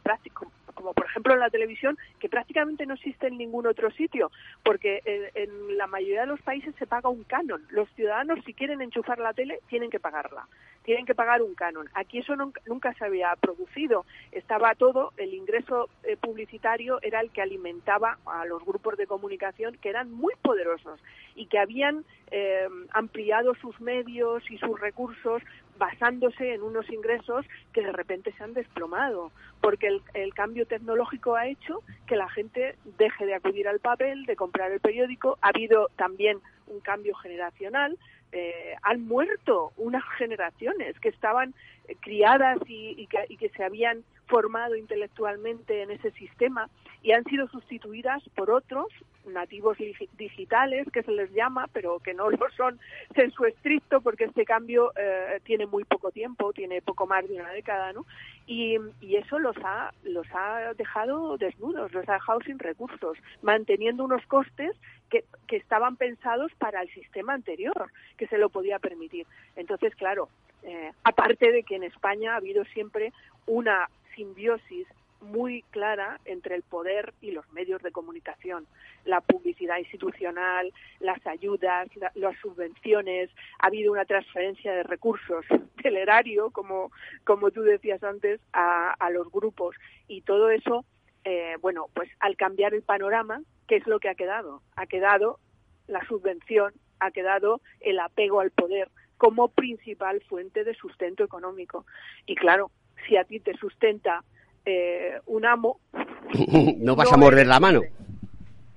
como 0.74 0.94
por 0.94 1.06
ejemplo 1.06 1.34
en 1.34 1.40
la 1.40 1.50
televisión, 1.50 1.98
que 2.20 2.30
prácticamente 2.30 2.86
no 2.86 2.96
existe 2.96 3.28
en 3.28 3.38
ningún 3.38 3.68
otro 3.68 3.92
sitio, 3.92 4.32
porque 4.64 5.02
en, 5.36 5.78
la 5.78 5.88
mayoría 5.88 6.22
de 6.22 6.28
los 6.28 6.42
países 6.42 6.76
se 6.78 6.88
paga 6.88 7.10
un 7.10 7.24
canon. 7.24 7.66
Los 7.70 7.90
ciudadanos 7.92 8.40
si 8.46 8.54
quieren 8.54 8.82
enchufar 8.82 9.20
la 9.20 9.34
tele 9.34 9.60
tienen 9.68 9.90
que 9.90 10.00
pagarla, 10.00 10.48
tienen 10.84 11.06
que 11.06 11.16
pagar 11.16 11.42
un 11.42 11.56
canon. 11.56 11.90
Aquí 11.94 12.20
eso 12.20 12.36
nunca, 12.36 12.94
se 12.94 13.06
había 13.06 13.34
producido. 13.40 14.06
Estaba 14.32 14.76
todo, 14.76 15.14
el 15.18 15.34
ingreso 15.34 15.90
eh, 16.04 16.18
publicitario 16.18 17.00
era 17.02 17.22
el 17.22 17.32
que 17.32 17.42
alimentaba 17.42 18.18
a 18.26 18.46
los 18.46 18.64
grupos 18.66 18.98
de 18.98 19.08
comunicación 19.08 19.78
que 19.82 19.90
eran 19.90 20.12
muy 20.12 20.34
poderosos 20.42 21.00
y 21.36 21.48
que 21.48 21.60
habían 21.60 22.04
eh, 22.32 22.68
ampliado 22.92 23.56
sus 23.56 23.80
medios 23.80 24.44
y 24.52 24.58
sus 24.58 24.80
recursos 24.80 25.42
basándose 25.78 26.54
en 26.54 26.62
unos 26.62 26.90
ingresos 26.90 27.46
que 27.74 27.82
de 27.82 27.92
repente 27.92 28.32
se 28.34 28.44
han 28.44 28.54
desplomado, 28.54 29.32
porque 29.62 30.00
el, 30.14 30.34
cambio 30.34 30.66
tecnológico 30.66 31.36
ha 31.36 31.48
hecho 31.48 31.82
que 32.08 32.16
la 32.16 32.30
gente 32.30 32.76
deje 32.98 33.26
de 33.26 33.36
acudir 33.36 33.68
al 33.68 33.80
papel, 33.80 34.26
de 34.26 34.36
comprar 34.36 34.72
el 34.72 34.80
periódico. 34.80 35.38
Ha 35.42 35.50
habido 35.50 35.90
también 35.96 36.40
un 36.68 36.80
cambio 36.80 37.16
generacional. 37.16 37.98
Eh, 38.32 38.76
han 38.82 39.06
muerto 39.06 39.74
unas 39.78 40.04
generaciones 40.18 41.00
que 41.00 41.10
estaban 41.10 41.54
eh, 41.88 41.96
criadas 42.00 42.58
y, 42.68 43.06
que, 43.08 43.26
y 43.30 43.38
que 43.38 43.50
se 43.50 43.64
habían 43.64 44.04
formado 44.28 44.76
intelectualmente 44.76 45.84
en 45.84 45.92
ese 45.92 46.12
sistema 46.12 46.70
y 47.04 47.12
han 47.12 47.26
sido 47.26 47.48
sustituidas 47.50 48.24
por 48.36 48.50
otros 48.50 48.88
nativos 49.26 49.78
digitales 50.18 50.88
que 50.92 51.04
se 51.04 51.12
les 51.12 51.32
llama 51.34 51.68
pero 51.72 52.00
que 52.00 52.14
no 52.14 52.30
lo 52.32 52.50
son 52.58 52.80
en 53.16 53.32
su 53.32 53.46
estricto 53.46 54.02
porque 54.02 54.26
este 54.26 54.46
cambio 54.46 54.92
eh, 54.96 55.40
tiene 55.44 55.66
muy 55.66 55.84
poco 55.84 56.12
tiempo 56.12 56.54
tiene 56.54 56.82
poco 56.82 57.06
más 57.06 57.28
de 57.28 57.36
una 57.36 57.52
década 57.52 57.94
no 57.94 58.06
y, 58.48 58.78
y, 59.00 59.16
eso 59.16 59.40
los 59.40 59.56
ha 59.64 59.94
los 60.04 60.28
ha 60.34 60.74
dejado 60.74 61.38
desnudos 61.38 61.94
los 61.94 62.08
ha 62.10 62.14
dejado 62.14 62.42
sin 62.42 62.60
recursos 62.60 63.18
manteniendo 63.42 64.04
unos 64.04 64.26
costes 64.26 64.76
que, 65.10 65.24
que 65.48 65.58
estaban 65.58 65.96
pensados 65.96 66.52
para 66.58 66.82
el 66.82 66.90
sistema 66.94 67.34
anterior 67.34 67.92
que 68.18 68.28
se 68.28 68.38
lo 68.38 68.50
podía 68.50 68.80
permitir. 68.80 69.28
Entonces 69.56 69.96
claro 69.96 70.30
eh, 70.64 70.92
aparte 71.04 71.52
de 71.52 71.64
que 71.64 71.76
en 71.76 71.84
España 71.84 72.34
ha 72.34 72.38
habido 72.38 72.64
siempre 72.66 73.14
una 73.46 73.90
simbiosis 74.16 74.88
muy 75.24 75.64
clara 75.72 76.20
entre 76.26 76.56
el 76.56 76.64
poder 76.64 77.14
y 77.22 77.32
los 77.32 77.52
medios 77.52 77.82
de 77.82 77.92
comunicación. 77.92 78.68
La 79.06 79.22
publicidad 79.22 79.78
institucional, 79.78 80.72
las 81.00 81.26
ayudas, 81.26 81.88
las 82.16 82.38
subvenciones, 82.40 83.30
ha 83.60 83.68
habido 83.68 83.92
una 83.92 84.06
transferencia 84.06 84.74
de 84.74 84.84
recursos 84.84 85.46
del 85.84 85.98
erario, 85.98 86.52
como, 86.52 86.92
como 87.24 87.52
tú 87.52 87.62
decías 87.62 88.04
antes, 88.04 88.40
a, 88.54 88.92
a 88.92 89.10
los 89.10 89.32
grupos. 89.32 89.76
Y 90.08 90.22
todo 90.22 90.50
eso, 90.50 90.86
eh, 91.24 91.56
bueno, 91.62 91.88
pues 91.94 92.10
al 92.20 92.36
cambiar 92.36 92.74
el 92.74 92.84
panorama, 92.84 93.42
¿qué 93.68 93.78
es 93.78 93.88
lo 93.88 94.00
que 94.00 94.10
ha 94.10 94.16
quedado? 94.16 94.62
Ha 94.76 94.86
quedado 94.86 95.40
la 95.88 96.06
subvención, 96.08 96.74
ha 97.00 97.12
quedado 97.12 97.62
el 97.80 98.00
apego 98.00 98.40
al 98.40 98.52
poder 98.52 98.90
como 99.18 99.48
principal 99.48 100.22
fuente 100.22 100.64
de 100.64 100.76
sustento 100.76 101.24
económico. 101.24 101.86
Y 102.26 102.36
claro, 102.36 102.72
si 103.08 103.18
a 103.18 103.24
ti 103.24 103.40
te 103.40 103.56
sustenta 103.58 104.24
eh, 104.66 105.20
un 105.26 105.46
amo... 105.46 105.80
no 106.78 106.96
vas 106.96 107.12
a 107.12 107.18
morder 107.18 107.48
la 107.48 107.60
mano. 107.60 107.82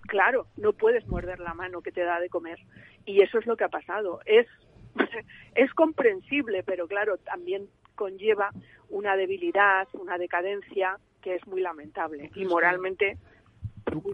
Claro, 0.02 0.46
no 0.56 0.72
puedes 0.72 1.06
morder 1.08 1.40
la 1.40 1.54
mano 1.54 1.82
que 1.82 1.92
te 1.92 2.02
da 2.02 2.20
de 2.20 2.28
comer. 2.28 2.58
Y 3.04 3.22
eso 3.22 3.38
es 3.38 3.46
lo 3.46 3.56
que 3.56 3.64
ha 3.64 3.68
pasado. 3.68 4.20
Es, 4.24 4.46
es 5.54 5.72
comprensible, 5.74 6.62
pero 6.62 6.86
claro, 6.86 7.18
también 7.18 7.68
conlleva 7.94 8.50
una 8.88 9.16
debilidad, 9.16 9.88
una 9.94 10.18
decadencia 10.18 10.98
que 11.22 11.34
es 11.34 11.46
muy 11.46 11.60
lamentable. 11.60 12.30
Y 12.34 12.44
moralmente 12.44 13.18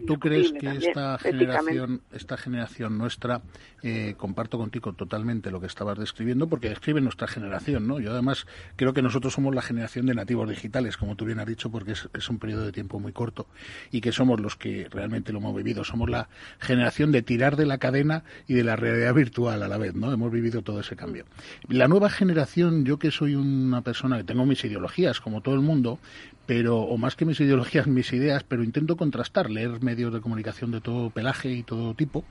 ¿Tú, 0.05 0.19
crees 0.19 0.51
que 0.53 0.69
esta 0.69 1.17
generación, 1.17 2.01
esta 2.11 2.37
generación 2.37 2.97
nuestra, 2.97 3.41
eh, 3.81 4.15
comparto 4.17 4.57
contigo 4.57 4.93
totalmente 4.93 5.51
lo 5.51 5.59
que 5.59 5.67
estabas 5.67 5.97
describiendo, 5.97 6.47
porque 6.47 6.69
describe 6.69 7.01
nuestra 7.01 7.27
generación, 7.27 7.87
¿no? 7.87 7.99
Yo 7.99 8.11
además 8.11 8.45
creo 8.75 8.93
que 8.93 9.01
nosotros 9.01 9.33
somos 9.33 9.53
la 9.53 9.61
generación 9.61 10.05
de 10.05 10.15
nativos 10.15 10.49
digitales, 10.49 10.97
como 10.97 11.15
tú 11.15 11.25
bien 11.25 11.39
has 11.39 11.47
dicho, 11.47 11.69
porque 11.69 11.91
es, 11.91 12.29
un 12.29 12.39
periodo 12.39 12.65
de 12.65 12.71
tiempo 12.71 12.99
muy 12.99 13.11
corto 13.11 13.47
y 13.91 14.01
que 14.01 14.11
somos 14.11 14.39
los 14.39 14.55
que 14.55 14.87
realmente 14.89 15.33
lo 15.33 15.39
hemos 15.39 15.55
vivido. 15.55 15.83
Somos 15.83 16.09
la 16.09 16.29
generación 16.59 17.11
de 17.11 17.21
tirar 17.21 17.55
de 17.55 17.65
la 17.65 17.77
cadena 17.77 18.23
y 18.47 18.53
de 18.53 18.63
la 18.63 18.75
realidad 18.75 19.13
virtual 19.13 19.63
a 19.63 19.67
la 19.67 19.77
vez, 19.77 19.95
¿no? 19.95 20.11
Hemos 20.11 20.31
vivido 20.31 20.61
todo 20.61 20.79
ese 20.79 20.95
cambio. 20.95 21.25
La 21.67 21.87
nueva 21.87 22.09
generación, 22.09 22.85
yo 22.85 22.99
que 22.99 23.11
soy 23.11 23.35
una 23.35 23.81
persona 23.81 24.17
que 24.17 24.23
tengo 24.23 24.45
mis 24.45 24.63
ideologías, 24.63 25.19
como 25.19 25.41
todo 25.41 25.55
el 25.55 25.61
mundo, 25.61 25.99
pero 26.45 26.79
o 26.79 26.97
más 26.97 27.15
que 27.15 27.25
mis 27.25 27.39
ideologías, 27.39 27.87
mis 27.87 28.11
ideas, 28.13 28.43
pero 28.43 28.63
intento 28.63 28.97
contrastar, 28.97 29.49
leer 29.49 29.81
medios 29.81 30.13
de 30.13 30.21
comunicación 30.21 30.71
de 30.71 30.81
todo 30.81 31.09
pelaje 31.09 31.51
y 31.51 31.63
todo 31.63 31.93
tipo 31.93 32.25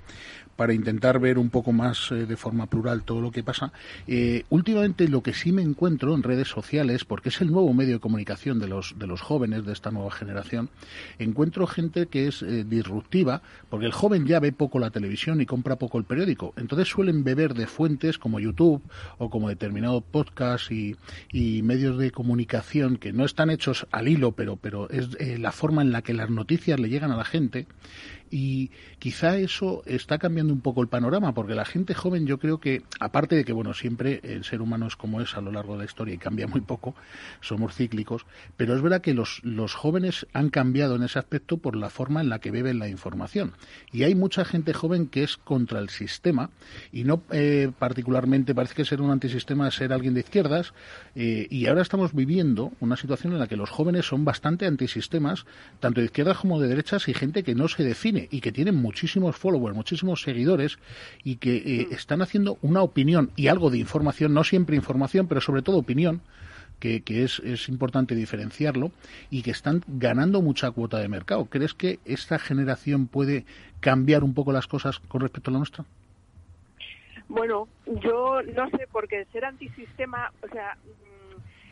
para 0.57 0.75
intentar 0.75 1.19
ver 1.19 1.39
un 1.39 1.51
poco 1.51 1.73
más 1.73 2.11
eh, 2.13 2.27
de 2.27 2.37
forma 2.37 2.67
plural 2.67 3.03
todo 3.05 3.21
lo 3.21 3.31
que 3.31 3.43
pasa. 3.43 3.73
Eh, 4.07 4.45
últimamente 4.51 5.09
lo 5.09 5.23
que 5.23 5.33
sí 5.33 5.51
me 5.51 5.63
encuentro 5.63 6.15
en 6.15 6.23
redes 6.23 6.49
sociales, 6.49 7.05
porque 7.05 7.31
es 7.31 7.41
el 7.41 7.51
nuevo 7.51 7.73
medio 7.73 7.95
de 7.95 8.01
comunicación 8.01 8.59
de 8.59 8.69
los 8.69 8.95
de 8.99 9.07
los 9.07 9.21
jóvenes 9.21 9.65
de 9.65 9.73
esta 9.73 9.91
nueva 9.91 10.11
generación, 10.11 10.69
encuentro 11.19 11.67
gente 11.67 12.07
que 12.07 12.29
es 12.29 12.43
eh, 12.43 12.65
disruptiva, 12.65 13.43
porque 13.71 13.87
el 13.87 13.93
joven 13.93 14.27
ya 14.27 14.41
ve 14.41 14.53
poco 14.53 14.79
la 14.79 14.91
televisión 14.91 15.41
y 15.41 15.47
compra 15.47 15.77
poco 15.77 15.99
el 15.99 16.05
periódico, 16.05 16.53
entonces 16.57 16.89
suelen 16.89 17.25
beber 17.25 17.55
de 17.55 17.67
fuentes 17.67 18.19
como 18.19 18.41
YouTube 18.41 18.83
o 19.19 19.31
como 19.31 19.49
determinados 19.49 20.03
podcasts 20.03 20.71
y, 20.71 20.97
y 21.33 21.63
medios 21.63 21.99
de 21.99 22.11
comunicación 22.11 22.99
que 22.99 23.13
no 23.13 23.25
están 23.25 23.51
hechos 23.51 23.87
a 23.91 24.02
al 24.03 24.09
hilo, 24.09 24.33
pero, 24.33 24.57
pero 24.57 24.91
es 24.91 25.17
eh, 25.19 25.39
la 25.39 25.53
forma 25.53 25.83
en 25.83 25.93
la 25.93 26.03
que 26.03 26.13
las 26.13 26.29
noticias 26.29 26.79
le 26.79 26.89
llegan 26.89 27.11
a 27.11 27.17
la 27.17 27.25
gente 27.25 27.67
y 28.33 28.71
quizá 28.99 29.37
eso 29.37 29.83
está 29.85 30.19
cambiando 30.19 30.55
un 30.55 30.63
poco 30.63 30.81
el 30.81 30.89
panorama, 30.89 31.35
porque 31.35 31.55
la 31.55 31.67
gente 31.67 31.95
joven 31.95 32.27
yo 32.27 32.39
creo 32.39 32.59
que, 32.59 32.83
aparte 32.99 33.37
de 33.37 33.45
que, 33.45 33.53
bueno, 33.53 33.75
siempre 33.75 34.21
el 34.25 34.43
ser 34.45 34.63
humano 34.63 34.87
es 34.87 34.97
como 34.97 35.21
es 35.21 35.37
a 35.37 35.43
lo 35.43 35.53
largo 35.53 35.75
de 35.75 35.81
la 35.81 35.85
historia 35.85 36.15
y 36.15 36.19
cambia 36.19 36.47
muy 36.47 36.63
poco, 36.63 36.95
somos 37.43 37.75
cíclicos, 37.75 38.25
pero 38.57 38.75
es 38.75 38.81
verdad 38.81 39.03
que 39.03 39.13
los, 39.13 39.41
los 39.45 39.75
jóvenes 39.75 40.27
han 40.33 40.49
cambiado 40.49 40.97
en 40.97 41.03
ese 41.03 41.19
aspecto 41.19 41.59
por 41.59 41.77
la 41.77 41.91
forma 41.91 42.23
en 42.23 42.31
la 42.31 42.39
que 42.39 42.51
beben 42.51 42.79
la 42.79 42.89
información. 42.89 43.53
Y 43.93 44.05
hay 44.05 44.15
mucha 44.15 44.47
gente 44.47 44.73
joven 44.73 45.09
que 45.09 45.23
es 45.23 45.37
contra 45.37 45.79
el 45.79 45.91
sistema 45.91 46.49
y 46.91 47.05
no 47.05 47.23
eh, 47.31 47.71
particularmente 47.79 48.55
parece 48.55 48.75
que 48.75 48.87
ser 48.87 49.03
un 49.03 49.11
antisistema 49.11 49.69
es 49.69 49.75
ser 49.75 49.93
alguien 49.93 50.15
de 50.15 50.21
izquierdas 50.21 50.73
eh, 51.15 51.47
y 51.51 51.67
ahora 51.67 51.83
estamos 51.83 52.15
viviendo 52.15 52.73
una 52.81 52.97
situación 52.97 53.35
en 53.35 53.41
la 53.41 53.47
que 53.47 53.57
los 53.57 53.69
jóvenes 53.69 54.07
son 54.07 54.25
bastante 54.25 54.67
antisistemas, 54.67 55.45
tanto 55.81 56.01
de 56.01 56.07
izquierdas 56.07 56.39
como 56.39 56.59
de 56.59 56.69
derechas 56.69 57.09
y 57.09 57.15
gente 57.15 57.43
que 57.43 57.55
no 57.55 57.69
se 57.69 57.85
define 57.85 58.22
y 58.31 58.41
que 58.41 58.53
tienen 58.53 58.77
muchísimos 58.77 59.37
followers, 59.37 59.77
muchísimos 59.77 60.23
seguidores 60.23 60.79
y 61.25 61.37
que 61.37 61.57
eh, 61.57 61.87
mm. 61.91 61.95
están 61.95 62.23
haciendo 62.23 62.59
una 62.63 62.83
opinión 62.83 63.31
y 63.37 63.49
algo 63.49 63.71
de 63.71 63.79
información, 63.79 64.35
no 64.35 64.45
siempre 64.45 64.77
información, 64.77 65.27
pero 65.29 65.41
sobre 65.41 65.63
todo 65.63 65.79
opinión, 65.79 66.23
que, 66.79 67.03
es, 67.07 67.39
es, 67.45 67.69
importante 67.69 68.17
diferenciarlo 68.17 68.91
y 69.31 69.43
que 69.43 69.53
están 69.53 69.85
ganando 69.87 70.43
mucha 70.43 70.71
cuota 70.73 70.99
de 70.99 71.09
mercado. 71.09 71.45
¿Crees 71.45 71.75
que 71.75 72.01
esta 72.05 72.41
generación 72.41 73.07
puede 73.07 73.45
cambiar 73.79 74.25
un 74.25 74.35
poco 74.35 74.53
las 74.53 74.67
cosas 74.67 74.99
con 74.99 75.21
respecto 75.21 75.51
a 75.51 75.53
la 75.53 75.59
nuestra? 75.59 75.85
Bueno, 77.29 77.69
yo 77.87 78.43
no 78.43 78.69
sé, 78.71 78.89
porque 78.91 79.27
ser 79.33 79.45
antisistema, 79.45 80.33
o 80.43 80.49
sea, 80.49 80.77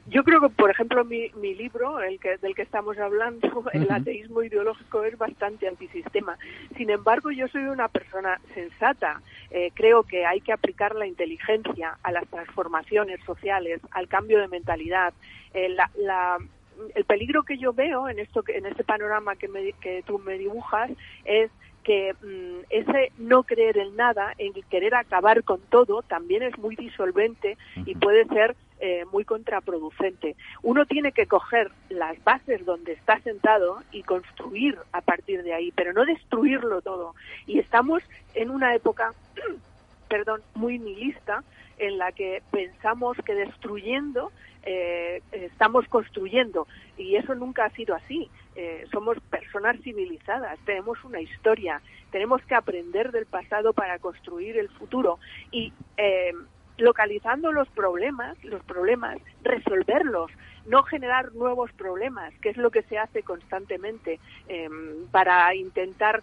yo 0.06 0.24
creo 0.24 0.40
que, 0.40 0.48
por 0.48 0.70
ejemplo, 0.70 1.04
mi, 1.04 1.30
mi 1.40 1.54
libro, 1.54 2.00
el 2.00 2.18
que, 2.18 2.36
del 2.38 2.54
que 2.54 2.62
estamos 2.62 2.98
hablando, 2.98 3.64
el 3.72 3.90
ateísmo 3.90 4.42
ideológico, 4.42 5.04
es 5.04 5.16
bastante 5.16 5.68
antisistema. 5.68 6.38
Sin 6.76 6.90
embargo, 6.90 7.30
yo 7.30 7.48
soy 7.48 7.64
una 7.64 7.88
persona 7.88 8.40
sensata. 8.54 9.20
Eh, 9.50 9.70
creo 9.74 10.02
que 10.02 10.26
hay 10.26 10.40
que 10.40 10.52
aplicar 10.52 10.94
la 10.94 11.06
inteligencia 11.06 11.98
a 12.02 12.12
las 12.12 12.26
transformaciones 12.28 13.20
sociales, 13.24 13.80
al 13.90 14.08
cambio 14.08 14.40
de 14.40 14.48
mentalidad. 14.48 15.12
Eh, 15.52 15.68
la, 15.68 16.38
el 16.94 17.04
peligro 17.04 17.42
que 17.42 17.58
yo 17.58 17.72
veo 17.72 18.08
en 18.08 18.18
esto, 18.18 18.42
en 18.48 18.66
este 18.66 18.84
panorama 18.84 19.36
que, 19.36 19.48
me, 19.48 19.72
que 19.74 20.02
tú 20.06 20.18
me 20.18 20.38
dibujas, 20.38 20.90
es 21.24 21.50
que 21.84 22.14
mm, 22.14 22.64
ese 22.70 23.12
no 23.18 23.42
creer 23.42 23.78
en 23.78 23.96
nada, 23.96 24.34
en 24.38 24.52
querer 24.70 24.94
acabar 24.94 25.44
con 25.44 25.60
todo, 25.60 26.02
también 26.02 26.42
es 26.42 26.56
muy 26.58 26.76
disolvente 26.76 27.56
y 27.86 27.94
puede 27.94 28.26
ser 28.26 28.56
eh, 28.80 29.04
muy 29.12 29.24
contraproducente. 29.24 30.36
Uno 30.62 30.86
tiene 30.86 31.12
que 31.12 31.26
coger 31.26 31.70
las 31.88 32.22
bases 32.24 32.64
donde 32.64 32.92
está 32.92 33.20
sentado 33.20 33.82
y 33.92 34.02
construir 34.02 34.78
a 34.92 35.00
partir 35.00 35.42
de 35.42 35.52
ahí, 35.52 35.72
pero 35.72 35.92
no 35.92 36.04
destruirlo 36.04 36.80
todo. 36.80 37.14
Y 37.46 37.58
estamos 37.58 38.02
en 38.34 38.50
una 38.50 38.74
época, 38.74 39.12
perdón, 40.08 40.42
muy 40.54 40.78
nihilista 40.78 41.44
en 41.78 41.98
la 41.98 42.12
que 42.12 42.42
pensamos 42.50 43.16
que 43.24 43.34
destruyendo 43.34 44.30
eh, 44.62 45.22
estamos 45.32 45.86
construyendo 45.88 46.66
y 46.98 47.16
eso 47.16 47.34
nunca 47.34 47.64
ha 47.64 47.70
sido 47.70 47.94
así. 47.94 48.28
Eh, 48.62 48.84
somos 48.92 49.18
personas 49.30 49.80
civilizadas, 49.80 50.58
tenemos 50.66 51.02
una 51.02 51.18
historia, 51.18 51.80
tenemos 52.10 52.42
que 52.42 52.54
aprender 52.54 53.10
del 53.10 53.24
pasado 53.24 53.72
para 53.72 53.98
construir 53.98 54.58
el 54.58 54.68
futuro 54.68 55.18
y 55.50 55.72
eh, 55.96 56.34
localizando 56.76 57.52
los 57.52 57.70
problemas, 57.70 58.36
los 58.44 58.62
problemas, 58.64 59.16
resolverlos, 59.42 60.30
no 60.66 60.82
generar 60.82 61.32
nuevos 61.34 61.72
problemas, 61.72 62.34
que 62.42 62.50
es 62.50 62.58
lo 62.58 62.70
que 62.70 62.82
se 62.82 62.98
hace 62.98 63.22
constantemente 63.22 64.20
em, 64.46 65.06
para 65.10 65.54
intentar 65.54 66.22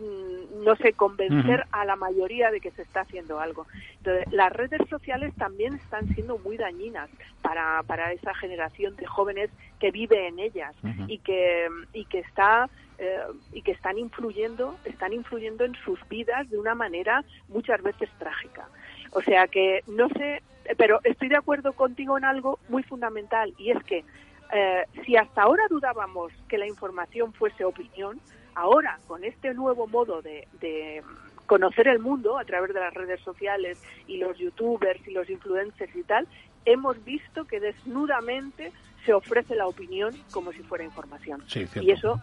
no 0.00 0.76
sé, 0.76 0.92
convencer 0.92 1.64
a 1.72 1.84
la 1.84 1.96
mayoría 1.96 2.50
de 2.50 2.60
que 2.60 2.70
se 2.72 2.82
está 2.82 3.00
haciendo 3.02 3.40
algo. 3.40 3.66
Entonces, 3.98 4.32
las 4.32 4.52
redes 4.52 4.80
sociales 4.88 5.34
también 5.36 5.74
están 5.74 6.12
siendo 6.14 6.38
muy 6.38 6.56
dañinas 6.56 7.08
para, 7.42 7.82
para 7.84 8.12
esa 8.12 8.34
generación 8.34 8.96
de 8.96 9.06
jóvenes 9.06 9.50
que 9.78 9.90
vive 9.90 10.28
en 10.28 10.38
ellas 10.38 10.74
y 11.08 11.18
que 11.18 11.68
y 11.92 12.04
que 12.04 12.20
está 12.20 12.68
eh, 12.98 13.18
y 13.52 13.62
que 13.62 13.72
están 13.72 13.98
influyendo 13.98 14.76
están 14.84 15.12
influyendo 15.12 15.64
en 15.64 15.74
sus 15.84 15.98
vidas 16.08 16.48
de 16.50 16.58
una 16.58 16.74
manera 16.74 17.24
muchas 17.48 17.82
veces 17.82 18.08
trágica. 18.18 18.68
O 19.12 19.22
sea 19.22 19.48
que 19.48 19.82
no 19.86 20.08
sé, 20.10 20.42
pero 20.76 21.00
estoy 21.04 21.28
de 21.28 21.36
acuerdo 21.36 21.72
contigo 21.72 22.18
en 22.18 22.24
algo 22.24 22.58
muy 22.68 22.82
fundamental 22.82 23.54
y 23.58 23.70
es 23.70 23.82
que 23.84 24.04
eh, 24.52 24.84
si 25.04 25.16
hasta 25.16 25.42
ahora 25.42 25.62
dudábamos 25.68 26.32
que 26.48 26.58
la 26.58 26.66
información 26.66 27.32
fuese 27.32 27.64
opinión, 27.64 28.20
ahora 28.54 28.98
con 29.06 29.24
este 29.24 29.54
nuevo 29.54 29.86
modo 29.86 30.22
de, 30.22 30.46
de 30.60 31.02
conocer 31.46 31.88
el 31.88 31.98
mundo 31.98 32.38
a 32.38 32.44
través 32.44 32.72
de 32.72 32.80
las 32.80 32.94
redes 32.94 33.20
sociales 33.20 33.82
y 34.06 34.18
los 34.18 34.38
youtubers 34.38 35.06
y 35.06 35.12
los 35.12 35.28
influencers 35.28 35.94
y 35.96 36.02
tal, 36.02 36.26
hemos 36.64 37.02
visto 37.04 37.44
que 37.46 37.60
desnudamente 37.60 38.72
se 39.04 39.14
ofrece 39.14 39.54
la 39.54 39.66
opinión 39.66 40.14
como 40.30 40.52
si 40.52 40.60
fuera 40.60 40.84
información. 40.84 41.42
y 41.80 41.90
eso 41.90 42.20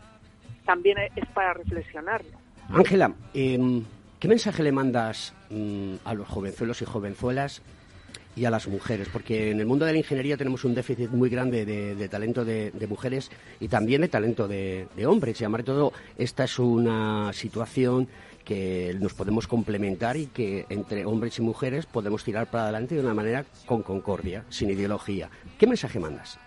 también 0.66 0.98
es 1.16 1.26
para 1.34 1.54
reflexionarlo. 1.54 2.38
Ángela, 2.70 3.14
eh, 3.34 3.82
¿Qué 4.20 4.28
mensaje 4.28 4.64
le 4.64 4.72
mandas 4.72 5.34
mm, 5.52 5.96
a 6.04 6.16
los 6.16 6.28
jovenzuelos 6.28 6.82
y 6.82 6.86
jovenzuelas 6.86 7.62
y 8.38 8.46
a 8.46 8.52
las 8.52 8.68
mujeres? 8.68 9.10
Porque 9.12 9.52
en 9.52 9.60
el 9.60 9.66
mundo 9.66 9.86
de 9.86 9.94
la 9.94 9.98
ingeniería 9.98 10.38
tenemos 10.38 10.64
un 10.64 10.76
déficit 10.76 11.10
muy 11.10 11.30
grande 11.30 11.66
de, 11.66 12.10
talento 12.10 12.46
de, 12.46 12.72
mujeres 12.88 13.32
y 13.60 13.68
también 13.68 14.02
de 14.02 14.08
talento 14.08 14.48
de, 14.48 14.88
hombres. 15.06 15.42
Y 15.42 15.44
además 15.44 15.60
de 15.60 15.66
todo, 15.66 15.94
esta 16.18 16.44
es 16.44 16.60
una 16.60 17.34
situación 17.34 18.08
que 18.46 18.96
nos 19.00 19.14
podemos 19.14 19.48
complementar 19.48 20.16
y 20.16 20.28
que 20.28 20.66
entre 20.70 21.06
hombres 21.06 21.38
y 21.40 21.42
mujeres 21.42 21.86
podemos 21.86 22.24
tirar 22.24 22.50
para 22.50 22.64
adelante 22.64 22.96
de 22.96 23.02
una 23.02 23.14
manera 23.14 23.44
con 23.66 23.82
concordia, 23.82 24.46
sin 24.50 24.70
ideología. 24.70 25.30
¿Qué 25.58 25.68
mensaje 25.68 26.00
mandas? 26.00 26.40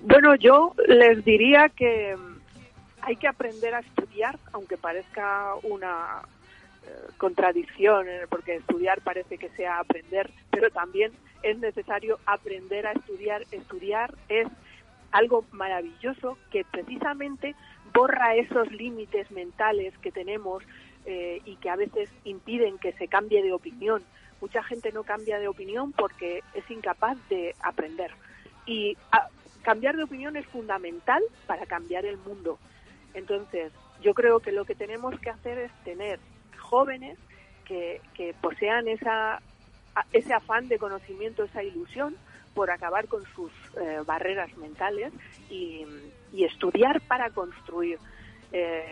Bueno, 0.00 0.34
yo 0.36 0.74
les 0.86 1.24
diría 1.24 1.68
que 1.68 2.14
hay 3.02 3.16
que 3.16 3.28
aprender 3.28 3.74
a 3.74 3.80
estudiar, 3.80 4.38
aunque 4.52 4.76
parezca 4.76 5.54
una 5.62 6.22
contradicción, 7.18 8.06
porque 8.28 8.56
estudiar 8.56 9.00
parece 9.00 9.38
que 9.38 9.48
sea 9.50 9.78
aprender, 9.78 10.30
pero 10.50 10.70
también 10.70 11.12
es 11.42 11.58
necesario 11.58 12.18
aprender 12.26 12.86
a 12.86 12.92
estudiar. 12.92 13.44
Estudiar 13.50 14.14
es 14.28 14.48
algo 15.12 15.44
maravilloso 15.52 16.36
que 16.50 16.64
precisamente 16.64 17.54
borra 17.92 18.34
esos 18.34 18.70
límites 18.72 19.30
mentales 19.30 19.96
que 19.98 20.12
tenemos 20.12 20.62
eh, 21.06 21.40
y 21.44 21.56
que 21.56 21.70
a 21.70 21.76
veces 21.76 22.10
impiden 22.24 22.78
que 22.78 22.92
se 22.92 23.08
cambie 23.08 23.42
de 23.42 23.52
opinión. 23.52 24.02
Mucha 24.40 24.62
gente 24.62 24.92
no 24.92 25.02
cambia 25.04 25.38
de 25.38 25.48
opinión 25.48 25.92
porque 25.92 26.42
es 26.52 26.70
incapaz 26.70 27.16
de 27.30 27.54
aprender. 27.62 28.10
Y 28.66 28.96
cambiar 29.62 29.96
de 29.96 30.04
opinión 30.04 30.36
es 30.36 30.46
fundamental 30.46 31.22
para 31.46 31.64
cambiar 31.66 32.04
el 32.04 32.18
mundo. 32.18 32.58
Entonces, 33.14 33.72
yo 34.02 34.12
creo 34.12 34.40
que 34.40 34.52
lo 34.52 34.64
que 34.64 34.74
tenemos 34.74 35.18
que 35.20 35.30
hacer 35.30 35.58
es 35.58 35.72
tener 35.84 36.18
jóvenes 36.66 37.18
que, 37.64 38.00
que 38.14 38.34
posean 38.34 38.88
esa, 38.88 39.40
ese 40.12 40.34
afán 40.34 40.68
de 40.68 40.78
conocimiento, 40.78 41.44
esa 41.44 41.62
ilusión 41.62 42.16
por 42.54 42.70
acabar 42.70 43.06
con 43.06 43.22
sus 43.34 43.52
eh, 43.80 44.00
barreras 44.04 44.56
mentales 44.56 45.12
y, 45.50 45.84
estudiar 46.32 47.00
para 47.00 47.30
construir. 47.30 47.98
Eh, 48.52 48.84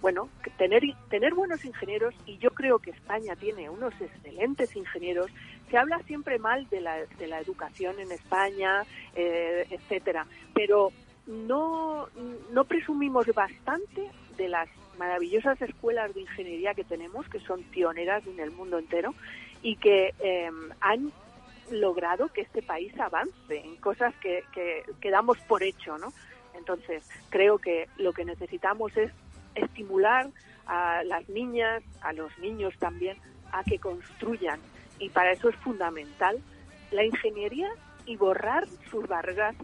bueno, 0.00 0.28
tener, 0.56 0.82
tener 1.08 1.34
buenos 1.34 1.64
ingenieros, 1.64 2.14
y 2.26 2.38
yo 2.38 2.50
creo 2.50 2.78
que 2.78 2.90
España 2.90 3.36
tiene 3.36 3.70
unos 3.70 3.94
excelentes 4.00 4.74
ingenieros, 4.74 5.30
se 5.70 5.78
habla 5.78 5.98
siempre 6.00 6.38
mal 6.38 6.68
de 6.70 6.80
la, 6.80 7.04
de 7.18 7.26
la 7.26 7.38
educación 7.38 8.00
en 8.00 8.10
España, 8.12 8.82
eh, 9.14 9.66
etcétera, 9.70 10.26
pero 10.54 10.90
no, 11.26 12.08
no 12.50 12.64
presumimos 12.64 13.26
bastante 13.34 14.10
de 14.36 14.48
las 14.48 14.68
maravillosas 14.98 15.60
escuelas 15.62 16.14
de 16.14 16.22
ingeniería 16.22 16.74
que 16.74 16.84
tenemos, 16.84 17.28
que 17.28 17.40
son 17.40 17.62
pioneras 17.64 18.26
en 18.26 18.40
el 18.40 18.50
mundo 18.50 18.78
entero 18.78 19.14
y 19.62 19.76
que 19.76 20.14
em, 20.18 20.70
han 20.80 21.12
logrado 21.70 22.28
que 22.28 22.42
este 22.42 22.62
país 22.62 22.98
avance 22.98 23.32
en 23.48 23.76
cosas 23.76 24.14
que, 24.16 24.44
que, 24.52 25.10
damos 25.10 25.38
por 25.40 25.62
hecho, 25.62 25.96
¿no? 25.98 26.12
Entonces, 26.54 27.08
creo 27.30 27.58
que 27.58 27.88
lo 27.96 28.12
que 28.12 28.24
necesitamos 28.24 28.96
es 28.96 29.10
estimular 29.54 30.28
a 30.66 31.02
las 31.04 31.28
niñas, 31.28 31.82
a 32.00 32.12
los 32.12 32.36
niños 32.38 32.74
también, 32.78 33.16
a 33.52 33.64
que 33.64 33.78
construyan. 33.78 34.60
Y 34.98 35.08
para 35.08 35.32
eso 35.32 35.48
es 35.48 35.56
fundamental 35.56 36.38
la 36.90 37.04
ingeniería 37.04 37.70
y 38.06 38.16
borrar 38.16 38.66
sus 38.90 39.06
barreras 39.08 39.56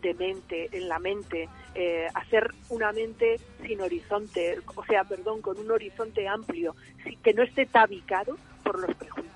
de 0.00 0.14
mente, 0.14 0.68
en 0.72 0.88
la 0.88 0.98
mente, 0.98 1.48
eh, 1.74 2.08
hacer 2.14 2.50
una 2.68 2.92
mente 2.92 3.40
sin 3.66 3.80
horizonte, 3.80 4.58
o 4.74 4.84
sea, 4.84 5.04
perdón, 5.04 5.42
con 5.42 5.58
un 5.58 5.70
horizonte 5.70 6.26
amplio, 6.26 6.74
que 7.22 7.34
no 7.34 7.42
esté 7.42 7.66
tabicado 7.66 8.36
por 8.62 8.78
los 8.80 8.94
prejuicios. 8.96 9.30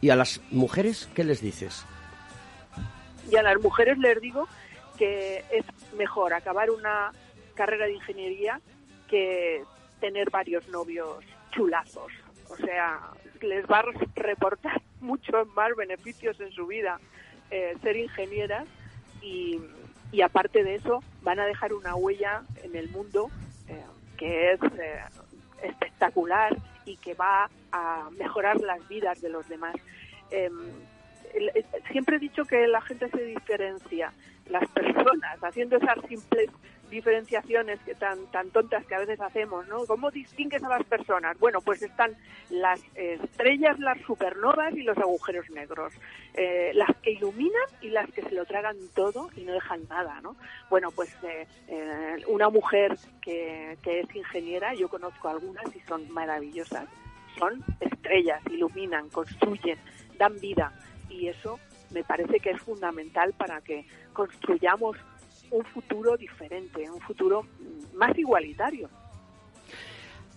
¿Y 0.00 0.10
a 0.10 0.16
las 0.16 0.40
mujeres 0.50 1.08
qué 1.14 1.24
les 1.24 1.40
dices? 1.40 1.84
Y 3.30 3.36
a 3.36 3.42
las 3.42 3.60
mujeres 3.60 3.98
les 3.98 4.20
digo 4.20 4.48
que 4.98 5.44
es 5.50 5.64
mejor 5.96 6.34
acabar 6.34 6.70
una 6.70 7.12
carrera 7.54 7.86
de 7.86 7.94
ingeniería 7.94 8.60
que 9.08 9.62
tener 10.00 10.30
varios 10.30 10.66
novios 10.68 11.24
chulazos. 11.52 12.12
O 12.48 12.56
sea, 12.56 13.00
les 13.40 13.64
va 13.66 13.80
a 13.80 13.84
reportar 14.16 14.82
muchos 15.00 15.46
más 15.54 15.74
beneficios 15.76 16.38
en 16.40 16.50
su 16.52 16.66
vida 16.66 16.98
eh, 17.50 17.76
ser 17.82 17.96
ingenieras 17.96 18.66
y, 19.22 19.60
aparte 20.22 20.62
de 20.62 20.74
eso 20.74 21.02
van 21.22 21.40
a 21.40 21.46
dejar 21.46 21.72
una 21.72 21.94
huella 21.94 22.42
en 22.62 22.76
el 22.76 22.90
mundo 22.90 23.30
eh, 23.68 23.82
que 24.16 24.52
es 24.52 24.60
eh, 24.62 25.00
espectacular 25.62 26.56
y 26.84 26.96
que 26.96 27.14
va 27.14 27.48
a 27.72 28.10
mejorar 28.18 28.60
las 28.60 28.86
vidas 28.88 29.20
de 29.20 29.30
los 29.30 29.48
demás. 29.48 29.74
Em, 30.30 30.52
siempre 31.90 32.16
he 32.16 32.20
dicho 32.20 32.44
que 32.44 32.66
la 32.66 32.80
gente 32.80 33.08
se 33.10 33.22
diferencia, 33.24 34.12
las 34.46 34.68
personas, 34.70 35.42
haciendo 35.42 35.76
esas 35.76 35.98
simples 36.08 36.50
diferenciaciones 36.92 37.80
que 37.80 37.94
tan 37.94 38.30
tan 38.30 38.50
tontas 38.50 38.84
que 38.86 38.94
a 38.94 38.98
veces 38.98 39.18
hacemos, 39.20 39.66
¿no? 39.66 39.86
¿Cómo 39.86 40.10
distingues 40.10 40.62
a 40.62 40.68
las 40.68 40.84
personas? 40.84 41.38
Bueno, 41.38 41.60
pues 41.62 41.82
están 41.82 42.14
las 42.50 42.80
estrellas, 42.94 43.78
las 43.80 43.98
supernovas 44.02 44.74
y 44.74 44.82
los 44.82 44.98
agujeros 44.98 45.48
negros, 45.50 45.94
eh, 46.34 46.70
las 46.74 46.94
que 47.02 47.12
iluminan 47.12 47.68
y 47.80 47.88
las 47.88 48.08
que 48.12 48.22
se 48.22 48.32
lo 48.32 48.44
tragan 48.44 48.76
todo 48.94 49.30
y 49.34 49.40
no 49.40 49.52
dejan 49.54 49.88
nada, 49.88 50.20
¿no? 50.20 50.36
Bueno, 50.68 50.90
pues 50.90 51.16
eh, 51.24 51.46
eh, 51.68 52.16
una 52.28 52.50
mujer 52.50 52.96
que, 53.22 53.78
que 53.82 54.00
es 54.00 54.14
ingeniera, 54.14 54.74
yo 54.74 54.88
conozco 54.88 55.28
algunas 55.30 55.74
y 55.74 55.80
son 55.80 56.08
maravillosas, 56.12 56.86
son 57.38 57.64
estrellas, 57.80 58.42
iluminan, 58.50 59.08
construyen, 59.08 59.78
dan 60.18 60.38
vida 60.40 60.72
y 61.12 61.28
eso 61.28 61.58
me 61.90 62.04
parece 62.04 62.40
que 62.40 62.50
es 62.50 62.60
fundamental 62.60 63.32
para 63.34 63.60
que 63.60 63.84
construyamos 64.12 64.96
un 65.50 65.64
futuro 65.64 66.16
diferente, 66.16 66.90
un 66.90 67.00
futuro 67.00 67.46
más 67.94 68.16
igualitario. 68.18 68.88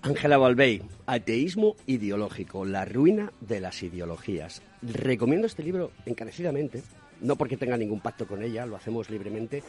Ángela 0.01 0.37
Balbey, 0.37 0.83
Ateísmo 1.07 1.75
ideológico, 1.87 2.63
la 2.65 2.85
ruina 2.85 3.31
de 3.39 3.59
las 3.59 3.81
ideologías. 3.81 4.61
Recomiendo 4.83 5.47
este 5.47 5.63
libro 5.63 5.91
encarecidamente, 6.05 6.83
no 7.21 7.35
porque 7.37 7.57
tenga 7.57 7.77
ningún 7.77 8.01
pacto 8.01 8.27
con 8.27 8.43
ella, 8.43 8.65
lo 8.65 8.75
hacemos 8.75 9.09
libremente, 9.09 9.63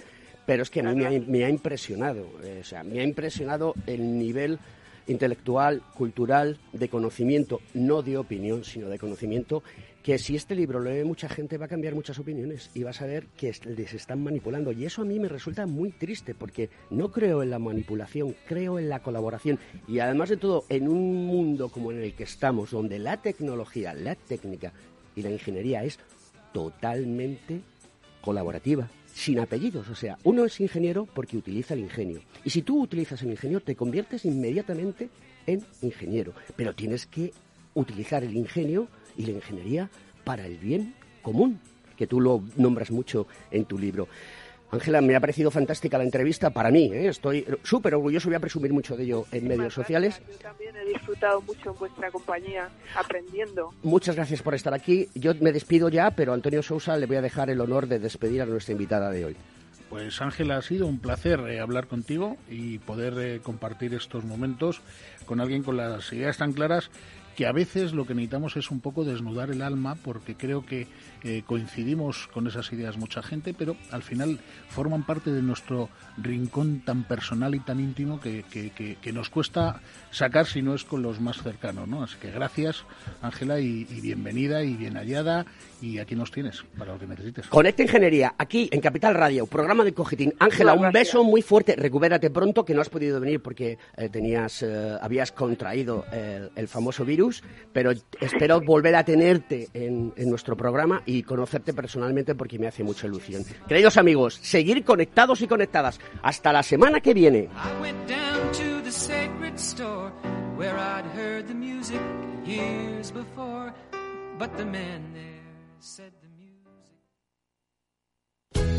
pero 0.45 0.63
es 0.63 0.71
que 0.71 0.81
a 0.81 0.83
mí 0.83 1.21
me 1.27 1.45
ha, 1.45 1.49
impresionado, 1.49 2.27
eh, 2.43 2.59
o 2.61 2.65
sea, 2.65 2.85
me 2.85 3.01
ha 3.01 3.03
impresionado 3.03 3.75
el 3.87 4.19
nivel 4.19 4.59
intelectual, 5.07 5.83
cultural, 5.95 6.59
de 6.73 6.89
conocimiento, 6.89 7.61
no 7.75 8.03
de 8.03 8.19
opinión, 8.19 8.65
sino 8.65 8.89
de 8.89 8.99
conocimiento 8.99 9.63
que 10.07 10.19
si 10.19 10.37
este 10.37 10.55
libro 10.55 10.79
lo 10.79 10.89
lee 10.89 11.03
mucha 11.03 11.29
gente 11.29 11.59
va 11.59 11.65
a 11.65 11.69
cambiar 11.69 11.97
muchas 11.97 12.17
opiniones 12.21 12.71
y 12.75 12.85
va 12.85 12.91
a 12.91 12.93
saber 12.93 13.27
que 13.37 13.53
les 13.65 13.93
están 13.93 14.23
manipulando. 14.23 14.71
Y 14.71 14.85
eso 14.85 15.03
a 15.03 15.05
mí 15.05 15.19
me 15.19 15.27
resulta 15.27 15.67
muy 15.67 15.91
triste 15.91 16.33
porque 16.33 16.71
no 16.91 17.11
creo 17.11 17.43
en 17.43 17.51
la 17.51 17.59
manipulación, 17.59 18.37
creo 18.47 18.79
en 18.79 18.89
la 18.89 19.03
colaboración. 19.03 19.59
Y 19.89 19.99
además 19.99 20.29
de 20.29 20.37
todo, 20.37 20.65
en 20.69 20.87
un 20.87 21.27
mundo 21.27 21.71
como 21.71 21.91
en 21.91 22.05
el 22.05 22.15
que 22.15 22.23
estamos, 22.23 22.71
donde 22.71 23.01
la 23.01 23.17
tecnología, 23.17 23.95
la 23.95 24.15
técnica 24.15 24.73
y 25.17 25.23
la 25.23 25.31
ingeniería 25.31 25.83
es 25.83 25.99
totalmente 26.53 27.63
colaborativa, 28.21 28.89
sin 29.13 29.41
apellidos. 29.41 29.89
O 29.89 29.97
sea, 29.97 30.19
uno 30.23 30.45
es 30.45 30.61
ingeniero 30.61 31.07
porque 31.07 31.37
utiliza 31.37 31.75
el 31.75 31.81
ingenio. 31.81 32.21
Y 32.45 32.51
si 32.51 32.63
tú 32.63 32.81
utilizas 32.81 33.23
el 33.23 33.33
ingenio, 33.33 33.61
te 33.61 33.75
conviertes 33.75 34.25
inmediatamente 34.25 35.09
en 35.49 35.65
ingeniero. 35.83 36.33
Pero 36.55 36.77
tienes 36.77 37.07
que 37.07 37.33
utilizar 37.75 38.23
el 38.23 38.37
ingenio 38.37 38.87
y 39.17 39.27
la 39.27 39.33
ingeniería 39.33 39.89
para 40.25 40.47
el 40.47 40.59
bien 40.59 40.95
común, 41.23 41.61
que 41.97 42.07
tú 42.07 42.21
lo 42.21 42.43
nombras 42.57 42.91
mucho 42.91 43.27
en 43.51 43.65
tu 43.65 43.79
libro. 43.79 44.09
Ángela, 44.71 45.01
me 45.01 45.15
ha 45.15 45.21
parecido 45.21 45.51
fantástica 45.51 45.97
la 45.97 46.05
entrevista 46.05 46.51
para 46.51 46.71
mí. 46.71 46.91
¿eh? 46.93 47.09
Estoy 47.09 47.47
súper 47.63 47.95
orgulloso, 47.95 48.29
voy 48.29 48.37
a 48.37 48.41
presumir 48.41 48.73
mucho 48.73 48.97
de 48.97 49.05
ello 49.05 49.25
en 49.31 49.47
medios 49.47 49.73
sociales. 49.73 50.21
Yo 50.29 50.39
también 50.39 50.75
he 50.77 50.85
disfrutado 50.87 51.41
mucho 51.43 51.71
en 51.71 51.79
vuestra 51.79 52.11
compañía, 52.11 52.69
aprendiendo. 52.97 53.73
Muchas 53.83 54.17
gracias 54.17 54.43
por 54.43 54.55
estar 54.55 54.75
aquí. 54.75 55.09
Yo 55.15 55.35
me 55.41 55.53
despido 55.53 55.89
ya, 55.89 56.11
pero 56.11 56.33
a 56.33 56.35
Antonio 56.35 56.63
Sousa 56.63 56.97
le 56.97 57.07
voy 57.07 57.17
a 57.17 57.23
dejar 57.23 57.49
el 57.49 57.61
honor 57.61 57.87
de 57.87 58.01
despedir 58.01 58.43
a 58.43 58.47
nuestra 58.47 58.73
invitada 58.73 59.11
de 59.11 59.25
hoy. 59.25 59.37
Pues 59.89 60.21
Ángela, 60.21 60.57
ha 60.57 60.63
sido 60.63 60.89
un 60.89 60.99
placer 60.99 61.39
eh, 61.49 61.61
hablar 61.61 61.87
contigo 61.87 62.37
y 62.51 62.79
poder 62.79 63.15
eh, 63.19 63.41
compartir 63.41 63.95
estos 63.95 64.25
momentos 64.25 64.83
con 65.27 65.41
alguien 65.41 65.63
con 65.63 65.77
las 65.77 66.13
ideas 66.13 66.39
tan 66.39 66.53
claras 66.53 66.91
que 67.37 67.47
a 67.47 67.53
veces 67.53 67.93
lo 67.93 68.07
que 68.07 68.15
necesitamos 68.15 68.57
es 68.57 68.71
un 68.71 68.81
poco 68.81 69.05
desnudar 69.05 69.51
el 69.51 69.61
alma 69.61 69.95
porque 69.95 70.35
creo 70.35 70.65
que 70.65 70.89
eh, 71.27 71.43
coincidimos 71.45 72.29
con 72.29 72.47
esas 72.47 72.73
ideas 72.73 72.97
mucha 72.97 73.23
gente, 73.23 73.53
pero 73.53 73.77
al 73.91 74.03
final 74.03 74.39
forman 74.69 75.05
parte 75.05 75.33
de 75.33 75.43
nuestro 75.43 75.89
rincón 76.17 76.83
tan 76.85 77.05
personal 77.05 77.55
y 77.55 77.61
tan 77.61 77.81
íntimo 77.81 78.21
que, 78.21 78.45
que, 78.49 79.13
nos 79.13 79.31
cuesta 79.31 79.81
sacar 80.11 80.47
si 80.47 80.63
no 80.63 80.75
es 80.75 80.85
con 80.85 81.03
los 81.03 81.21
más 81.21 81.43
cercanos. 81.43 81.89
¿no? 81.89 82.03
Así 82.03 82.17
que 82.21 82.31
gracias, 82.31 82.85
Ángela, 83.23 83.59
y, 83.61 83.85
bienvenida 83.85 84.63
y 84.63 84.75
bien 84.75 84.95
hallada. 84.95 85.47
Y 85.83 85.99
aquí 85.99 86.15
nos 86.15 86.31
tienes 86.31 86.65
para 86.79 86.95
lo 86.95 86.99
que 86.99 87.07
necesites. 87.07 87.49
Conecta 87.49 87.83
Ingeniería, 87.83 88.35
aquí 88.39 88.69
en 88.73 88.81
Capital 88.81 89.15
Radio, 89.15 89.47
programa 89.47 89.85
de 89.85 89.93
Cogitín. 89.93 90.33
Ángela, 90.39 90.73
un 90.73 90.91
beso 90.91 91.23
muy 91.23 91.43
fuerte. 91.43 91.77
Recupérate 91.77 92.31
pronto, 92.31 92.65
que 92.65 92.73
no 92.73 92.81
has 92.81 92.89
podido 92.89 93.21
venir 93.21 93.43
porque 93.43 93.79
eh, 93.97 94.09
tenías, 94.09 94.63
eh, 94.63 94.97
habías 95.01 95.33
contraído 95.33 96.07
el 96.57 96.69
famoso 96.69 97.05
virus 97.05 97.43
pero 97.73 97.93
espero 98.21 98.61
volver 98.61 98.95
a 98.97 99.05
tenerte 99.05 99.69
en, 99.75 100.13
nuestro 100.17 100.57
programa 100.57 101.03
y 101.17 101.23
conocerte 101.23 101.73
personalmente 101.73 102.35
porque 102.35 102.59
me 102.59 102.67
hace 102.67 102.85
mucha 102.85 103.07
ilusión. 103.07 103.45
Queridos 103.67 103.97
amigos, 103.97 104.39
seguir 104.43 104.85
conectados 104.85 105.41
y 105.43 105.47
conectadas. 105.47 105.99
Hasta 106.23 106.53
la 106.53 106.63
semana 106.63 107.01
que 107.01 107.15
viene. 107.15 107.49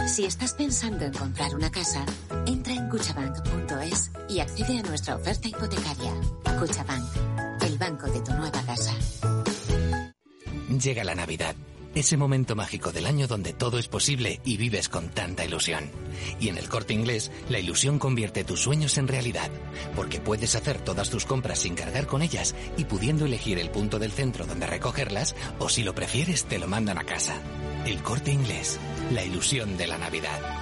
Si 0.08 0.26
estás 0.26 0.54
pensando 0.54 1.06
en 1.06 1.14
comprar 1.14 1.54
una 1.54 1.70
casa, 1.70 2.06
entra 2.46 2.74
en 2.74 2.90
cuchabank.es 2.90 4.12
y 4.30 4.40
accede 4.40 4.80
a 4.80 4.84
nuestra 4.84 5.16
oferta 5.16 5.48
hipotecaria. 5.48 6.14
Cuchabank, 6.60 7.64
el 7.64 7.78
banco 7.78 8.08
de 8.08 8.22
tu 8.22 8.32
nueva 8.34 8.62
casa. 8.66 8.94
Llega 10.82 11.04
la 11.04 11.16
Navidad, 11.16 11.56
ese 11.96 12.18
momento 12.18 12.56
mágico 12.56 12.92
del 12.92 13.06
año 13.06 13.28
donde 13.28 13.54
todo 13.54 13.80
es 13.80 13.88
posible 13.88 14.40
y 14.44 14.58
vives 14.58 14.90
con 14.90 15.10
tanta 15.10 15.46
ilusión. 15.46 15.90
Y 16.40 16.50
en 16.50 16.58
el 16.58 16.70
corte 16.70 16.94
inglés, 16.94 17.32
la 17.50 17.60
ilusión 17.60 18.00
convierte 18.00 18.44
tus 18.44 18.62
sueños 18.62 18.98
en 18.98 19.08
realidad, 19.08 19.50
porque 19.96 20.20
puedes 20.20 20.56
hacer 20.56 20.80
todas 20.80 21.10
tus 21.10 21.26
compras 21.26 21.60
sin 21.60 21.76
cargar 21.76 22.08
con 22.08 22.22
ellas 22.22 22.56
y 22.78 22.86
pudiendo 22.86 23.26
elegir 23.26 23.60
el 23.60 23.70
punto 23.70 24.00
del 24.00 24.12
centro 24.12 24.46
donde 24.46 24.68
recogerlas, 24.68 25.36
o 25.60 25.70
si 25.70 25.84
lo 25.84 25.94
prefieres, 25.94 26.46
te 26.46 26.60
lo 26.60 26.68
mandan 26.68 26.98
a 26.98 27.04
casa. 27.04 27.42
El 27.86 28.02
corte 28.02 28.32
inglés, 28.32 28.80
la 29.12 29.24
ilusión 29.24 29.78
de 29.78 29.88
la 29.88 29.98
Navidad. 29.98 30.57